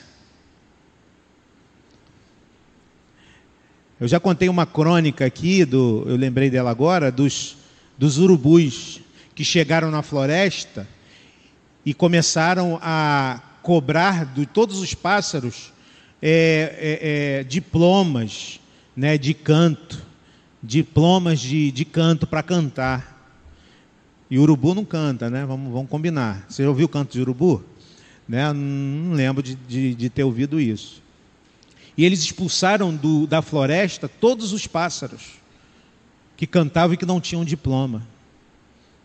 Eu 4.01 4.09
já 4.09 4.19
contei 4.19 4.49
uma 4.49 4.65
crônica 4.65 5.27
aqui, 5.27 5.65
do, 5.65 6.05
eu 6.07 6.17
lembrei 6.17 6.49
dela 6.49 6.71
agora, 6.71 7.13
dos, 7.13 7.57
dos 7.99 8.19
urubus 8.19 9.01
que 9.35 9.45
chegaram 9.45 9.91
na 9.91 10.03
floresta 10.03 10.89
e 11.85 11.93
começaram 11.93 12.79
a 12.83 13.41
cobrar 13.63 14.25
de 14.25 14.47
todos 14.47 14.79
os 14.81 14.95
pássaros 14.95 15.73
é, 16.23 16.77
é, 16.79 17.41
é, 17.41 17.45
diplomas 17.45 18.61
né, 18.97 19.17
de 19.17 19.35
canto, 19.35 20.03
diplomas 20.63 21.41
de, 21.41 21.71
de 21.71 21.85
canto 21.85 22.27
para 22.27 22.43
cantar. 22.43 23.10
E 24.31 24.39
urubu 24.39 24.75
não 24.75 24.85
canta, 24.85 25.29
né? 25.29 25.45
Vamos, 25.45 25.73
vamos 25.73 25.91
combinar. 25.91 26.47
Você 26.49 26.63
já 26.63 26.69
ouviu 26.69 26.87
o 26.87 26.89
canto 26.89 27.13
de 27.13 27.21
urubu? 27.21 27.65
Né? 28.29 28.53
Não 28.53 29.13
lembro 29.13 29.43
de, 29.43 29.57
de, 29.57 29.95
de 29.95 30.09
ter 30.09 30.23
ouvido 30.23 30.61
isso. 30.61 31.03
E 31.97 32.05
eles 32.05 32.21
expulsaram 32.21 32.95
do, 32.95 33.27
da 33.27 33.43
floresta 33.43 34.09
todos 34.09 34.53
os 34.53 34.67
pássaros 34.67 35.41
que 36.37 36.47
cantavam 36.47 36.95
e 36.95 36.97
que 36.97 37.05
não 37.05 37.21
tinham 37.21 37.45
diploma. 37.45 38.07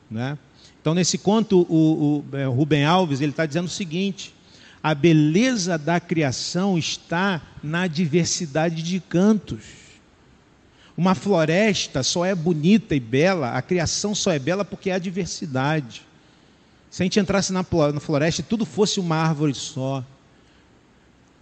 Né? 0.09 0.37
Então, 0.79 0.93
nesse 0.93 1.17
conto, 1.17 1.65
o, 1.67 2.23
o, 2.31 2.37
é, 2.37 2.45
Rubem 2.45 2.85
Alves 2.85 3.19
ele 3.19 3.31
está 3.31 3.47
dizendo 3.47 3.65
o 3.65 3.69
seguinte: 3.69 4.33
a 4.83 4.93
beleza 4.93 5.77
da 5.77 5.99
criação 5.99 6.77
está 6.77 7.41
na 7.63 7.87
diversidade 7.87 8.83
de 8.83 8.99
cantos. 8.99 9.84
Uma 10.97 11.13
floresta 11.13 12.03
só 12.03 12.25
é 12.25 12.33
bonita 12.33 12.95
e 12.95 12.99
bela, 12.99 13.51
a 13.51 13.61
criação 13.61 14.15
só 14.15 14.31
é 14.31 14.39
bela 14.39 14.63
porque 14.63 14.91
há 14.91 14.97
diversidade. 14.97 16.01
Se 16.89 17.03
a 17.03 17.05
gente 17.05 17.19
entrasse 17.19 17.51
na 17.51 17.63
floresta 17.63 18.41
e 18.41 18.43
tudo 18.45 18.65
fosse 18.65 18.99
uma 18.99 19.17
árvore 19.17 19.53
só, 19.53 20.03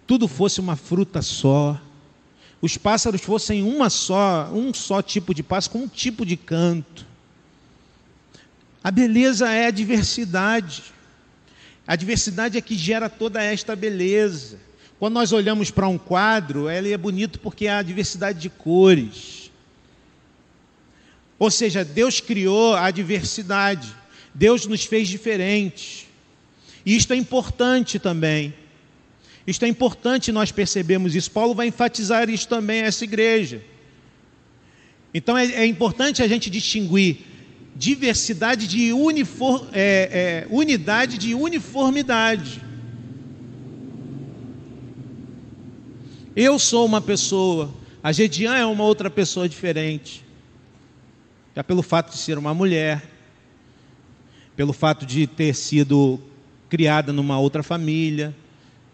tudo 0.07 0.27
fosse 0.27 0.59
uma 0.59 0.75
fruta 0.75 1.21
só, 1.21 1.79
os 2.63 2.77
pássaros 2.77 3.21
fossem 3.21 3.61
uma 3.61 3.89
só, 3.89 4.49
um 4.53 4.73
só 4.73 5.01
tipo 5.01 5.33
de 5.33 5.43
pássaro, 5.43 5.73
com 5.73 5.79
um 5.79 5.87
tipo 5.87 6.25
de 6.25 6.37
canto. 6.37 7.05
A 8.81 8.89
beleza 8.89 9.51
é 9.51 9.67
a 9.67 9.71
diversidade. 9.71 10.83
A 11.85 11.95
diversidade 11.97 12.57
é 12.57 12.61
que 12.61 12.77
gera 12.77 13.09
toda 13.09 13.43
esta 13.43 13.75
beleza. 13.75 14.57
Quando 14.97 15.15
nós 15.15 15.33
olhamos 15.33 15.71
para 15.71 15.89
um 15.89 15.97
quadro, 15.97 16.69
ele 16.69 16.93
é 16.93 16.97
bonito 16.97 17.37
porque 17.37 17.67
há 17.67 17.81
diversidade 17.81 18.39
de 18.39 18.49
cores. 18.49 19.42
Ou 21.43 21.51
seja, 21.51 21.83
Deus 21.83 22.21
criou 22.21 22.73
a 22.73 22.89
diversidade. 22.89 23.93
Deus 24.33 24.65
nos 24.65 24.85
fez 24.85 25.09
diferentes. 25.09 26.07
E 26.85 26.95
isto 26.95 27.11
é 27.11 27.17
importante 27.17 27.99
também. 27.99 28.53
Isto 29.45 29.65
é 29.65 29.67
importante 29.67 30.31
nós 30.31 30.53
percebemos 30.53 31.13
isso. 31.13 31.29
Paulo 31.29 31.53
vai 31.53 31.67
enfatizar 31.67 32.29
isso 32.29 32.47
também 32.47 32.81
a 32.81 32.85
essa 32.85 33.03
igreja. 33.03 33.61
Então 35.13 35.37
é, 35.37 35.47
é 35.47 35.65
importante 35.65 36.23
a 36.23 36.27
gente 36.29 36.49
distinguir 36.49 37.17
diversidade 37.75 38.65
de 38.65 38.93
unifor, 38.93 39.67
é, 39.73 40.45
é, 40.45 40.47
unidade 40.49 41.17
de 41.17 41.35
uniformidade. 41.35 42.61
Eu 46.33 46.57
sou 46.57 46.85
uma 46.85 47.01
pessoa, 47.01 47.69
a 48.01 48.13
Gedian 48.13 48.55
é 48.55 48.65
uma 48.65 48.85
outra 48.85 49.09
pessoa 49.09 49.49
diferente. 49.49 50.23
Já 51.55 51.63
pelo 51.63 51.83
fato 51.83 52.11
de 52.11 52.17
ser 52.17 52.37
uma 52.37 52.53
mulher, 52.53 53.03
pelo 54.55 54.73
fato 54.73 55.05
de 55.05 55.27
ter 55.27 55.53
sido 55.53 56.19
criada 56.69 57.13
numa 57.13 57.37
outra 57.37 57.61
família, 57.61 58.33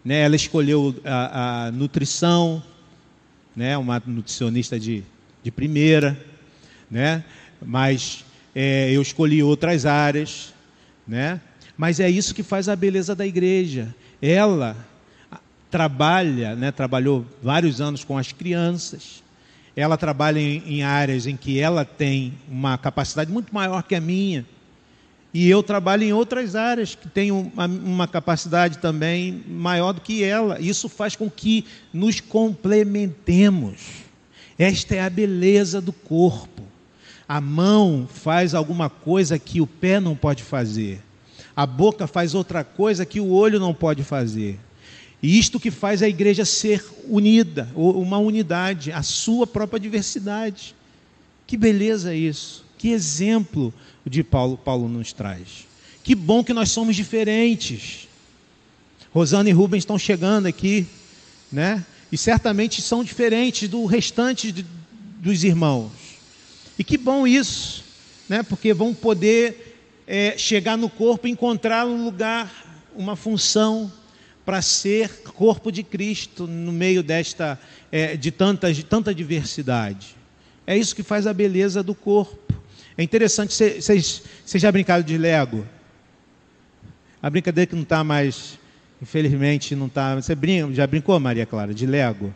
né? 0.03 0.21
Ela 0.21 0.35
escolheu 0.35 0.95
a, 1.05 1.67
a 1.67 1.71
nutrição, 1.71 2.61
né? 3.55 3.77
Uma 3.77 4.01
nutricionista 4.05 4.79
de, 4.79 5.03
de 5.41 5.51
primeira, 5.51 6.19
né? 6.91 7.23
Mas 7.61 8.25
é, 8.53 8.91
eu 8.91 9.01
escolhi 9.01 9.41
outras 9.41 9.85
áreas, 9.85 10.53
né? 11.07 11.39
Mas 11.77 11.99
é 11.99 12.09
isso 12.09 12.35
que 12.35 12.43
faz 12.43 12.67
a 12.67 12.75
beleza 12.75 13.15
da 13.15 13.25
igreja. 13.25 13.95
Ela 14.21 14.75
trabalha, 15.71 16.55
né? 16.55 16.71
Trabalhou 16.71 17.25
vários 17.41 17.79
anos 17.79 18.03
com 18.03 18.17
as 18.17 18.33
crianças. 18.33 19.23
Ela 19.75 19.97
trabalha 19.97 20.39
em, 20.39 20.63
em 20.65 20.83
áreas 20.83 21.25
em 21.25 21.35
que 21.35 21.59
ela 21.59 21.85
tem 21.85 22.33
uma 22.49 22.77
capacidade 22.77 23.31
muito 23.31 23.53
maior 23.53 23.83
que 23.83 23.95
a 23.95 24.01
minha 24.01 24.45
e 25.33 25.47
eu 25.47 25.61
trabalho 25.61 26.03
em 26.03 26.11
outras 26.11 26.55
áreas 26.55 26.95
que 26.95 27.07
têm 27.07 27.31
uma, 27.31 27.65
uma, 27.65 28.07
capacidade 28.07 28.79
também 28.79 29.43
maior 29.47 29.93
do 29.93 30.01
que 30.01 30.23
ela. 30.23 30.59
Isso 30.59 30.89
faz 30.89 31.15
com 31.15 31.29
que 31.29 31.65
nos 31.93 32.19
complementemos. 32.19 33.79
Esta 34.57 34.95
é 34.95 35.01
a 35.01 35.09
beleza 35.09 35.79
do 35.79 35.93
corpo. 35.93 36.63
A 37.27 37.39
mão 37.39 38.07
faz 38.11 38.55
alguma 38.55 38.89
coisa 38.89 39.37
que 39.37 39.61
o 39.61 39.67
pé 39.67 39.99
não 39.99 40.15
pode 40.15 40.41
fazer. 40.41 40.99
A 41.55 41.65
boca 41.65 42.07
faz 42.07 42.33
outra 42.33 42.63
coisa 42.63 43.05
que 43.05 43.19
o 43.19 43.29
olho 43.29 43.59
não 43.59 43.73
pode 43.73 44.03
fazer. 44.03 44.57
E 45.21 45.37
isto 45.37 45.59
que 45.59 45.69
faz 45.69 46.01
a 46.01 46.07
igreja 46.07 46.45
ser 46.45 46.85
unida, 47.07 47.69
uma 47.75 48.17
unidade, 48.17 48.91
a 48.91 49.03
sua 49.03 49.45
própria 49.45 49.79
diversidade. 49.79 50.75
Que 51.45 51.57
beleza 51.57 52.15
isso! 52.15 52.65
Que 52.77 52.89
exemplo 52.89 53.73
de 54.05 54.23
Paulo, 54.23 54.57
Paulo 54.57 54.87
nos 54.87 55.11
traz. 55.11 55.67
Que 56.01 56.15
bom 56.15 56.43
que 56.43 56.53
nós 56.53 56.71
somos 56.71 56.95
diferentes. 56.95 58.07
Rosana 59.11 59.49
e 59.49 59.51
Rubens 59.51 59.81
estão 59.81 59.99
chegando 59.99 60.45
aqui, 60.45 60.87
né? 61.51 61.85
E 62.11 62.17
certamente 62.17 62.81
são 62.81 63.03
diferentes 63.03 63.67
do 63.67 63.85
restante 63.85 64.51
de, 64.51 64.65
dos 65.17 65.43
irmãos. 65.43 65.91
E 66.77 66.83
que 66.83 66.97
bom 66.97 67.27
isso, 67.27 67.83
né? 68.29 68.41
Porque 68.41 68.73
vão 68.73 68.93
poder 68.93 69.77
é, 70.07 70.37
chegar 70.37 70.77
no 70.77 70.89
corpo 70.89 71.27
e 71.27 71.31
encontrar 71.31 71.85
um 71.85 72.05
lugar, 72.05 72.49
uma 72.95 73.17
função 73.17 73.91
para 74.49 74.63
ser 74.63 75.21
corpo 75.35 75.71
de 75.71 75.83
Cristo 75.83 76.47
no 76.47 76.71
meio 76.71 77.03
desta 77.03 77.59
é, 77.91 78.17
de 78.17 78.31
tanta, 78.31 78.73
de 78.73 78.83
tanta 78.83 79.13
diversidade. 79.13 80.15
É 80.65 80.75
isso 80.75 80.95
que 80.95 81.03
faz 81.03 81.27
a 81.27 81.33
beleza 81.35 81.83
do 81.83 81.93
corpo. 81.93 82.55
É 82.97 83.03
interessante, 83.03 83.53
vocês 83.53 84.23
já 84.55 84.71
brincaram 84.71 85.03
de 85.03 85.15
Lego? 85.19 85.67
A 87.21 87.29
brincadeira 87.29 87.67
que 87.67 87.75
não 87.75 87.83
está 87.83 88.03
mais, 88.03 88.57
infelizmente, 88.99 89.75
não 89.75 89.85
está. 89.85 90.15
Você 90.15 90.33
brinca, 90.33 90.73
já 90.73 90.87
brincou, 90.87 91.19
Maria 91.19 91.45
Clara, 91.45 91.71
de 91.71 91.85
Lego? 91.85 92.33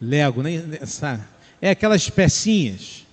Lego, 0.00 0.42
nem, 0.42 0.60
sabe? 0.86 1.22
É 1.60 1.70
aquelas 1.70 2.10
pecinhas. 2.10 3.06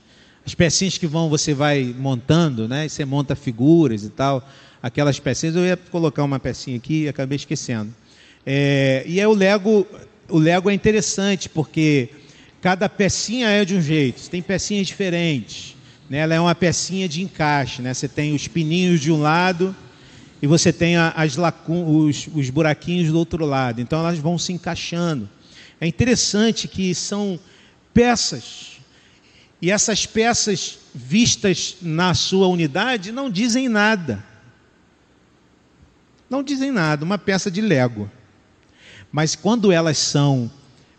As 0.43 0.55
pecinhas 0.55 0.97
que 0.97 1.05
vão, 1.05 1.29
você 1.29 1.53
vai 1.53 1.95
montando, 1.95 2.67
né? 2.67 2.87
E 2.87 2.89
você 2.89 3.05
monta 3.05 3.35
figuras 3.35 4.03
e 4.03 4.09
tal. 4.09 4.43
Aquelas 4.81 5.19
pecinhas, 5.19 5.55
eu 5.55 5.65
ia 5.65 5.77
colocar 5.77 6.23
uma 6.23 6.39
pecinha 6.39 6.77
aqui 6.77 7.03
e 7.03 7.09
acabei 7.09 7.35
esquecendo. 7.35 7.93
É, 8.45 9.03
e 9.05 9.19
é 9.19 9.27
o 9.27 9.33
Lego, 9.33 9.85
o 10.29 10.37
Lego 10.37 10.69
é 10.69 10.73
interessante 10.73 11.49
porque 11.49 12.09
Cada 12.61 12.89
pecinha 12.89 13.47
é 13.47 13.63
de 13.63 13.75
um 13.75 13.81
jeito, 13.81 14.29
tem 14.29 14.41
pecinhas 14.41 14.87
diferentes, 14.87 15.77
né, 16.09 16.17
ela 16.19 16.35
é 16.35 16.39
uma 16.39 16.53
pecinha 16.53 17.07
de 17.07 17.21
encaixe. 17.21 17.81
Né? 17.81 17.93
Você 17.93 18.07
tem 18.07 18.35
os 18.35 18.47
pininhos 18.49 18.99
de 18.99 19.11
um 19.11 19.21
lado 19.21 19.73
e 20.41 20.47
você 20.47 20.73
tem 20.73 20.97
as 20.97 21.37
os, 21.37 22.27
os 22.33 22.49
buraquinhos 22.49 23.11
do 23.11 23.17
outro 23.17 23.45
lado. 23.45 23.79
Então 23.79 23.99
elas 23.99 24.19
vão 24.19 24.37
se 24.37 24.51
encaixando. 24.51 25.29
É 25.79 25.87
interessante 25.87 26.67
que 26.67 26.93
são 26.93 27.39
peças. 27.93 28.79
E 29.61 29.71
essas 29.71 30.05
peças 30.05 30.79
vistas 30.93 31.77
na 31.81 32.13
sua 32.13 32.47
unidade 32.47 33.11
não 33.11 33.29
dizem 33.29 33.69
nada. 33.69 34.23
Não 36.29 36.43
dizem 36.43 36.71
nada, 36.71 37.03
uma 37.03 37.17
peça 37.17 37.49
de 37.49 37.61
Lego. 37.61 38.09
Mas 39.11 39.35
quando 39.35 39.71
elas 39.71 39.97
são 39.97 40.51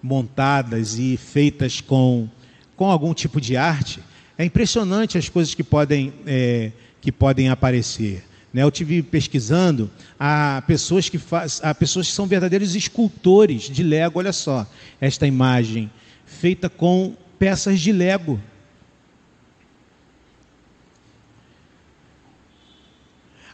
montadas 0.03 0.99
e 0.99 1.16
feitas 1.16 1.81
com, 1.81 2.28
com 2.76 2.91
algum 2.91 3.14
tipo 3.14 3.41
de 3.41 3.57
arte, 3.57 4.03
é 4.37 4.45
impressionante 4.45 5.16
as 5.16 5.28
coisas 5.28 5.55
que 5.55 5.62
podem, 5.62 6.12
é, 6.26 6.72
que 7.01 7.12
podem 7.12 7.49
aparecer. 7.49 8.24
Né? 8.53 8.62
Eu 8.62 8.70
tive 8.70 9.03
pesquisando 9.03 9.91
há 10.18 10.62
pessoas 10.66 11.09
que 11.09 11.18
faz, 11.18 11.61
há 11.62 11.74
pessoas 11.74 12.09
que 12.09 12.12
são 12.12 12.26
verdadeiros 12.26 12.74
escultores 12.74 13.62
de 13.62 13.83
Lego. 13.83 14.18
Olha 14.18 14.33
só 14.33 14.66
esta 15.01 15.26
imagem 15.26 15.91
feita 16.26 16.68
com 16.68 17.14
peças 17.39 17.81
de 17.81 17.93
Lego. 17.93 18.41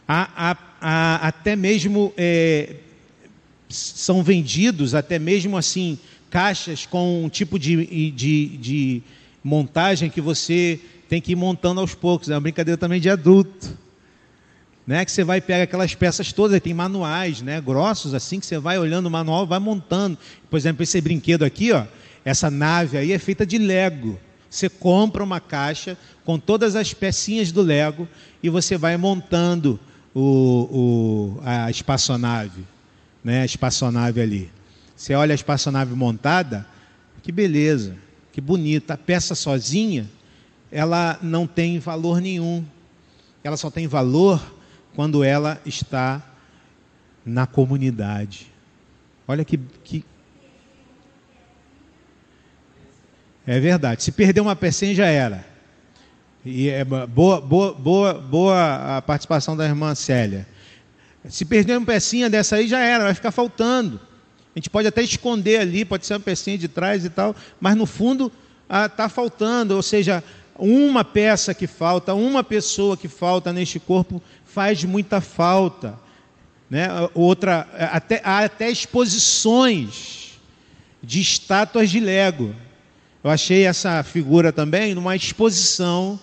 Há, 0.07 0.51
há, 0.51 0.55
há 0.81 1.27
até 1.27 1.55
mesmo 1.55 2.13
é, 2.17 2.75
são 3.69 4.23
vendidos 4.23 4.95
até 4.95 5.19
mesmo 5.19 5.57
assim 5.57 5.97
caixas 6.29 6.85
com 6.85 7.23
um 7.23 7.29
tipo 7.29 7.57
de, 7.57 8.11
de, 8.11 8.57
de 8.57 9.03
montagem 9.43 10.09
que 10.09 10.21
você 10.21 10.79
tem 11.07 11.21
que 11.21 11.31
ir 11.31 11.35
montando 11.35 11.79
aos 11.79 11.95
poucos. 11.95 12.29
É 12.29 12.33
uma 12.33 12.41
brincadeira 12.41 12.77
também 12.77 12.99
de 12.99 13.09
adulto. 13.09 13.77
Né, 14.85 15.03
que 15.03 15.11
você 15.11 15.21
vai 15.21 15.41
pegar 15.41 15.63
aquelas 15.63 15.93
peças 15.93 16.31
todas, 16.31 16.61
tem 16.61 16.73
manuais, 16.73 17.41
né, 17.41 17.59
grossos 17.59 18.13
assim, 18.13 18.39
que 18.39 18.45
você 18.45 18.57
vai 18.57 18.79
olhando 18.79 19.07
o 19.07 19.11
manual, 19.11 19.45
vai 19.45 19.59
montando. 19.59 20.17
Por 20.49 20.55
exemplo, 20.55 20.81
esse 20.81 21.01
brinquedo 21.01 21.43
aqui, 21.43 21.73
ó, 21.73 21.83
essa 22.23 22.49
nave 22.49 22.97
aí 22.97 23.11
é 23.11 23.19
feita 23.19 23.45
de 23.45 23.57
Lego. 23.57 24.17
Você 24.49 24.69
compra 24.69 25.21
uma 25.21 25.41
caixa 25.41 25.97
com 26.23 26.39
todas 26.39 26.73
as 26.73 26.93
pecinhas 26.93 27.51
do 27.51 27.61
Lego 27.61 28.07
e 28.41 28.49
você 28.49 28.77
vai 28.77 28.95
montando 28.95 29.77
o, 30.19 31.37
o, 31.37 31.41
a 31.43 31.69
espaçonave, 31.69 32.63
né, 33.23 33.41
a 33.41 33.45
espaçonave 33.45 34.21
ali. 34.21 34.51
Você 34.95 35.13
olha 35.13 35.33
a 35.33 35.35
espaçonave 35.35 35.93
montada, 35.93 36.65
que 37.21 37.31
beleza 37.31 37.95
que 38.37 38.41
bonita. 38.41 38.93
A 38.93 38.97
peça 38.97 39.33
sozinha, 39.33 40.07
ela 40.71 41.17
não 41.23 41.47
tem 41.47 41.79
valor 41.79 42.21
nenhum. 42.21 42.63
Ela 43.43 43.57
só 43.57 43.71
tem 43.71 43.87
valor 43.87 44.39
quando 44.95 45.23
ela 45.23 45.59
está 45.65 46.21
na 47.25 47.47
comunidade. 47.47 48.45
Olha 49.27 49.43
que, 49.43 49.57
que... 49.83 50.05
É 53.47 53.59
verdade. 53.59 54.03
Se 54.03 54.11
perder 54.11 54.41
uma 54.41 54.55
pecinha 54.55 54.93
já 54.93 55.07
era. 55.07 55.43
E 56.49 56.69
é 56.69 56.85
boa, 56.85 57.41
boa, 57.41 57.73
boa, 57.73 58.13
boa 58.13 58.97
a 58.97 59.01
participação 59.01 59.57
da 59.57 59.65
irmã 59.65 59.93
Célia. 59.93 60.47
Se 61.27 61.43
perder 61.43 61.75
uma 61.77 61.85
pecinha 61.85 62.29
dessa 62.29 62.55
aí 62.55 62.69
já 62.69 62.79
era, 62.79 63.03
vai 63.03 63.13
ficar 63.13 63.31
faltando. 63.31 63.99
A 64.55 64.59
gente 64.59 64.69
pode 64.69 64.87
até 64.87 65.01
esconder 65.01 65.59
ali, 65.59 65.83
pode 65.83 66.05
ser 66.05 66.13
uma 66.13 66.21
pecinha 66.21 66.57
de 66.57 66.69
trás 66.69 67.03
e 67.03 67.09
tal, 67.09 67.35
mas 67.59 67.75
no 67.75 67.85
fundo 67.85 68.31
está 68.63 69.05
ah, 69.05 69.09
faltando, 69.09 69.75
ou 69.75 69.81
seja, 69.81 70.23
uma 70.57 71.03
peça 71.03 71.53
que 71.53 71.67
falta, 71.67 72.13
uma 72.13 72.45
pessoa 72.45 72.95
que 72.95 73.09
falta 73.09 73.51
neste 73.51 73.77
corpo 73.77 74.23
faz 74.45 74.81
muita 74.85 75.19
falta. 75.19 75.99
Né? 76.69 76.87
Outra, 77.13 77.67
até, 77.91 78.21
há 78.23 78.39
até 78.39 78.71
exposições 78.71 80.39
de 81.03 81.19
estátuas 81.19 81.89
de 81.89 81.99
Lego. 81.99 82.55
Eu 83.21 83.29
achei 83.29 83.65
essa 83.65 84.01
figura 84.01 84.53
também 84.53 84.95
numa 84.95 85.13
exposição 85.13 86.17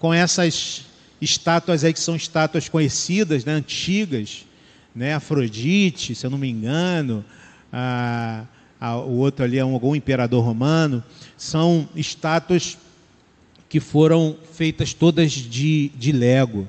com 0.00 0.12
essas 0.12 0.86
estátuas 1.20 1.84
aí 1.84 1.92
que 1.92 2.00
são 2.00 2.16
estátuas 2.16 2.68
conhecidas, 2.68 3.44
né, 3.44 3.52
antigas, 3.52 4.46
né, 4.94 5.14
Afrodite, 5.14 6.14
se 6.14 6.26
eu 6.26 6.30
não 6.30 6.38
me 6.38 6.48
engano, 6.48 7.22
a, 7.70 8.44
a, 8.80 8.96
o 8.96 9.18
outro 9.18 9.44
ali 9.44 9.58
é 9.58 9.64
um, 9.64 9.74
algum 9.74 9.94
imperador 9.94 10.42
romano, 10.42 11.04
são 11.36 11.86
estátuas 11.94 12.78
que 13.68 13.78
foram 13.78 14.36
feitas 14.52 14.94
todas 14.94 15.30
de, 15.32 15.90
de 15.94 16.10
Lego, 16.10 16.66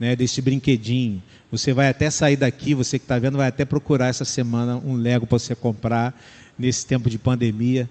né, 0.00 0.16
desse 0.16 0.40
brinquedinho. 0.40 1.22
Você 1.52 1.74
vai 1.74 1.88
até 1.88 2.08
sair 2.08 2.36
daqui, 2.36 2.74
você 2.74 2.98
que 2.98 3.04
está 3.04 3.18
vendo, 3.18 3.36
vai 3.36 3.48
até 3.48 3.66
procurar 3.66 4.08
essa 4.08 4.24
semana 4.24 4.76
um 4.76 4.94
Lego 4.94 5.26
para 5.26 5.38
você 5.38 5.54
comprar 5.54 6.18
nesse 6.58 6.86
tempo 6.86 7.10
de 7.10 7.18
pandemia. 7.18 7.88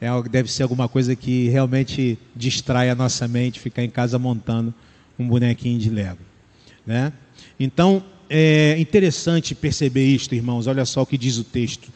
É, 0.00 0.08
deve 0.28 0.50
ser 0.50 0.62
alguma 0.62 0.88
coisa 0.88 1.16
que 1.16 1.48
realmente 1.48 2.18
distrai 2.34 2.90
a 2.90 2.94
nossa 2.94 3.26
mente, 3.26 3.60
ficar 3.60 3.82
em 3.82 3.90
casa 3.90 4.18
montando 4.18 4.74
um 5.18 5.26
bonequinho 5.26 5.78
de 5.78 5.88
Lego. 5.88 6.20
Né? 6.86 7.12
Então, 7.58 8.04
é 8.28 8.78
interessante 8.78 9.54
perceber 9.54 10.04
isto, 10.04 10.34
irmãos. 10.34 10.66
Olha 10.66 10.84
só 10.84 11.02
o 11.02 11.06
que 11.06 11.16
diz 11.16 11.38
o 11.38 11.44
texto. 11.44 11.90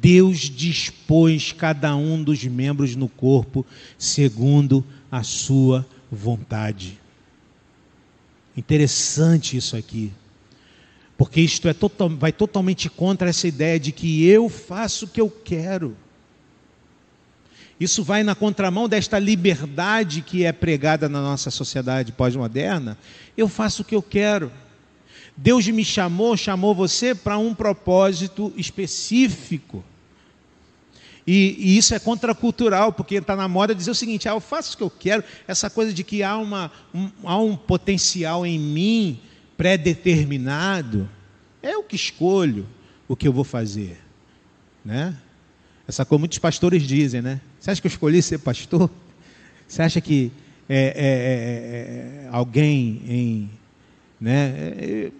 Deus 0.00 0.38
dispôs 0.38 1.52
cada 1.52 1.94
um 1.94 2.22
dos 2.22 2.42
membros 2.44 2.96
no 2.96 3.08
corpo 3.08 3.66
segundo 3.98 4.84
a 5.10 5.22
sua 5.22 5.86
vontade. 6.10 6.98
Interessante 8.56 9.56
isso 9.56 9.76
aqui. 9.76 10.12
Porque 11.16 11.40
isto 11.40 11.68
é 11.68 11.72
total, 11.72 12.08
vai 12.08 12.32
totalmente 12.32 12.90
contra 12.90 13.28
essa 13.28 13.46
ideia 13.46 13.78
de 13.78 13.92
que 13.92 14.26
eu 14.26 14.48
faço 14.48 15.04
o 15.04 15.08
que 15.08 15.20
eu 15.20 15.30
quero. 15.30 15.96
Isso 17.82 18.04
vai 18.04 18.22
na 18.22 18.36
contramão 18.36 18.88
desta 18.88 19.18
liberdade 19.18 20.22
que 20.22 20.44
é 20.44 20.52
pregada 20.52 21.08
na 21.08 21.20
nossa 21.20 21.50
sociedade 21.50 22.12
pós-moderna. 22.12 22.96
Eu 23.36 23.48
faço 23.48 23.82
o 23.82 23.84
que 23.84 23.96
eu 23.96 24.00
quero. 24.00 24.52
Deus 25.36 25.66
me 25.66 25.84
chamou, 25.84 26.36
chamou 26.36 26.76
você 26.76 27.12
para 27.12 27.36
um 27.38 27.52
propósito 27.52 28.52
específico. 28.56 29.82
E, 31.26 31.56
e, 31.58 31.76
isso 31.76 31.92
é 31.92 31.98
contracultural, 31.98 32.92
porque 32.92 33.16
está 33.16 33.34
na 33.34 33.48
moda 33.48 33.74
dizer 33.74 33.90
o 33.90 33.96
seguinte: 33.96 34.28
ah, 34.28 34.32
eu 34.32 34.40
faço 34.40 34.74
o 34.74 34.76
que 34.76 34.84
eu 34.84 34.90
quero, 34.90 35.24
essa 35.48 35.68
coisa 35.68 35.92
de 35.92 36.04
que 36.04 36.22
há, 36.22 36.36
uma, 36.36 36.70
um, 36.94 37.10
há 37.24 37.36
um 37.36 37.56
potencial 37.56 38.46
em 38.46 38.60
mim 38.60 39.20
pré-determinado, 39.56 41.10
é 41.60 41.76
o 41.76 41.82
que 41.82 41.96
escolho 41.96 42.64
o 43.08 43.16
que 43.16 43.26
eu 43.26 43.32
vou 43.32 43.44
fazer. 43.44 43.98
Né? 44.84 45.16
Essa 45.88 46.04
coisa 46.04 46.20
muitos 46.20 46.38
pastores 46.38 46.84
dizem, 46.84 47.20
né? 47.20 47.40
Você 47.62 47.70
acha 47.70 47.80
que 47.80 47.86
eu 47.86 47.90
escolhi 47.90 48.20
ser 48.20 48.38
pastor? 48.38 48.90
Você 49.68 49.82
acha 49.82 50.00
que 50.00 50.32
é, 50.68 50.78
é, 50.78 52.24
é, 52.24 52.26
é 52.26 52.28
alguém 52.32 53.00
em. 53.06 53.50
Né? 54.20 55.12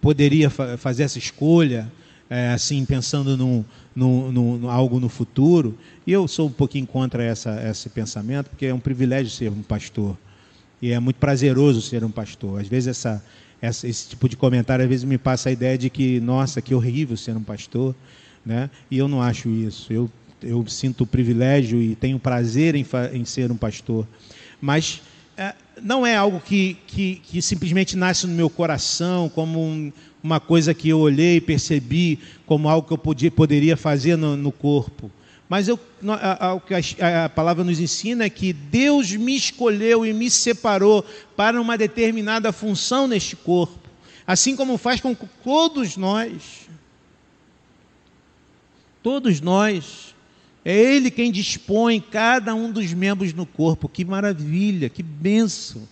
poderia 0.00 0.48
fa 0.48 0.78
fazer 0.78 1.02
essa 1.02 1.18
escolha, 1.18 1.90
é, 2.30 2.50
assim, 2.50 2.84
pensando 2.84 3.36
no, 3.36 3.64
no, 3.96 4.30
no, 4.30 4.70
algo 4.70 5.00
no 5.00 5.08
futuro. 5.08 5.76
E 6.06 6.12
eu 6.12 6.28
sou 6.28 6.46
um 6.46 6.52
pouquinho 6.52 6.86
contra 6.86 7.24
essa, 7.24 7.60
esse 7.68 7.88
pensamento, 7.88 8.50
porque 8.50 8.66
é 8.66 8.72
um 8.72 8.78
privilégio 8.78 9.32
ser 9.32 9.50
um 9.50 9.62
pastor. 9.62 10.16
E 10.80 10.92
é 10.92 11.00
muito 11.00 11.16
prazeroso 11.16 11.82
ser 11.82 12.04
um 12.04 12.10
pastor. 12.12 12.60
Às 12.60 12.68
vezes 12.68 12.86
essa, 12.86 13.24
essa, 13.60 13.88
esse 13.88 14.10
tipo 14.10 14.28
de 14.28 14.36
comentário 14.36 14.84
às 14.84 14.88
vezes 14.88 15.04
me 15.04 15.18
passa 15.18 15.48
a 15.48 15.52
ideia 15.52 15.76
de 15.76 15.90
que, 15.90 16.20
nossa, 16.20 16.62
que 16.62 16.76
horrível 16.76 17.16
ser 17.16 17.36
um 17.36 17.42
pastor. 17.42 17.92
Né? 18.46 18.70
E 18.88 18.98
eu 18.98 19.08
não 19.08 19.20
acho 19.20 19.48
isso. 19.48 19.92
Eu, 19.92 20.08
eu 20.42 20.66
sinto 20.66 21.04
o 21.04 21.06
privilégio 21.06 21.80
e 21.80 21.94
tenho 21.94 22.18
prazer 22.18 22.74
em, 22.74 22.86
em 23.12 23.24
ser 23.24 23.50
um 23.50 23.56
pastor. 23.56 24.06
Mas 24.60 25.00
é, 25.36 25.54
não 25.82 26.06
é 26.06 26.14
algo 26.14 26.40
que, 26.40 26.76
que, 26.86 27.16
que, 27.16 27.40
simplesmente 27.40 27.96
nasce 27.96 28.26
no 28.26 28.34
meu 28.34 28.50
coração, 28.50 29.28
como 29.28 29.60
um, 29.60 29.92
uma 30.22 30.38
coisa 30.38 30.74
que 30.74 30.88
eu 30.88 30.98
olhei 30.98 31.36
e 31.36 31.40
percebi 31.40 32.18
como 32.46 32.68
algo 32.68 32.86
que 32.86 32.92
eu 32.92 32.98
podia, 32.98 33.30
poderia 33.30 33.76
fazer 33.76 34.16
no, 34.16 34.36
no 34.36 34.52
corpo. 34.52 35.10
Mas 35.48 35.68
o 35.68 35.78
que 36.66 37.02
a, 37.02 37.26
a, 37.26 37.28
palavra 37.28 37.62
nos 37.62 37.78
ensina 37.78 38.24
é 38.24 38.30
que 38.30 38.52
Deus 38.52 39.12
me 39.12 39.36
escolheu 39.36 40.06
e 40.06 40.12
me 40.12 40.30
separou 40.30 41.04
para 41.36 41.60
uma 41.60 41.76
determinada 41.76 42.52
função 42.52 43.06
neste 43.06 43.36
corpo, 43.36 43.90
assim 44.26 44.56
como 44.56 44.78
faz 44.78 45.00
com 45.00 45.14
todos 45.14 45.96
nós. 45.96 46.68
Todos 49.02 49.40
nós 49.40 50.14
é 50.64 50.76
Ele 50.76 51.10
quem 51.10 51.32
dispõe 51.32 52.00
cada 52.00 52.54
um 52.54 52.70
dos 52.70 52.92
membros 52.92 53.32
no 53.32 53.44
corpo. 53.44 53.88
Que 53.88 54.04
maravilha, 54.04 54.88
que 54.88 55.02
benção. 55.02 55.88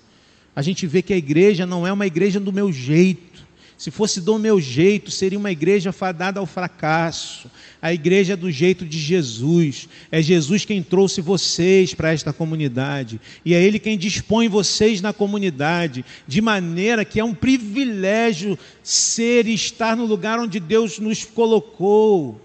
A 0.54 0.62
gente 0.62 0.86
vê 0.86 1.02
que 1.02 1.12
a 1.12 1.16
igreja 1.16 1.66
não 1.66 1.86
é 1.86 1.92
uma 1.92 2.06
igreja 2.06 2.38
do 2.38 2.52
meu 2.52 2.72
jeito. 2.72 3.48
Se 3.76 3.90
fosse 3.90 4.20
do 4.20 4.38
meu 4.38 4.60
jeito, 4.60 5.10
seria 5.10 5.38
uma 5.38 5.50
igreja 5.50 5.90
fadada 5.90 6.38
ao 6.38 6.44
fracasso. 6.44 7.50
A 7.80 7.94
igreja 7.94 8.34
é 8.34 8.36
do 8.36 8.50
jeito 8.50 8.84
de 8.84 8.98
Jesus. 8.98 9.88
É 10.12 10.20
Jesus 10.20 10.66
quem 10.66 10.82
trouxe 10.82 11.22
vocês 11.22 11.94
para 11.94 12.12
esta 12.12 12.32
comunidade. 12.32 13.18
E 13.42 13.54
é 13.54 13.62
Ele 13.62 13.78
quem 13.78 13.96
dispõe 13.96 14.48
vocês 14.48 15.00
na 15.00 15.14
comunidade. 15.14 16.04
De 16.28 16.42
maneira 16.42 17.06
que 17.06 17.18
é 17.18 17.24
um 17.24 17.34
privilégio 17.34 18.58
ser 18.82 19.46
e 19.46 19.54
estar 19.54 19.96
no 19.96 20.04
lugar 20.04 20.38
onde 20.38 20.60
Deus 20.60 20.98
nos 20.98 21.24
colocou 21.24 22.38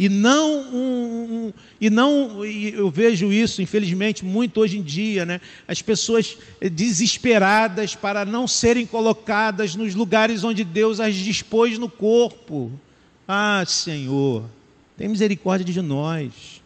e 0.00 0.08
não 0.08 0.62
um, 0.72 1.24
um, 1.30 1.52
e 1.78 1.90
não 1.90 2.42
e 2.42 2.72
eu 2.72 2.90
vejo 2.90 3.30
isso 3.30 3.60
infelizmente 3.60 4.24
muito 4.24 4.58
hoje 4.58 4.78
em 4.78 4.82
dia 4.82 5.26
né? 5.26 5.42
As 5.68 5.82
pessoas 5.82 6.38
desesperadas 6.72 7.94
para 7.94 8.24
não 8.24 8.48
serem 8.48 8.86
colocadas 8.86 9.76
nos 9.76 9.94
lugares 9.94 10.42
onde 10.42 10.64
Deus 10.64 11.00
as 11.00 11.14
dispôs 11.14 11.76
no 11.78 11.86
corpo. 11.86 12.72
Ah 13.28 13.62
Senhor 13.66 14.48
tem 14.96 15.06
misericórdia 15.06 15.66
de 15.70 15.82
nós. 15.82 16.62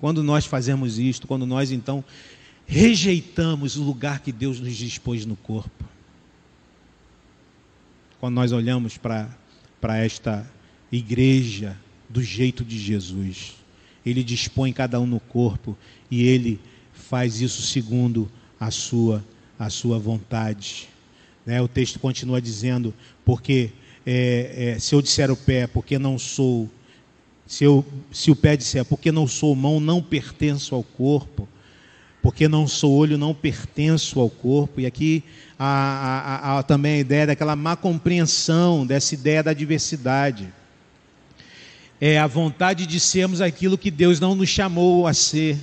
Quando 0.00 0.22
nós 0.22 0.46
fazemos 0.46 0.96
isto 0.96 1.26
quando 1.26 1.44
nós 1.44 1.72
então 1.72 2.04
rejeitamos 2.66 3.76
o 3.76 3.82
lugar 3.82 4.20
que 4.20 4.30
Deus 4.30 4.60
nos 4.60 4.76
dispôs 4.76 5.26
no 5.26 5.34
corpo. 5.34 5.84
Quando 8.20 8.36
nós 8.36 8.52
olhamos 8.52 8.96
para 8.96 9.41
para 9.82 9.98
esta 9.98 10.48
igreja 10.92 11.76
do 12.08 12.22
jeito 12.22 12.64
de 12.64 12.78
Jesus. 12.78 13.56
Ele 14.06 14.22
dispõe 14.22 14.72
cada 14.72 15.00
um 15.00 15.06
no 15.06 15.18
corpo 15.18 15.76
e 16.08 16.22
ele 16.24 16.60
faz 16.92 17.40
isso 17.40 17.60
segundo 17.62 18.30
a 18.60 18.70
sua 18.70 19.24
a 19.58 19.68
sua 19.68 19.98
vontade. 19.98 20.88
Né? 21.44 21.60
O 21.60 21.68
texto 21.68 21.98
continua 21.98 22.40
dizendo 22.40 22.94
porque 23.24 23.70
é, 24.06 24.74
é, 24.74 24.78
se 24.78 24.94
eu 24.94 25.02
disser 25.02 25.30
o 25.30 25.36
pé, 25.36 25.66
porque 25.66 25.98
não 25.98 26.18
sou 26.18 26.70
se, 27.46 27.64
eu, 27.64 27.84
se 28.10 28.30
o 28.30 28.36
pé 28.36 28.56
disser, 28.56 28.84
porque 28.84 29.12
não 29.12 29.26
sou 29.26 29.54
mão, 29.54 29.78
não 29.78 30.00
pertenço 30.00 30.74
ao 30.74 30.82
corpo, 30.82 31.48
porque 32.22 32.46
não 32.46 32.68
sou 32.68 32.92
olho, 32.94 33.18
não 33.18 33.34
pertenço 33.34 34.20
ao 34.20 34.30
corpo. 34.30 34.80
E 34.80 34.86
aqui 34.86 35.24
há, 35.58 36.38
há, 36.44 36.58
há 36.58 36.62
também 36.62 36.94
a 36.94 36.98
ideia 36.98 37.26
daquela 37.26 37.56
má 37.56 37.74
compreensão 37.74 38.86
dessa 38.86 39.14
ideia 39.14 39.42
da 39.42 39.52
diversidade. 39.52 40.48
É 42.00 42.18
a 42.18 42.28
vontade 42.28 42.86
de 42.86 43.00
sermos 43.00 43.40
aquilo 43.40 43.76
que 43.76 43.90
Deus 43.90 44.20
não 44.20 44.36
nos 44.36 44.48
chamou 44.48 45.06
a 45.06 45.12
ser. 45.12 45.58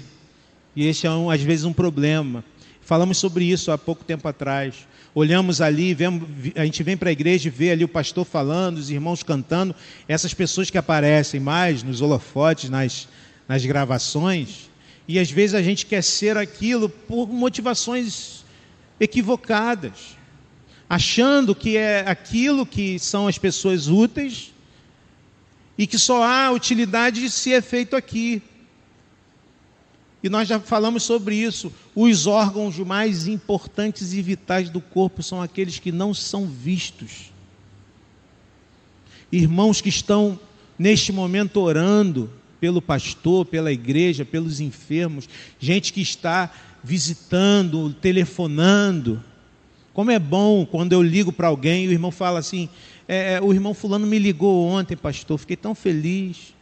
E 0.75 0.85
esse 0.85 1.07
é, 1.07 1.11
um, 1.11 1.31
às 1.31 1.41
vezes, 1.41 1.63
um 1.63 1.73
problema. 1.73 2.43
Falamos 2.81 3.17
sobre 3.17 3.45
isso 3.45 3.71
há 3.71 3.77
pouco 3.77 4.03
tempo 4.03 4.27
atrás. 4.27 4.87
Olhamos 5.15 5.61
ali, 5.61 5.93
vemos, 5.93 6.27
a 6.55 6.65
gente 6.65 6.83
vem 6.83 6.95
para 6.95 7.09
a 7.09 7.11
igreja 7.11 7.47
e 7.47 7.51
vê 7.51 7.71
ali 7.71 7.83
o 7.83 7.87
pastor 7.87 8.25
falando, 8.25 8.77
os 8.77 8.89
irmãos 8.89 9.23
cantando, 9.23 9.75
essas 10.07 10.33
pessoas 10.33 10.69
que 10.69 10.77
aparecem 10.77 11.39
mais 11.39 11.83
nos 11.83 11.99
holofotes, 12.01 12.69
nas, 12.69 13.07
nas 13.47 13.65
gravações, 13.65 14.68
e 15.09 15.17
às 15.17 15.31
vezes 15.31 15.55
a 15.55 15.61
gente 15.63 15.87
quer 15.87 16.03
ser 16.03 16.37
aquilo 16.37 16.87
por 16.87 17.27
motivações 17.27 18.45
equivocadas, 18.99 20.15
achando 20.87 21.55
que 21.55 21.77
é 21.77 22.07
aquilo 22.07 22.63
que 22.63 22.99
são 22.99 23.27
as 23.27 23.35
pessoas 23.35 23.87
úteis 23.87 24.53
e 25.75 25.87
que 25.87 25.97
só 25.97 26.21
há 26.21 26.51
utilidade 26.51 27.27
se 27.31 27.51
é 27.51 27.59
feito 27.59 27.95
aqui. 27.95 28.39
E 30.21 30.29
nós 30.29 30.47
já 30.47 30.59
falamos 30.59 31.01
sobre 31.01 31.37
isso. 31.37 31.73
Os 31.95 32.27
órgãos 32.27 32.77
mais 32.77 33.27
importantes 33.27 34.13
e 34.13 34.21
vitais 34.21 34.69
do 34.69 34.79
corpo 34.79 35.23
são 35.23 35.41
aqueles 35.41 35.79
que 35.79 35.91
não 35.91 36.13
são 36.13 36.45
vistos. 36.45 37.33
Irmãos 39.31 39.81
que 39.81 39.89
estão 39.89 40.39
neste 40.77 41.11
momento 41.11 41.59
orando, 41.61 42.31
pelo 42.59 42.81
pastor, 42.81 43.45
pela 43.45 43.71
igreja, 43.71 44.25
pelos 44.25 44.59
enfermos, 44.59 45.29
gente 45.59 45.93
que 45.93 46.01
está 46.01 46.51
visitando, 46.83 47.93
telefonando. 47.93 49.23
Como 49.93 50.11
é 50.11 50.19
bom 50.19 50.65
quando 50.65 50.93
eu 50.93 51.01
ligo 51.01 51.31
para 51.31 51.47
alguém 51.47 51.85
e 51.85 51.87
o 51.87 51.91
irmão 51.91 52.11
fala 52.11 52.39
assim: 52.39 52.69
é, 53.07 53.33
é, 53.33 53.41
o 53.41 53.51
irmão 53.53 53.73
Fulano 53.73 54.05
me 54.05 54.19
ligou 54.19 54.67
ontem, 54.67 54.95
pastor, 54.95 55.37
fiquei 55.37 55.55
tão 55.55 55.73
feliz. 55.73 56.53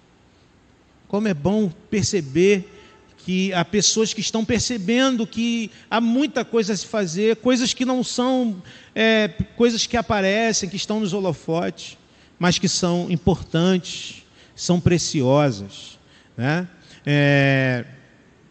Como 1.08 1.28
é 1.28 1.34
bom 1.34 1.72
perceber 1.90 2.74
que 3.18 3.52
há 3.54 3.66
pessoas 3.66 4.14
que 4.14 4.22
estão 4.22 4.46
percebendo 4.46 5.28
que 5.28 5.70
há 5.90 6.00
muita 6.00 6.46
coisa 6.46 6.72
a 6.72 6.78
se 6.78 6.86
fazer, 6.86 7.36
coisas 7.38 7.74
que 7.74 7.84
não 7.84 8.02
são 8.02 8.62
é, 8.96 9.28
coisas 9.58 9.86
que 9.86 9.98
aparecem, 9.98 10.70
que 10.70 10.78
estão 10.78 11.02
nos 11.02 11.12
holofotes, 11.12 11.98
mas 12.40 12.58
que 12.58 12.70
são 12.70 13.08
importantes 13.10 14.17
são 14.58 14.82
preciosas. 14.82 16.00
Né? 16.36 16.68
É, 17.06 17.86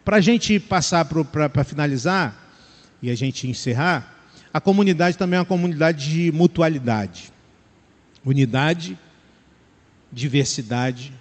para 0.03 0.17
a 0.17 0.21
gente 0.21 0.57
passar 0.57 1.05
para 1.05 1.63
finalizar 1.65 2.49
e 3.01 3.11
a 3.11 3.15
gente 3.15 3.47
encerrar, 3.47 4.15
a 4.53 4.61
comunidade 4.61 5.17
também 5.17 5.37
é 5.37 5.41
uma 5.41 5.45
comunidade 5.45 6.09
de 6.09 6.31
mutualidade. 6.31 7.31
Unidade, 8.25 8.97
diversidade, 10.11 11.13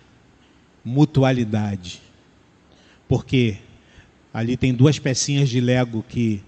mutualidade. 0.85 2.01
Porque 3.09 3.59
ali 4.33 4.57
tem 4.57 4.73
duas 4.73 4.99
pecinhas 4.99 5.49
de 5.49 5.61
Lego 5.61 6.05
que 6.09 6.43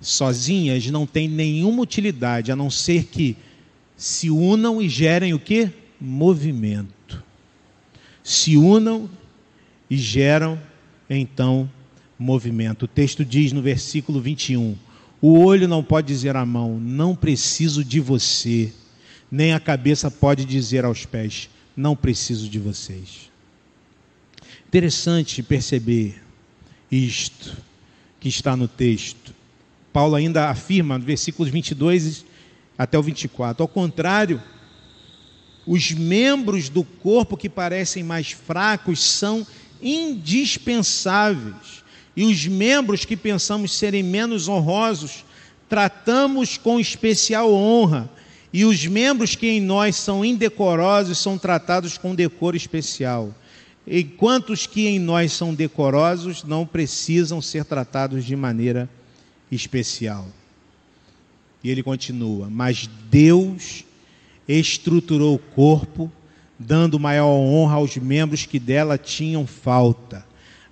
sozinhas 0.00 0.86
não 0.86 1.06
têm 1.06 1.28
nenhuma 1.28 1.82
utilidade, 1.82 2.52
a 2.52 2.56
não 2.56 2.70
ser 2.70 3.04
que 3.06 3.36
se 3.96 4.30
unam 4.30 4.80
e 4.80 4.88
gerem 4.88 5.34
o 5.34 5.38
que? 5.40 5.70
Movimento 6.00 6.95
se 8.26 8.56
unam 8.56 9.08
e 9.88 9.96
geram 9.96 10.60
então 11.08 11.70
movimento. 12.18 12.82
O 12.82 12.88
texto 12.88 13.24
diz 13.24 13.52
no 13.52 13.62
versículo 13.62 14.20
21: 14.20 14.76
O 15.22 15.38
olho 15.38 15.68
não 15.68 15.84
pode 15.84 16.08
dizer 16.08 16.34
à 16.34 16.44
mão, 16.44 16.80
não 16.80 17.14
preciso 17.14 17.84
de 17.84 18.00
você, 18.00 18.72
nem 19.30 19.52
a 19.52 19.60
cabeça 19.60 20.10
pode 20.10 20.44
dizer 20.44 20.84
aos 20.84 21.06
pés, 21.06 21.48
não 21.76 21.94
preciso 21.94 22.48
de 22.48 22.58
vocês. 22.58 23.30
Interessante 24.66 25.40
perceber 25.40 26.20
isto 26.90 27.56
que 28.18 28.28
está 28.28 28.56
no 28.56 28.66
texto. 28.66 29.32
Paulo 29.92 30.16
ainda 30.16 30.50
afirma 30.50 30.98
no 30.98 31.04
versículos 31.04 31.48
22 31.48 32.24
até 32.76 32.98
o 32.98 33.02
24: 33.04 33.62
ao 33.62 33.68
contrário, 33.68 34.42
os 35.66 35.90
membros 35.90 36.68
do 36.68 36.84
corpo 36.84 37.36
que 37.36 37.48
parecem 37.48 38.04
mais 38.04 38.30
fracos 38.30 39.02
são 39.02 39.44
indispensáveis. 39.82 41.84
E 42.16 42.24
os 42.24 42.46
membros 42.46 43.04
que 43.04 43.16
pensamos 43.16 43.72
serem 43.72 44.02
menos 44.02 44.48
honrosos, 44.48 45.24
tratamos 45.68 46.56
com 46.56 46.78
especial 46.78 47.52
honra. 47.52 48.08
E 48.52 48.64
os 48.64 48.86
membros 48.86 49.34
que 49.34 49.48
em 49.48 49.60
nós 49.60 49.96
são 49.96 50.24
indecorosos 50.24 51.18
são 51.18 51.36
tratados 51.36 51.98
com 51.98 52.14
decoro 52.14 52.56
especial. 52.56 53.34
Enquanto 53.86 54.50
os 54.50 54.66
que 54.66 54.86
em 54.86 54.98
nós 54.98 55.32
são 55.32 55.52
decorosos 55.52 56.44
não 56.44 56.64
precisam 56.64 57.42
ser 57.42 57.64
tratados 57.64 58.24
de 58.24 58.34
maneira 58.34 58.88
especial. 59.50 60.26
E 61.62 61.70
ele 61.70 61.82
continua: 61.82 62.48
Mas 62.48 62.88
Deus 63.10 63.84
estruturou 64.48 65.34
o 65.34 65.38
corpo, 65.38 66.10
dando 66.58 66.98
maior 66.98 67.28
honra 67.28 67.76
aos 67.76 67.96
membros 67.96 68.46
que 68.46 68.58
dela 68.58 68.96
tinham 68.96 69.46
falta, 69.46 70.24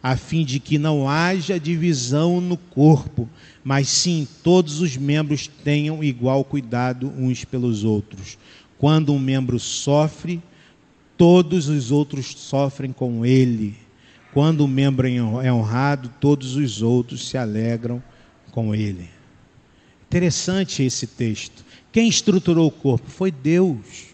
a 0.02 0.16
fim 0.16 0.44
de 0.44 0.60
que 0.60 0.78
não 0.78 1.08
haja 1.08 1.58
divisão 1.58 2.40
no 2.40 2.56
corpo, 2.56 3.28
mas 3.62 3.88
sim 3.88 4.28
todos 4.42 4.80
os 4.80 4.96
membros 4.96 5.46
tenham 5.46 6.04
igual 6.04 6.44
cuidado 6.44 7.12
uns 7.16 7.44
pelos 7.44 7.84
outros. 7.84 8.36
Quando 8.78 9.12
um 9.14 9.18
membro 9.18 9.58
sofre, 9.58 10.42
todos 11.16 11.68
os 11.68 11.90
outros 11.90 12.26
sofrem 12.36 12.92
com 12.92 13.24
ele. 13.24 13.76
Quando 14.32 14.64
um 14.64 14.68
membro 14.68 15.06
é 15.08 15.52
honrado, 15.52 16.10
todos 16.20 16.56
os 16.56 16.82
outros 16.82 17.28
se 17.28 17.38
alegram 17.38 18.02
com 18.50 18.74
ele. 18.74 19.08
Interessante 20.06 20.82
esse 20.82 21.06
texto. 21.06 21.63
Quem 21.94 22.08
estruturou 22.08 22.66
o 22.66 22.72
corpo? 22.72 23.08
Foi 23.08 23.30
Deus. 23.30 24.06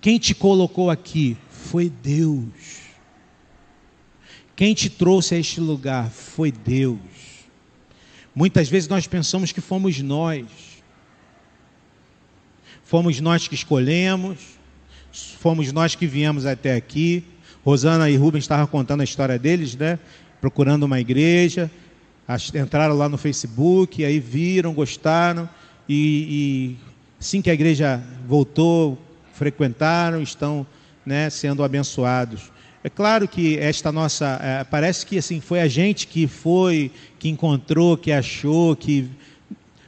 Quem 0.00 0.20
te 0.20 0.32
colocou 0.32 0.88
aqui? 0.88 1.36
Foi 1.50 1.90
Deus. 1.90 2.44
Quem 4.54 4.72
te 4.72 4.88
trouxe 4.88 5.34
a 5.34 5.38
este 5.38 5.60
lugar? 5.60 6.10
Foi 6.10 6.52
Deus. 6.52 7.00
Muitas 8.32 8.68
vezes 8.68 8.88
nós 8.88 9.08
pensamos 9.08 9.50
que 9.50 9.60
fomos 9.60 10.00
nós. 10.00 10.46
Fomos 12.84 13.18
nós 13.18 13.48
que 13.48 13.56
escolhemos, 13.56 14.38
fomos 15.40 15.72
nós 15.72 15.96
que 15.96 16.06
viemos 16.06 16.46
até 16.46 16.76
aqui. 16.76 17.24
Rosana 17.64 18.08
e 18.08 18.16
Rubens 18.16 18.44
estavam 18.44 18.68
contando 18.68 19.00
a 19.00 19.04
história 19.04 19.40
deles, 19.40 19.74
né? 19.74 19.98
Procurando 20.40 20.84
uma 20.84 21.00
igreja, 21.00 21.68
entraram 22.54 22.94
lá 22.94 23.08
no 23.08 23.18
Facebook, 23.18 24.04
aí 24.04 24.20
viram, 24.20 24.72
gostaram, 24.72 25.50
e, 25.88 26.76
e 26.76 26.76
assim 27.20 27.40
que 27.40 27.50
a 27.50 27.54
igreja 27.54 28.02
voltou, 28.26 28.98
frequentaram, 29.32 30.22
estão 30.22 30.66
né, 31.04 31.28
sendo 31.30 31.62
abençoados. 31.62 32.52
É 32.82 32.90
claro 32.90 33.26
que 33.26 33.58
esta 33.58 33.90
nossa, 33.90 34.38
é, 34.42 34.64
parece 34.64 35.06
que 35.06 35.18
assim 35.18 35.40
foi 35.40 35.60
a 35.60 35.68
gente 35.68 36.06
que 36.06 36.26
foi, 36.26 36.90
que 37.18 37.28
encontrou, 37.28 37.96
que 37.96 38.12
achou, 38.12 38.76
que 38.76 39.08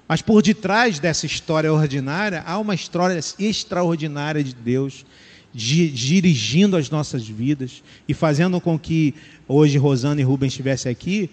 mas 0.09 0.22
por 0.22 0.40
detrás 0.40 0.99
dessa 0.99 1.26
história 1.26 1.72
ordinária 1.72 2.42
há 2.47 2.59
uma 2.59 2.74
história 2.74 3.18
extraordinária 3.38 4.42
de 4.42 4.55
Deus 4.55 5.05
dirigindo 5.53 6.76
as 6.76 6.90
nossas 6.90 7.26
vidas 7.26 7.82
e 8.07 8.12
fazendo 8.12 8.61
com 8.61 8.78
que 8.78 9.14
hoje 9.49 9.78
Rosana 9.78 10.20
e 10.20 10.24
Rubens 10.24 10.53
estivessem 10.53 10.92
aqui, 10.92 11.30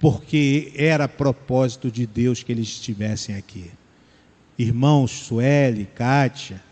porque 0.00 0.72
era 0.74 1.08
propósito 1.08 1.90
de 1.90 2.04
Deus 2.04 2.42
que 2.42 2.50
eles 2.50 2.66
estivessem 2.66 3.36
aqui. 3.36 3.70
Irmãos 4.58 5.10
Sueli, 5.10 5.88
Kátia, 5.94 6.62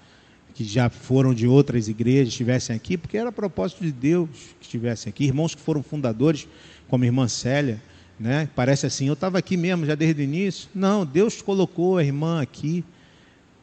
que 0.54 0.62
já 0.64 0.88
foram 0.88 1.34
de 1.34 1.46
outras 1.46 1.88
igrejas, 1.88 2.28
estivessem 2.28 2.76
aqui, 2.76 2.96
porque 2.96 3.16
era 3.16 3.32
propósito 3.32 3.82
de 3.82 3.90
Deus 3.90 4.28
que 4.60 4.66
estivessem 4.66 5.10
aqui. 5.10 5.24
Irmãos 5.24 5.54
que 5.54 5.60
foram 5.60 5.82
fundadores, 5.82 6.46
como 6.88 7.02
a 7.02 7.06
irmã 7.06 7.26
Célia, 7.26 7.82
né? 8.20 8.48
Parece 8.54 8.86
assim, 8.86 9.06
eu 9.08 9.14
estava 9.14 9.38
aqui 9.38 9.56
mesmo 9.56 9.84
já 9.84 9.96
desde 9.96 10.22
o 10.22 10.24
início. 10.24 10.68
Não, 10.72 11.04
Deus 11.04 11.42
colocou 11.42 11.98
a 11.98 12.04
irmã 12.04 12.40
aqui. 12.40 12.84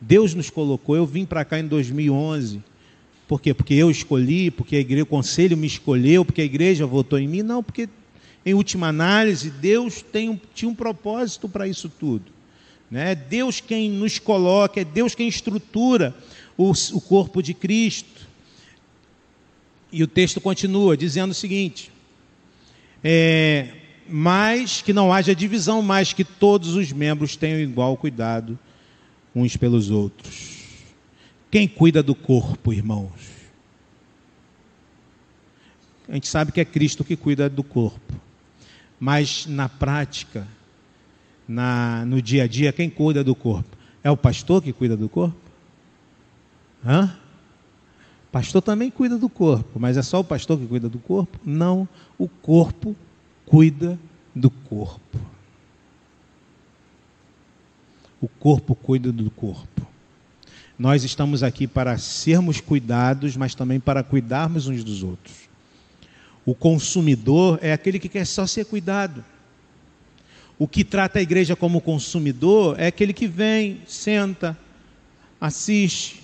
Deus 0.01 0.33
nos 0.33 0.49
colocou. 0.49 0.97
Eu 0.97 1.05
vim 1.05 1.25
para 1.25 1.45
cá 1.45 1.57
em 1.59 1.67
2011. 1.67 2.61
Por 3.25 3.39
quê? 3.39 3.53
Porque 3.53 3.73
eu 3.73 3.89
escolhi, 3.89 4.51
porque 4.51 4.75
a 4.75 4.79
igreja, 4.79 5.03
o 5.03 5.05
conselho 5.05 5.55
me 5.55 5.67
escolheu, 5.67 6.25
porque 6.25 6.41
a 6.41 6.45
igreja 6.45 6.85
votou 6.85 7.19
em 7.19 7.27
mim? 7.27 7.43
Não, 7.43 7.63
porque 7.63 7.87
em 8.45 8.53
última 8.53 8.87
análise, 8.87 9.49
Deus 9.49 10.01
tem 10.01 10.29
um, 10.29 10.39
tinha 10.53 10.69
um 10.69 10.75
propósito 10.75 11.47
para 11.47 11.67
isso 11.67 11.87
tudo. 11.87 12.38
Né? 12.89 13.11
É 13.11 13.15
Deus 13.15 13.59
quem 13.59 13.89
nos 13.89 14.19
coloca, 14.19 14.81
é 14.81 14.83
Deus 14.83 15.13
quem 15.13 15.27
estrutura 15.27 16.15
o, 16.57 16.71
o 16.71 17.01
corpo 17.01 17.41
de 17.41 17.53
Cristo. 17.53 18.27
E 19.91 20.03
o 20.03 20.07
texto 20.07 20.39
continua 20.39 20.95
dizendo 20.95 21.31
o 21.31 21.35
seguinte: 21.35 21.91
é, 23.03 23.73
mas 24.07 24.81
que 24.81 24.93
não 24.93 25.13
haja 25.13 25.35
divisão, 25.35 25.81
mas 25.81 26.13
que 26.13 26.23
todos 26.23 26.75
os 26.75 26.91
membros 26.91 27.35
tenham 27.35 27.59
igual 27.59 27.95
cuidado 27.95 28.57
uns 29.35 29.55
pelos 29.55 29.89
outros. 29.89 30.57
Quem 31.51 31.67
cuida 31.67 32.03
do 32.03 32.13
corpo, 32.13 32.73
irmãos? 32.73 33.39
A 36.07 36.13
gente 36.13 36.27
sabe 36.27 36.51
que 36.51 36.59
é 36.59 36.65
Cristo 36.65 37.03
que 37.03 37.15
cuida 37.15 37.47
do 37.47 37.63
corpo. 37.63 38.13
Mas 38.99 39.45
na 39.45 39.69
prática, 39.69 40.47
na, 41.49 42.05
no 42.05 42.21
dia 42.21 42.43
a 42.43 42.47
dia, 42.47 42.71
quem 42.71 42.91
cuida 42.91 43.23
do 43.23 43.33
corpo? 43.33 43.75
É 44.03 44.11
o 44.11 44.15
pastor 44.15 44.61
que 44.61 44.71
cuida 44.71 44.95
do 44.95 45.09
corpo? 45.09 45.35
Hã? 46.85 47.17
Pastor 48.31 48.61
também 48.61 48.91
cuida 48.91 49.17
do 49.17 49.27
corpo, 49.27 49.79
mas 49.79 49.97
é 49.97 50.03
só 50.03 50.19
o 50.19 50.23
pastor 50.23 50.59
que 50.59 50.67
cuida 50.67 50.87
do 50.87 50.99
corpo? 50.99 51.39
Não, 51.43 51.89
o 52.19 52.27
corpo 52.27 52.95
cuida 53.47 53.97
do 54.35 54.51
corpo. 54.51 55.19
O 58.21 58.27
corpo 58.27 58.75
cuida 58.75 59.11
do 59.11 59.31
corpo. 59.31 59.87
Nós 60.77 61.03
estamos 61.03 61.41
aqui 61.41 61.65
para 61.65 61.97
sermos 61.97 62.61
cuidados, 62.61 63.35
mas 63.35 63.55
também 63.55 63.79
para 63.79 64.03
cuidarmos 64.03 64.67
uns 64.67 64.83
dos 64.83 65.01
outros. 65.01 65.49
O 66.45 66.53
consumidor 66.53 67.57
é 67.59 67.73
aquele 67.73 67.97
que 67.97 68.07
quer 68.07 68.25
só 68.25 68.45
ser 68.45 68.65
cuidado. 68.65 69.25
O 70.59 70.67
que 70.67 70.83
trata 70.83 71.19
a 71.19 71.21
igreja 71.21 71.55
como 71.55 71.79
consumidor 71.79 72.77
é 72.77 72.87
aquele 72.87 73.13
que 73.13 73.27
vem, 73.27 73.81
senta, 73.87 74.57
assiste, 75.39 76.21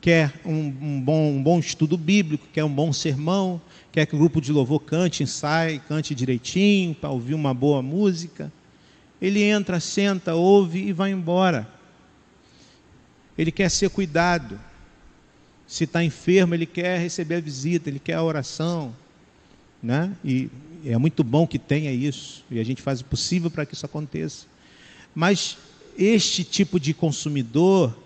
quer 0.00 0.32
um, 0.44 0.72
um, 0.80 1.00
bom, 1.00 1.32
um 1.32 1.42
bom 1.42 1.58
estudo 1.58 1.98
bíblico, 1.98 2.46
quer 2.52 2.62
um 2.62 2.72
bom 2.72 2.92
sermão, 2.92 3.60
quer 3.90 4.06
que 4.06 4.14
o 4.14 4.18
grupo 4.18 4.40
de 4.40 4.52
louvor 4.52 4.78
cante, 4.78 5.24
ensaie, 5.24 5.80
cante 5.80 6.14
direitinho, 6.14 6.94
para 6.94 7.10
ouvir 7.10 7.34
uma 7.34 7.52
boa 7.52 7.82
música. 7.82 8.52
Ele 9.20 9.42
entra, 9.42 9.80
senta, 9.80 10.36
ouve 10.36 10.86
e 10.86 10.92
vai 10.92 11.10
embora. 11.10 11.68
Ele 13.36 13.50
quer 13.50 13.68
ser 13.68 13.90
cuidado. 13.90 14.60
Se 15.66 15.84
está 15.84 16.04
enfermo, 16.04 16.54
ele 16.54 16.66
quer 16.66 17.00
receber 17.00 17.36
a 17.36 17.40
visita, 17.40 17.90
ele 17.90 17.98
quer 17.98 18.14
a 18.14 18.22
oração. 18.22 18.94
Né? 19.82 20.14
E 20.24 20.48
é 20.84 20.96
muito 20.98 21.22
bom 21.22 21.46
que 21.46 21.58
tenha 21.58 21.92
isso, 21.92 22.44
e 22.50 22.58
a 22.58 22.64
gente 22.64 22.82
faz 22.82 23.00
o 23.00 23.04
possível 23.04 23.50
para 23.50 23.66
que 23.66 23.74
isso 23.74 23.86
aconteça. 23.86 24.46
Mas 25.14 25.56
este 25.98 26.44
tipo 26.44 26.78
de 26.78 26.94
consumidor 26.94 27.96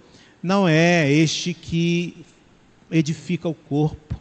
não 0.43 0.69
é 0.69 1.11
este 1.11 1.55
que 1.55 2.17
edifica 2.91 3.49
o 3.49 3.55
corpo, 3.55 4.21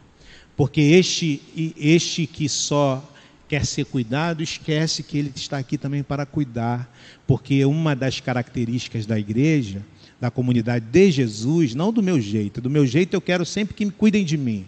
porque 0.56 0.80
este, 0.80 1.42
este 1.76 2.26
que 2.26 2.48
só 2.48 3.02
quer 3.48 3.66
ser 3.66 3.84
cuidado, 3.84 4.42
esquece 4.42 5.02
que 5.02 5.18
ele 5.18 5.32
está 5.34 5.58
aqui 5.58 5.76
também 5.76 6.02
para 6.02 6.24
cuidar, 6.24 6.90
porque 7.26 7.64
uma 7.64 7.94
das 7.94 8.20
características 8.20 9.06
da 9.06 9.18
igreja 9.18 9.82
da 10.20 10.30
comunidade 10.30 10.86
de 10.86 11.10
Jesus, 11.10 11.74
não 11.74 11.92
do 11.92 12.02
meu 12.02 12.18
jeito. 12.20 12.60
Do 12.60 12.70
meu 12.70 12.86
jeito 12.86 13.14
eu 13.14 13.20
quero 13.20 13.44
sempre 13.44 13.74
que 13.74 13.84
me 13.84 13.90
cuidem 13.90 14.24
de 14.24 14.38
mim. 14.38 14.64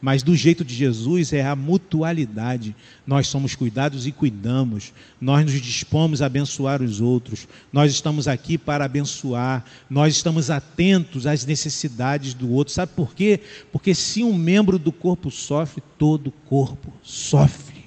Mas 0.00 0.22
do 0.22 0.36
jeito 0.36 0.64
de 0.64 0.74
Jesus 0.74 1.32
é 1.32 1.44
a 1.44 1.56
mutualidade. 1.56 2.74
Nós 3.04 3.26
somos 3.26 3.56
cuidados 3.56 4.06
e 4.06 4.12
cuidamos. 4.12 4.92
Nós 5.20 5.44
nos 5.44 5.60
dispomos 5.60 6.22
a 6.22 6.26
abençoar 6.26 6.80
os 6.80 7.00
outros. 7.00 7.48
Nós 7.72 7.90
estamos 7.90 8.28
aqui 8.28 8.56
para 8.56 8.84
abençoar. 8.84 9.64
Nós 9.90 10.14
estamos 10.14 10.50
atentos 10.50 11.26
às 11.26 11.44
necessidades 11.44 12.32
do 12.32 12.52
outro. 12.52 12.72
Sabe 12.72 12.92
por 12.94 13.12
quê? 13.12 13.40
Porque 13.72 13.92
se 13.92 14.22
um 14.22 14.32
membro 14.32 14.78
do 14.78 14.92
corpo 14.92 15.32
sofre, 15.32 15.82
todo 15.98 16.28
o 16.28 16.32
corpo 16.48 16.92
sofre. 17.02 17.86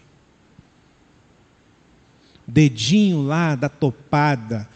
Dedinho 2.45 3.21
lá 3.21 3.55
da 3.55 3.69
topada, 3.69 4.67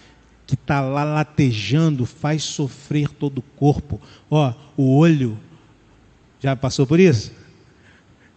que 0.47 0.53
está 0.53 0.79
lá 0.79 1.03
latejando 1.03 2.05
faz 2.05 2.43
sofrer 2.43 3.09
todo 3.09 3.39
o 3.39 3.41
corpo. 3.41 3.99
Ó, 4.29 4.53
o 4.77 4.95
olho, 4.95 5.38
já 6.45 6.55
passou 6.55 6.85
por 6.85 6.99
isso? 6.99 7.31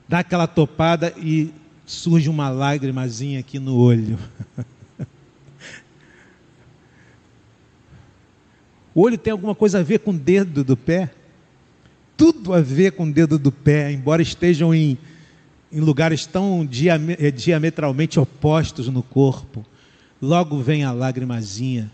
Dá 0.09 0.21
aquela 0.21 0.47
topada 0.47 1.13
e 1.19 1.53
surge 1.85 2.31
uma 2.31 2.49
lágrimazinha 2.49 3.39
aqui 3.39 3.59
no 3.59 3.77
olho. 3.77 4.19
O 8.95 9.03
olho 9.03 9.19
tem 9.19 9.31
alguma 9.31 9.55
coisa 9.55 9.79
a 9.79 9.83
ver 9.83 9.99
com 9.99 10.11
o 10.11 10.19
dedo 10.19 10.65
do 10.65 10.77
pé? 10.77 11.11
Tudo 12.17 12.55
a 12.55 12.61
ver 12.63 12.93
com 12.93 13.05
o 13.05 13.13
dedo 13.13 13.39
do 13.39 13.53
pé, 13.53 13.93
embora 13.93 14.23
estejam 14.23 14.75
em, 14.75 14.99
em 15.71 15.79
lugares 15.79 16.25
tão 16.27 16.67
diametralmente 16.67 18.19
opostos 18.19 18.89
no 18.89 19.03
corpo. 19.03 19.65
Logo 20.21 20.61
vem 20.63 20.83
a 20.83 20.91
lágrimazinha 20.91 21.93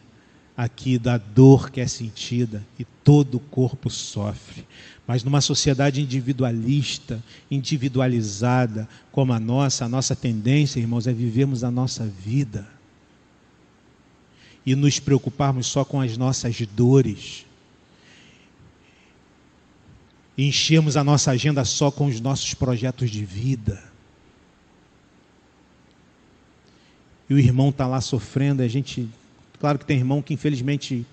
aqui 0.57 0.97
da 0.97 1.19
dor 1.19 1.71
que 1.71 1.81
é 1.81 1.87
sentida 1.87 2.65
e 2.79 2.85
todo 2.85 3.35
o 3.35 3.41
corpo 3.41 3.91
sofre. 3.91 4.65
Mas 5.07 5.23
numa 5.23 5.41
sociedade 5.41 6.01
individualista, 6.01 7.23
individualizada 7.51 8.89
como 9.13 9.33
a 9.33 9.41
nossa, 9.41 9.85
a 9.85 9.89
nossa 9.89 10.17
tendência, 10.17 10.81
irmãos, 10.81 11.07
é 11.07 11.13
vivermos 11.13 11.63
a 11.63 11.71
nossa 11.71 12.07
vida 12.07 12.67
e 14.65 14.75
nos 14.75 14.99
preocuparmos 14.99 15.67
só 15.67 15.85
com 15.85 16.01
as 16.01 16.17
nossas 16.17 16.59
dores. 16.69 17.45
E 20.39 20.49
enchermos 20.49 20.97
a 20.97 21.05
nossa 21.05 21.31
agenda 21.31 21.65
só 21.65 21.91
com 21.91 22.07
os 22.07 22.19
nossos 22.21 22.55
projetos 22.55 23.11
de 23.11 23.25
vida. 23.25 23.83
E 27.29 27.35
o 27.35 27.39
irmão 27.39 27.69
está 27.69 27.87
lá 27.87 28.01
sofrendo, 28.01 28.63
a 28.63 28.69
gente 28.69 29.09
Claro 29.65 29.79
que 29.79 29.87
tem 29.87 29.97
irmão 29.97 30.21
que 30.21 30.35
infelizmente 30.35 31.07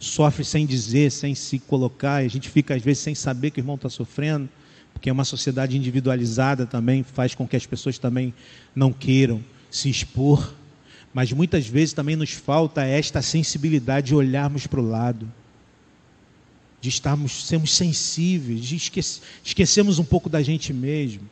sofre 0.00 0.44
sem 0.44 0.64
dizer, 0.64 1.12
sem 1.12 1.34
se 1.34 1.58
colocar, 1.58 2.22
e 2.22 2.26
a 2.26 2.30
gente 2.30 2.48
fica 2.48 2.74
às 2.74 2.82
vezes 2.82 3.02
sem 3.02 3.14
saber 3.14 3.50
que 3.50 3.60
o 3.60 3.62
irmão 3.62 3.76
está 3.76 3.90
sofrendo, 3.90 4.48
porque 4.94 5.10
é 5.10 5.12
uma 5.12 5.24
sociedade 5.24 5.76
individualizada 5.76 6.66
também, 6.66 7.02
faz 7.02 7.34
com 7.34 7.46
que 7.46 7.54
as 7.54 7.66
pessoas 7.66 7.98
também 7.98 8.32
não 8.74 8.92
queiram 8.92 9.44
se 9.70 9.90
expor. 9.90 10.54
Mas 11.12 11.32
muitas 11.32 11.66
vezes 11.66 11.92
também 11.92 12.16
nos 12.16 12.32
falta 12.32 12.82
esta 12.82 13.20
sensibilidade 13.20 14.08
de 14.08 14.14
olharmos 14.14 14.66
para 14.66 14.80
o 14.80 14.88
lado, 14.88 15.30
de 16.80 16.88
estarmos, 16.88 17.46
sermos 17.46 17.74
sensíveis, 17.76 18.64
de 18.64 18.76
esquecer, 18.76 19.22
esquecermos 19.44 19.98
um 19.98 20.04
pouco 20.04 20.30
da 20.30 20.40
gente 20.40 20.72
mesmo 20.72 21.28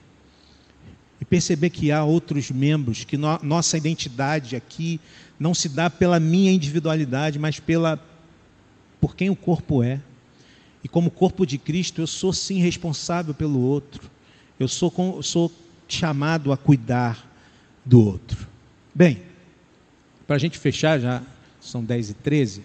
e 1.20 1.24
perceber 1.24 1.70
que 1.70 1.90
há 1.90 2.04
outros 2.04 2.50
membros, 2.50 3.04
que 3.04 3.16
no, 3.16 3.38
nossa 3.42 3.78
identidade 3.78 4.54
aqui 4.54 5.00
não 5.38 5.54
se 5.54 5.68
dá 5.68 5.88
pela 5.88 6.20
minha 6.20 6.52
individualidade, 6.52 7.38
mas 7.38 7.58
pela 7.58 7.96
por 9.01 9.16
quem 9.16 9.30
o 9.30 9.36
corpo 9.36 9.82
é. 9.82 10.01
E 10.82 10.88
como 10.88 11.11
corpo 11.11 11.44
de 11.44 11.59
Cristo, 11.59 12.01
eu 12.01 12.07
sou 12.07 12.32
sim 12.32 12.61
responsável 12.61 13.34
pelo 13.34 13.61
outro. 13.61 14.11
Eu 14.59 14.68
sou, 14.68 15.22
sou 15.22 15.53
chamado 15.88 16.53
a 16.53 16.57
cuidar 16.57 17.26
do 17.84 18.05
outro. 18.05 18.46
Bem, 18.94 19.22
para 20.26 20.36
a 20.36 20.38
gente 20.38 20.59
fechar, 20.59 21.01
já 21.01 21.22
são 21.61 21.82
10 21.82 22.11
e 22.11 22.14
13, 22.14 22.64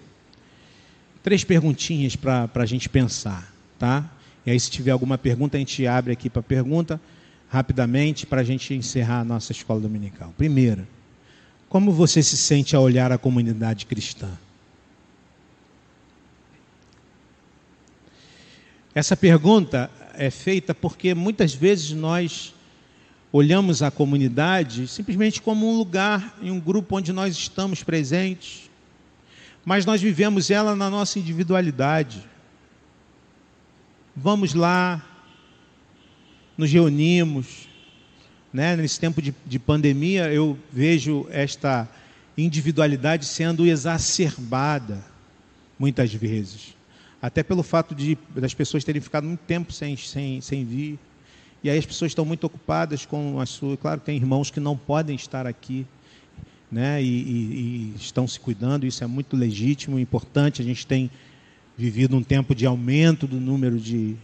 três 1.23 1.43
perguntinhas 1.43 2.15
para 2.15 2.49
a 2.53 2.65
gente 2.65 2.89
pensar, 2.89 3.51
tá? 3.79 4.09
E 4.45 4.51
aí, 4.51 4.59
se 4.59 4.69
tiver 4.69 4.91
alguma 4.91 5.17
pergunta, 5.17 5.55
a 5.55 5.59
gente 5.59 5.87
abre 5.87 6.11
aqui 6.11 6.29
para 6.29 6.43
pergunta, 6.43 6.99
rapidamente, 7.49 8.25
para 8.25 8.41
a 8.41 8.43
gente 8.43 8.73
encerrar 8.73 9.21
a 9.21 9.23
nossa 9.23 9.51
escola 9.53 9.79
dominical. 9.79 10.33
Primeira, 10.37 10.87
como 11.69 11.91
você 11.91 12.21
se 12.21 12.35
sente 12.35 12.75
ao 12.75 12.83
olhar 12.83 13.11
a 13.11 13.17
comunidade 13.17 13.85
cristã? 13.85 14.29
Essa 18.95 19.17
pergunta 19.17 19.89
é 20.13 20.29
feita 20.29 20.75
porque 20.75 21.15
muitas 21.15 21.53
vezes 21.53 21.91
nós 21.91 22.53
olhamos 23.31 23.81
a 23.81 23.89
comunidade 23.89 24.87
simplesmente 24.87 25.41
como 25.41 25.67
um 25.67 25.75
lugar 25.75 26.37
e 26.39 26.51
um 26.51 26.59
grupo 26.59 26.97
onde 26.97 27.11
nós 27.11 27.35
estamos 27.35 27.81
presentes, 27.81 28.69
mas 29.65 29.83
nós 29.83 29.99
vivemos 29.99 30.51
ela 30.51 30.75
na 30.75 30.91
nossa 30.91 31.17
individualidade. 31.17 32.23
Vamos 34.15 34.53
lá, 34.53 35.03
nos 36.55 36.71
reunimos, 36.71 37.67
né? 38.53 38.75
nesse 38.75 38.99
tempo 38.99 39.23
de, 39.23 39.33
de 39.43 39.57
pandemia, 39.57 40.31
eu 40.31 40.55
vejo 40.71 41.25
esta 41.31 41.89
individualidade 42.37 43.25
sendo 43.25 43.65
exacerbada 43.65 45.03
muitas 45.79 46.13
vezes. 46.13 46.75
Até 47.23 47.41
pelo 47.41 47.63
fato 47.63 47.95
de 47.95 48.17
das 48.35 48.53
pessoas 48.53 48.83
terem 48.83 49.01
ficado 49.01 49.25
muito 49.25 49.39
tempo 49.39 49.71
sem, 49.71 49.95
sem, 49.95 50.41
sem 50.41 50.65
vir. 50.65 50.99
E 51.63 51.69
aí 51.69 51.77
as 51.77 51.85
pessoas 51.85 52.11
estão 52.11 52.25
muito 52.25 52.43
ocupadas 52.43 53.05
com 53.05 53.39
a 53.39 53.45
sua. 53.45 53.77
Claro, 53.77 54.01
tem 54.01 54.17
irmãos 54.17 54.51
que 54.51 54.59
não 54.59 54.75
podem 54.75 55.15
estar 55.15 55.47
aqui, 55.47 55.87
né? 56.69 57.01
E, 57.01 57.07
e, 57.07 57.93
e 57.93 57.95
estão 57.95 58.27
se 58.27 58.37
cuidando. 58.37 58.85
Isso 58.85 59.05
é 59.05 59.07
muito 59.07 59.37
legítimo, 59.37 59.97
importante. 59.97 60.61
A 60.61 60.65
gente 60.65 60.85
tem 60.85 61.09
vivido 61.77 62.17
um 62.17 62.21
tempo 62.21 62.53
de 62.53 62.65
aumento 62.65 63.25
do 63.25 63.39
número 63.39 63.79
de, 63.79 64.17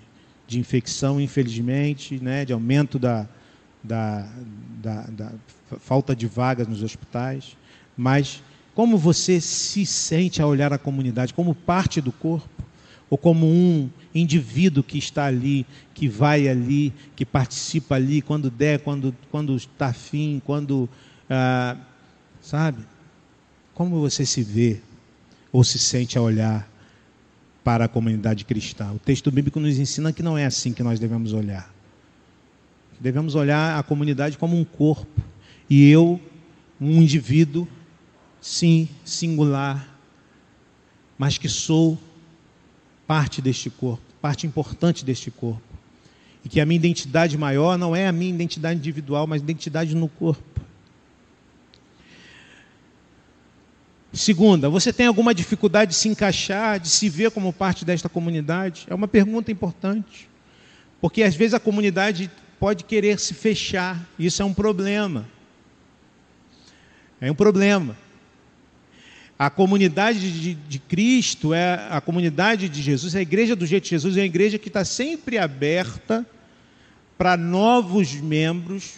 de 0.45 0.59
infecção, 0.59 1.21
infelizmente, 1.21 2.21
né? 2.21 2.43
De 2.43 2.51
aumento 2.51 2.99
da, 2.99 3.25
da, 3.81 4.29
da, 4.81 5.01
da 5.03 5.31
falta 5.79 6.13
de 6.13 6.27
vagas 6.27 6.67
nos 6.67 6.83
hospitais. 6.83 7.55
Mas 7.95 8.43
como 8.75 8.97
você 8.97 9.39
se 9.39 9.85
sente 9.85 10.41
a 10.41 10.45
olhar 10.45 10.73
a 10.73 10.77
comunidade 10.77 11.33
como 11.33 11.55
parte 11.55 12.01
do 12.01 12.11
corpo? 12.11 12.67
Ou 13.09 13.17
como 13.17 13.45
um 13.45 13.89
indivíduo 14.13 14.83
que 14.83 14.97
está 14.97 15.25
ali, 15.25 15.65
que 15.93 16.07
vai 16.07 16.47
ali, 16.47 16.93
que 17.15 17.25
participa 17.25 17.95
ali, 17.95 18.21
quando 18.21 18.49
der, 18.49 18.79
quando, 18.79 19.15
quando 19.31 19.55
está 19.55 19.87
afim, 19.87 20.41
quando. 20.45 20.87
Ah, 21.29 21.75
sabe? 22.41 22.83
Como 23.73 23.99
você 23.99 24.25
se 24.25 24.43
vê 24.43 24.79
ou 25.51 25.63
se 25.63 25.79
sente 25.79 26.17
a 26.17 26.21
olhar 26.21 26.69
para 27.63 27.85
a 27.85 27.87
comunidade 27.87 28.45
cristã? 28.45 28.91
O 28.93 28.99
texto 28.99 29.31
bíblico 29.31 29.59
nos 29.59 29.77
ensina 29.77 30.13
que 30.13 30.21
não 30.21 30.37
é 30.37 30.45
assim 30.45 30.73
que 30.73 30.83
nós 30.83 30.99
devemos 30.99 31.33
olhar. 31.33 31.73
Devemos 32.99 33.35
olhar 33.35 33.79
a 33.79 33.83
comunidade 33.83 34.37
como 34.37 34.59
um 34.59 34.65
corpo. 34.65 35.21
E 35.69 35.89
eu, 35.89 36.19
um 36.81 37.01
indivíduo, 37.01 37.67
sim, 38.41 38.89
singular, 39.05 39.97
mas 41.17 41.37
que 41.37 41.47
sou 41.47 41.97
parte 43.09 43.41
deste 43.41 43.71
corpo, 43.71 44.03
parte 44.21 44.45
importante 44.45 45.03
deste 45.03 45.31
corpo. 45.31 45.63
E 46.45 46.47
que 46.47 46.61
a 46.61 46.65
minha 46.65 46.75
identidade 46.75 47.35
maior 47.39 47.75
não 47.75 47.95
é 47.95 48.07
a 48.07 48.11
minha 48.11 48.31
identidade 48.31 48.77
individual, 48.77 49.25
mas 49.25 49.41
identidade 49.41 49.95
no 49.95 50.07
corpo. 50.07 50.61
Segunda, 54.13 54.69
você 54.69 54.93
tem 54.93 55.07
alguma 55.07 55.33
dificuldade 55.33 55.89
de 55.89 55.97
se 55.97 56.07
encaixar, 56.07 56.79
de 56.79 56.87
se 56.87 57.09
ver 57.09 57.31
como 57.31 57.51
parte 57.51 57.83
desta 57.83 58.07
comunidade? 58.07 58.85
É 58.87 58.93
uma 58.93 59.07
pergunta 59.07 59.51
importante. 59.51 60.29
Porque 61.01 61.23
às 61.23 61.33
vezes 61.33 61.55
a 61.55 61.59
comunidade 61.59 62.29
pode 62.59 62.83
querer 62.83 63.19
se 63.19 63.33
fechar, 63.33 64.07
isso 64.19 64.39
é 64.43 64.45
um 64.45 64.53
problema. 64.53 65.27
É 67.19 67.31
um 67.31 67.35
problema. 67.35 67.97
A 69.39 69.49
comunidade 69.49 70.19
de, 70.19 70.53
de, 70.53 70.79
Cristo, 70.79 71.53
é 71.53 71.87
a 71.89 72.01
comunidade 72.01 72.67
de 72.67 72.81
Jesus, 72.81 73.15
a 73.15 73.21
igreja 73.21 73.55
do 73.55 73.65
jeito 73.65 73.85
de 73.85 73.91
Jesus 73.91 74.17
é 74.17 74.19
uma 74.19 74.25
igreja 74.25 74.59
que 74.59 74.67
está 74.67 74.83
sempre 74.83 75.37
aberta 75.37 76.27
para 77.17 77.37
novos 77.37 78.15
membros 78.15 78.95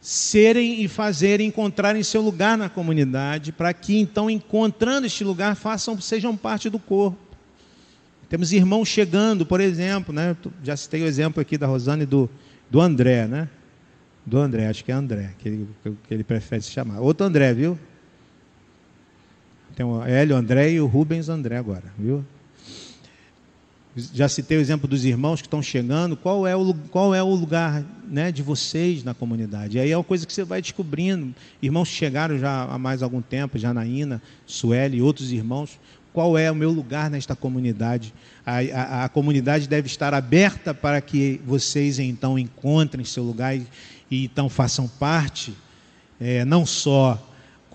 serem 0.00 0.82
e 0.82 0.88
fazerem, 0.88 1.46
encontrarem 1.46 2.02
seu 2.02 2.20
lugar 2.22 2.58
na 2.58 2.68
comunidade, 2.68 3.52
para 3.52 3.72
que 3.72 3.96
então, 3.96 4.28
encontrando 4.28 5.06
este 5.06 5.22
lugar, 5.22 5.54
façam, 5.54 6.00
sejam 6.00 6.36
parte 6.36 6.68
do 6.68 6.80
corpo. 6.80 7.18
Temos 8.28 8.52
irmãos 8.52 8.88
chegando, 8.88 9.46
por 9.46 9.60
exemplo, 9.60 10.12
né? 10.12 10.36
já 10.64 10.76
citei 10.76 11.02
o 11.02 11.06
exemplo 11.06 11.40
aqui 11.40 11.56
da 11.56 11.68
Rosane 11.68 12.02
e 12.02 12.06
do, 12.06 12.28
do 12.68 12.80
André, 12.80 13.28
né? 13.28 13.48
Do 14.24 14.38
André, 14.38 14.66
acho 14.66 14.84
que 14.84 14.90
é 14.90 14.94
André, 14.94 15.34
que 15.38 15.48
ele, 15.48 15.68
que 15.84 16.14
ele 16.14 16.24
prefere 16.24 16.62
se 16.62 16.72
chamar. 16.72 16.98
Outro 16.98 17.24
André, 17.24 17.54
viu? 17.54 17.78
Tem 19.76 19.84
o 19.84 20.02
Hélio 20.02 20.34
André 20.34 20.70
e 20.70 20.80
o 20.80 20.86
Rubens 20.86 21.28
André 21.28 21.58
agora, 21.58 21.84
viu? 21.98 22.24
Já 23.94 24.26
citei 24.26 24.56
o 24.56 24.60
exemplo 24.60 24.88
dos 24.88 25.04
irmãos 25.04 25.42
que 25.42 25.46
estão 25.46 25.62
chegando. 25.62 26.16
Qual 26.16 26.46
é 26.46 26.56
o, 26.56 26.74
qual 26.90 27.14
é 27.14 27.22
o 27.22 27.34
lugar 27.34 27.84
né, 28.08 28.32
de 28.32 28.42
vocês 28.42 29.04
na 29.04 29.12
comunidade? 29.12 29.76
E 29.76 29.80
aí 29.80 29.90
é 29.90 29.96
uma 29.96 30.02
coisa 30.02 30.26
que 30.26 30.32
você 30.32 30.44
vai 30.44 30.62
descobrindo. 30.62 31.34
Irmãos 31.60 31.90
que 31.90 31.94
chegaram 31.94 32.38
já 32.38 32.64
há 32.64 32.78
mais 32.78 33.02
algum 33.02 33.20
tempo, 33.20 33.58
Janaína, 33.58 34.22
Sueli 34.46 34.96
e 34.96 35.02
outros 35.02 35.30
irmãos. 35.30 35.78
Qual 36.10 36.38
é 36.38 36.50
o 36.50 36.54
meu 36.54 36.70
lugar 36.70 37.10
nesta 37.10 37.36
comunidade? 37.36 38.14
A, 38.46 38.60
a, 38.60 39.04
a 39.04 39.08
comunidade 39.10 39.68
deve 39.68 39.88
estar 39.88 40.14
aberta 40.14 40.72
para 40.72 41.02
que 41.02 41.38
vocês 41.44 41.98
então 41.98 42.38
encontrem 42.38 43.04
seu 43.04 43.22
lugar 43.22 43.54
e, 43.54 43.66
e 44.10 44.24
então 44.24 44.48
façam 44.48 44.88
parte, 44.88 45.54
é, 46.18 46.46
não 46.46 46.64
só 46.64 47.22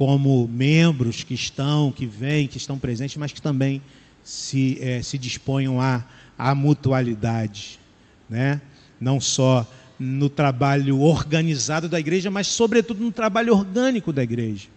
como 0.01 0.47
membros 0.47 1.23
que 1.23 1.35
estão, 1.35 1.91
que 1.91 2.07
vêm, 2.07 2.47
que 2.47 2.57
estão 2.57 2.79
presentes, 2.79 3.17
mas 3.17 3.31
que 3.31 3.39
também 3.39 3.79
se, 4.23 4.79
é, 4.81 4.99
se 5.03 5.15
disponham 5.15 5.79
à, 5.79 6.03
à 6.35 6.55
mutualidade, 6.55 7.79
né? 8.27 8.59
não 8.99 9.21
só 9.21 9.63
no 9.99 10.27
trabalho 10.27 11.01
organizado 11.01 11.87
da 11.87 11.99
igreja, 11.99 12.31
mas 12.31 12.47
sobretudo 12.47 13.03
no 13.03 13.11
trabalho 13.11 13.53
orgânico 13.53 14.11
da 14.11 14.23
igreja. 14.23 14.69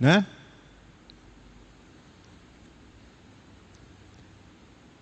Né? 0.00 0.24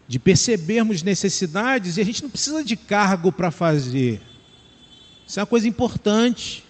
De 0.09 0.19
percebermos 0.19 1.05
necessidades 1.05 1.97
e 1.97 2.01
a 2.01 2.05
gente 2.05 2.25
não 2.25 2.31
precisa 2.31 2.65
de 2.65 2.75
cargo 2.75 3.31
para 3.31 3.53
fazer. 3.53 4.21
Isso 5.25 5.39
é 5.39 5.43
uma 5.45 5.47
coisa 5.47 5.69
importante. 5.69 6.66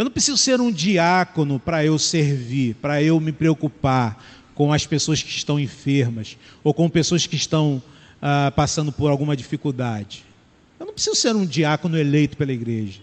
Eu 0.00 0.04
não 0.04 0.10
preciso 0.10 0.38
ser 0.38 0.62
um 0.62 0.72
diácono 0.72 1.60
para 1.60 1.84
eu 1.84 1.98
servir, 1.98 2.74
para 2.76 3.02
eu 3.02 3.20
me 3.20 3.32
preocupar 3.32 4.24
com 4.54 4.72
as 4.72 4.86
pessoas 4.86 5.22
que 5.22 5.28
estão 5.28 5.60
enfermas 5.60 6.38
ou 6.64 6.72
com 6.72 6.88
pessoas 6.88 7.26
que 7.26 7.36
estão 7.36 7.82
ah, 8.22 8.50
passando 8.56 8.90
por 8.90 9.10
alguma 9.10 9.36
dificuldade. 9.36 10.24
Eu 10.78 10.86
não 10.86 10.94
preciso 10.94 11.14
ser 11.14 11.36
um 11.36 11.44
diácono 11.44 11.98
eleito 11.98 12.34
pela 12.34 12.50
igreja, 12.50 13.00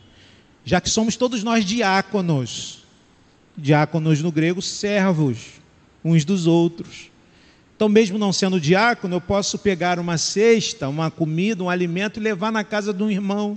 já 0.66 0.82
que 0.82 0.90
somos 0.90 1.16
todos 1.16 1.44
nós 1.44 1.64
diáconos. 1.64 2.84
Diáconos 3.56 4.24
no 4.24 4.32
grego, 4.32 4.60
servos 4.60 5.62
uns 6.04 6.26
dos 6.26 6.48
outros. 6.48 7.12
Então, 7.76 7.88
mesmo 7.88 8.18
não 8.18 8.34
sendo 8.34 8.60
diácono, 8.60 9.18
eu 9.18 9.22
posso 9.22 9.60
pegar 9.60 10.00
uma 10.00 10.18
cesta, 10.18 10.90
uma 10.90 11.12
comida, 11.12 11.64
um 11.64 11.70
alimento 11.70 12.20
e 12.20 12.24
levar 12.24 12.52
na 12.52 12.64
casa 12.64 12.92
de 12.92 13.04
um 13.04 13.12
irmão 13.12 13.56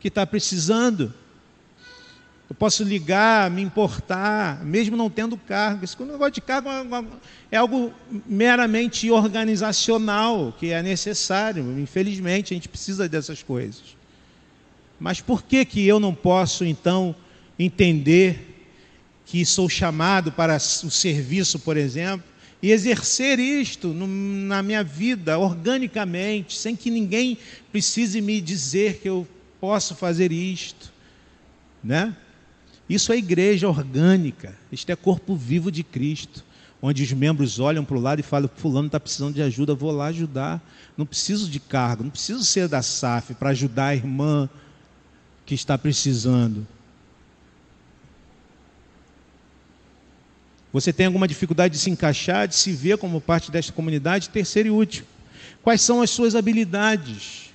que 0.00 0.08
está 0.08 0.26
precisando. 0.26 1.14
Eu 2.50 2.56
posso 2.56 2.82
ligar, 2.82 3.48
me 3.48 3.62
importar, 3.62 4.64
mesmo 4.64 4.96
não 4.96 5.08
tendo 5.08 5.36
cargo. 5.36 5.84
Esse 5.84 5.96
negócio 6.02 6.32
de 6.32 6.40
cargo 6.40 6.68
é, 6.68 7.04
é 7.52 7.56
algo 7.56 7.94
meramente 8.26 9.08
organizacional, 9.08 10.52
que 10.58 10.72
é 10.72 10.82
necessário. 10.82 11.78
Infelizmente, 11.78 12.52
a 12.52 12.56
gente 12.56 12.68
precisa 12.68 13.08
dessas 13.08 13.40
coisas. 13.40 13.96
Mas 14.98 15.20
por 15.20 15.44
que, 15.44 15.64
que 15.64 15.86
eu 15.86 16.00
não 16.00 16.12
posso, 16.12 16.64
então, 16.64 17.14
entender 17.56 18.68
que 19.24 19.46
sou 19.46 19.68
chamado 19.68 20.32
para 20.32 20.56
o 20.56 20.90
serviço, 20.90 21.60
por 21.60 21.76
exemplo, 21.76 22.26
e 22.60 22.72
exercer 22.72 23.38
isto 23.38 23.88
no, 23.88 24.08
na 24.08 24.60
minha 24.60 24.82
vida 24.82 25.38
organicamente, 25.38 26.58
sem 26.58 26.74
que 26.74 26.90
ninguém 26.90 27.38
precise 27.70 28.20
me 28.20 28.40
dizer 28.40 28.98
que 28.98 29.08
eu 29.08 29.24
posso 29.60 29.94
fazer 29.94 30.32
isto, 30.32 30.92
né? 31.82 32.16
Isso 32.90 33.12
é 33.12 33.16
igreja 33.16 33.68
orgânica. 33.68 34.52
Isto 34.72 34.90
é 34.90 34.96
corpo 34.96 35.36
vivo 35.36 35.70
de 35.70 35.84
Cristo, 35.84 36.44
onde 36.82 37.04
os 37.04 37.12
membros 37.12 37.60
olham 37.60 37.84
para 37.84 37.96
o 37.96 38.00
lado 38.00 38.18
e 38.18 38.24
falam: 38.24 38.50
Fulano 38.52 38.86
está 38.86 38.98
precisando 38.98 39.34
de 39.34 39.42
ajuda, 39.42 39.76
vou 39.76 39.92
lá 39.92 40.06
ajudar. 40.06 40.60
Não 40.96 41.06
preciso 41.06 41.48
de 41.48 41.60
cargo, 41.60 42.02
não 42.02 42.10
preciso 42.10 42.44
ser 42.44 42.66
da 42.66 42.82
SAF 42.82 43.34
para 43.34 43.50
ajudar 43.50 43.86
a 43.86 43.94
irmã 43.94 44.50
que 45.46 45.54
está 45.54 45.78
precisando. 45.78 46.66
Você 50.72 50.92
tem 50.92 51.06
alguma 51.06 51.28
dificuldade 51.28 51.74
de 51.74 51.80
se 51.80 51.90
encaixar, 51.90 52.48
de 52.48 52.56
se 52.56 52.72
ver 52.72 52.98
como 52.98 53.20
parte 53.20 53.52
desta 53.52 53.72
comunidade? 53.72 54.30
Terceiro 54.30 54.68
e 54.68 54.72
último, 54.72 55.06
quais 55.62 55.80
são 55.80 56.02
as 56.02 56.10
suas 56.10 56.34
habilidades? 56.34 57.50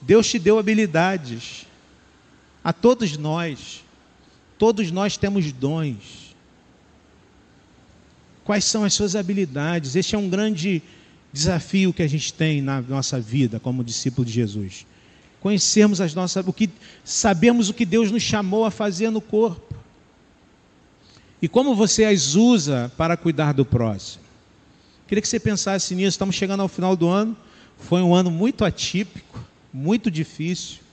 Deus 0.00 0.28
te 0.28 0.40
deu 0.40 0.58
habilidades, 0.58 1.66
a 2.64 2.72
todos 2.72 3.18
nós, 3.18 3.84
todos 4.58 4.90
nós 4.90 5.18
temos 5.18 5.52
dons. 5.52 6.34
Quais 8.42 8.64
são 8.64 8.84
as 8.84 8.94
suas 8.94 9.14
habilidades? 9.14 9.94
Este 9.94 10.14
é 10.14 10.18
um 10.18 10.30
grande 10.30 10.82
desafio 11.30 11.92
que 11.92 12.02
a 12.02 12.08
gente 12.08 12.32
tem 12.32 12.62
na 12.62 12.80
nossa 12.80 13.20
vida 13.20 13.60
como 13.60 13.84
discípulo 13.84 14.24
de 14.24 14.32
Jesus. 14.32 14.86
Conhecermos 15.40 16.00
as 16.00 16.14
nossas, 16.14 16.46
o 16.46 16.52
que 16.52 16.70
sabemos 17.04 17.68
o 17.68 17.74
que 17.74 17.84
Deus 17.84 18.10
nos 18.10 18.22
chamou 18.22 18.64
a 18.64 18.70
fazer 18.70 19.10
no 19.10 19.20
corpo. 19.20 19.74
E 21.42 21.48
como 21.48 21.74
você 21.74 22.04
as 22.04 22.34
usa 22.34 22.90
para 22.96 23.16
cuidar 23.16 23.52
do 23.52 23.66
próximo. 23.66 24.24
Queria 25.06 25.20
que 25.20 25.28
você 25.28 25.38
pensasse 25.38 25.94
nisso. 25.94 26.10
Estamos 26.10 26.34
chegando 26.34 26.60
ao 26.60 26.68
final 26.68 26.96
do 26.96 27.08
ano. 27.08 27.36
Foi 27.78 28.00
um 28.00 28.14
ano 28.14 28.30
muito 28.30 28.64
atípico, 28.64 29.44
muito 29.70 30.10
difícil. 30.10 30.83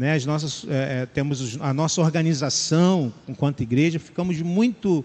Né? 0.00 0.14
As 0.14 0.24
nossas, 0.24 0.64
é, 0.66 1.04
temos 1.04 1.58
a 1.60 1.74
nossa 1.74 2.00
organização 2.00 3.12
enquanto 3.28 3.62
igreja, 3.62 3.98
ficamos 3.98 4.40
muito 4.40 5.04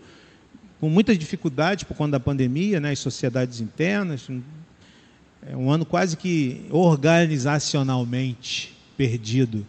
com 0.80 0.88
muita 0.88 1.18
dificuldade 1.18 1.86
por 1.86 1.98
conta 1.98 2.12
da 2.12 2.20
pandemia, 2.20 2.80
né? 2.80 2.91
as 2.91 3.00
sociedades 3.00 3.60
internas, 3.60 4.30
é 5.46 5.54
um 5.54 5.70
ano 5.70 5.86
quase 5.86 6.16
que 6.16 6.66
organizacionalmente 6.70 8.74
perdido, 8.96 9.68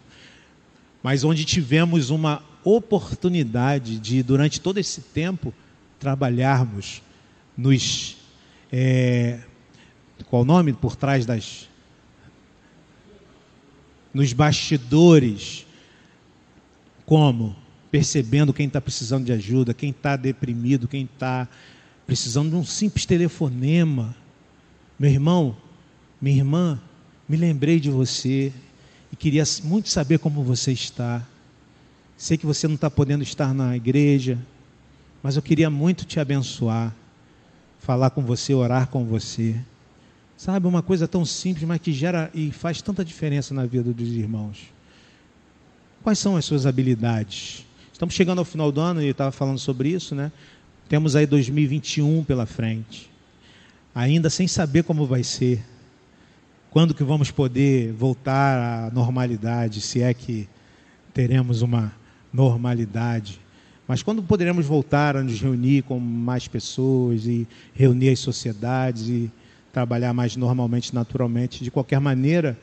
mas 1.03 1.25
onde 1.25 1.43
tivemos 1.43 2.09
uma 2.09 2.41
oportunidade 2.63 3.99
de, 3.99 4.23
durante 4.23 4.61
todo 4.61 4.77
esse 4.77 5.01
tempo, 5.01 5.53
trabalharmos 5.99 7.01
nos. 7.57 8.15
É, 8.71 9.39
qual 10.29 10.43
o 10.43 10.45
nome? 10.45 10.71
Por 10.71 10.95
trás 10.95 11.25
das. 11.25 11.67
Nos 14.17 14.33
bastidores. 14.33 15.63
Como? 17.05 17.55
Percebendo 17.91 18.51
quem 18.51 18.65
está 18.65 18.81
precisando 18.81 19.25
de 19.25 19.31
ajuda, 19.31 19.75
quem 19.75 19.91
está 19.91 20.15
deprimido, 20.15 20.87
quem 20.87 21.03
está 21.03 21.47
precisando 22.07 22.49
de 22.49 22.55
um 22.55 22.65
simples 22.65 23.05
telefonema. 23.05 24.15
Meu 24.97 25.11
irmão, 25.11 25.55
minha 26.19 26.35
irmã, 26.35 26.81
me 27.29 27.37
lembrei 27.37 27.79
de 27.79 27.91
você 27.91 28.51
e 29.11 29.15
queria 29.15 29.43
muito 29.63 29.87
saber 29.89 30.17
como 30.17 30.43
você 30.43 30.71
está. 30.71 31.23
Sei 32.17 32.39
que 32.39 32.45
você 32.47 32.67
não 32.67 32.73
está 32.73 32.89
podendo 32.89 33.21
estar 33.21 33.53
na 33.53 33.77
igreja, 33.77 34.35
mas 35.21 35.35
eu 35.35 35.43
queria 35.43 35.69
muito 35.69 36.05
te 36.05 36.19
abençoar, 36.19 36.91
falar 37.77 38.09
com 38.09 38.23
você, 38.23 38.51
orar 38.51 38.87
com 38.87 39.05
você. 39.05 39.55
Sabe, 40.37 40.67
uma 40.67 40.83
coisa 40.83 41.07
tão 41.07 41.25
simples, 41.25 41.67
mas 41.67 41.81
que 41.81 41.91
gera 41.91 42.29
e 42.31 42.51
faz 42.51 42.79
tanta 42.79 43.03
diferença 43.03 43.55
na 43.55 43.65
vida 43.65 43.91
dos 43.91 44.09
irmãos. 44.09 44.71
Quais 46.03 46.19
são 46.19 46.37
as 46.37 46.45
suas 46.45 46.67
habilidades? 46.67 47.65
Estamos 47.91 48.13
chegando 48.13 48.37
ao 48.37 48.45
final 48.45 48.71
do 48.71 48.79
ano 48.79 49.01
e 49.01 49.07
estava 49.07 49.31
falando 49.31 49.57
sobre 49.57 49.89
isso, 49.89 50.13
né? 50.13 50.31
Temos 50.87 51.15
aí 51.15 51.25
2021 51.25 52.23
pela 52.23 52.45
frente. 52.45 53.09
Ainda 53.95 54.29
sem 54.29 54.47
saber 54.47 54.83
como 54.83 55.07
vai 55.07 55.23
ser. 55.23 55.65
Quando 56.69 56.93
que 56.93 57.03
vamos 57.03 57.31
poder 57.31 57.91
voltar 57.93 58.85
à 58.85 58.91
normalidade, 58.91 59.81
se 59.81 60.03
é 60.03 60.13
que 60.13 60.47
teremos 61.15 61.63
uma 61.63 61.91
normalidade? 62.31 63.41
Mas 63.87 64.03
quando 64.03 64.21
poderemos 64.21 64.67
voltar 64.67 65.17
a 65.17 65.23
nos 65.23 65.41
reunir 65.41 65.81
com 65.81 65.99
mais 65.99 66.47
pessoas 66.47 67.25
e 67.25 67.47
reunir 67.73 68.09
as 68.09 68.19
sociedades 68.19 69.09
e 69.09 69.31
trabalhar 69.71 70.13
mais 70.13 70.35
normalmente, 70.35 70.93
naturalmente, 70.93 71.63
de 71.63 71.71
qualquer 71.71 71.99
maneira, 71.99 72.57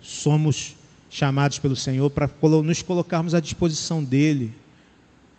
somos 0.00 0.76
chamados 1.10 1.58
pelo 1.58 1.76
Senhor 1.76 2.10
para 2.10 2.28
nos 2.62 2.82
colocarmos 2.82 3.34
à 3.34 3.40
disposição 3.40 4.02
dele 4.02 4.52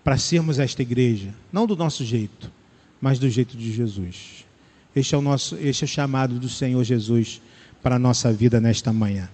para 0.04 0.18
sermos 0.18 0.60
esta 0.60 0.82
igreja, 0.82 1.34
não 1.52 1.66
do 1.66 1.76
nosso 1.76 2.06
jeito, 2.06 2.52
mas 3.02 3.18
do 3.18 3.30
jeito 3.30 3.58
de 3.58 3.72
Jesus. 3.74 4.46
Este 4.96 5.16
é 5.16 5.18
o 5.18 5.22
nosso, 5.22 5.58
este 5.58 5.84
é 5.84 5.86
o 5.86 5.88
chamado 5.88 6.40
do 6.40 6.48
Senhor 6.48 6.84
Jesus 6.84 7.42
para 7.82 7.96
a 7.96 8.00
nossa 8.00 8.32
vida 8.32 8.62
nesta 8.62 8.94
manhã. 8.94 9.28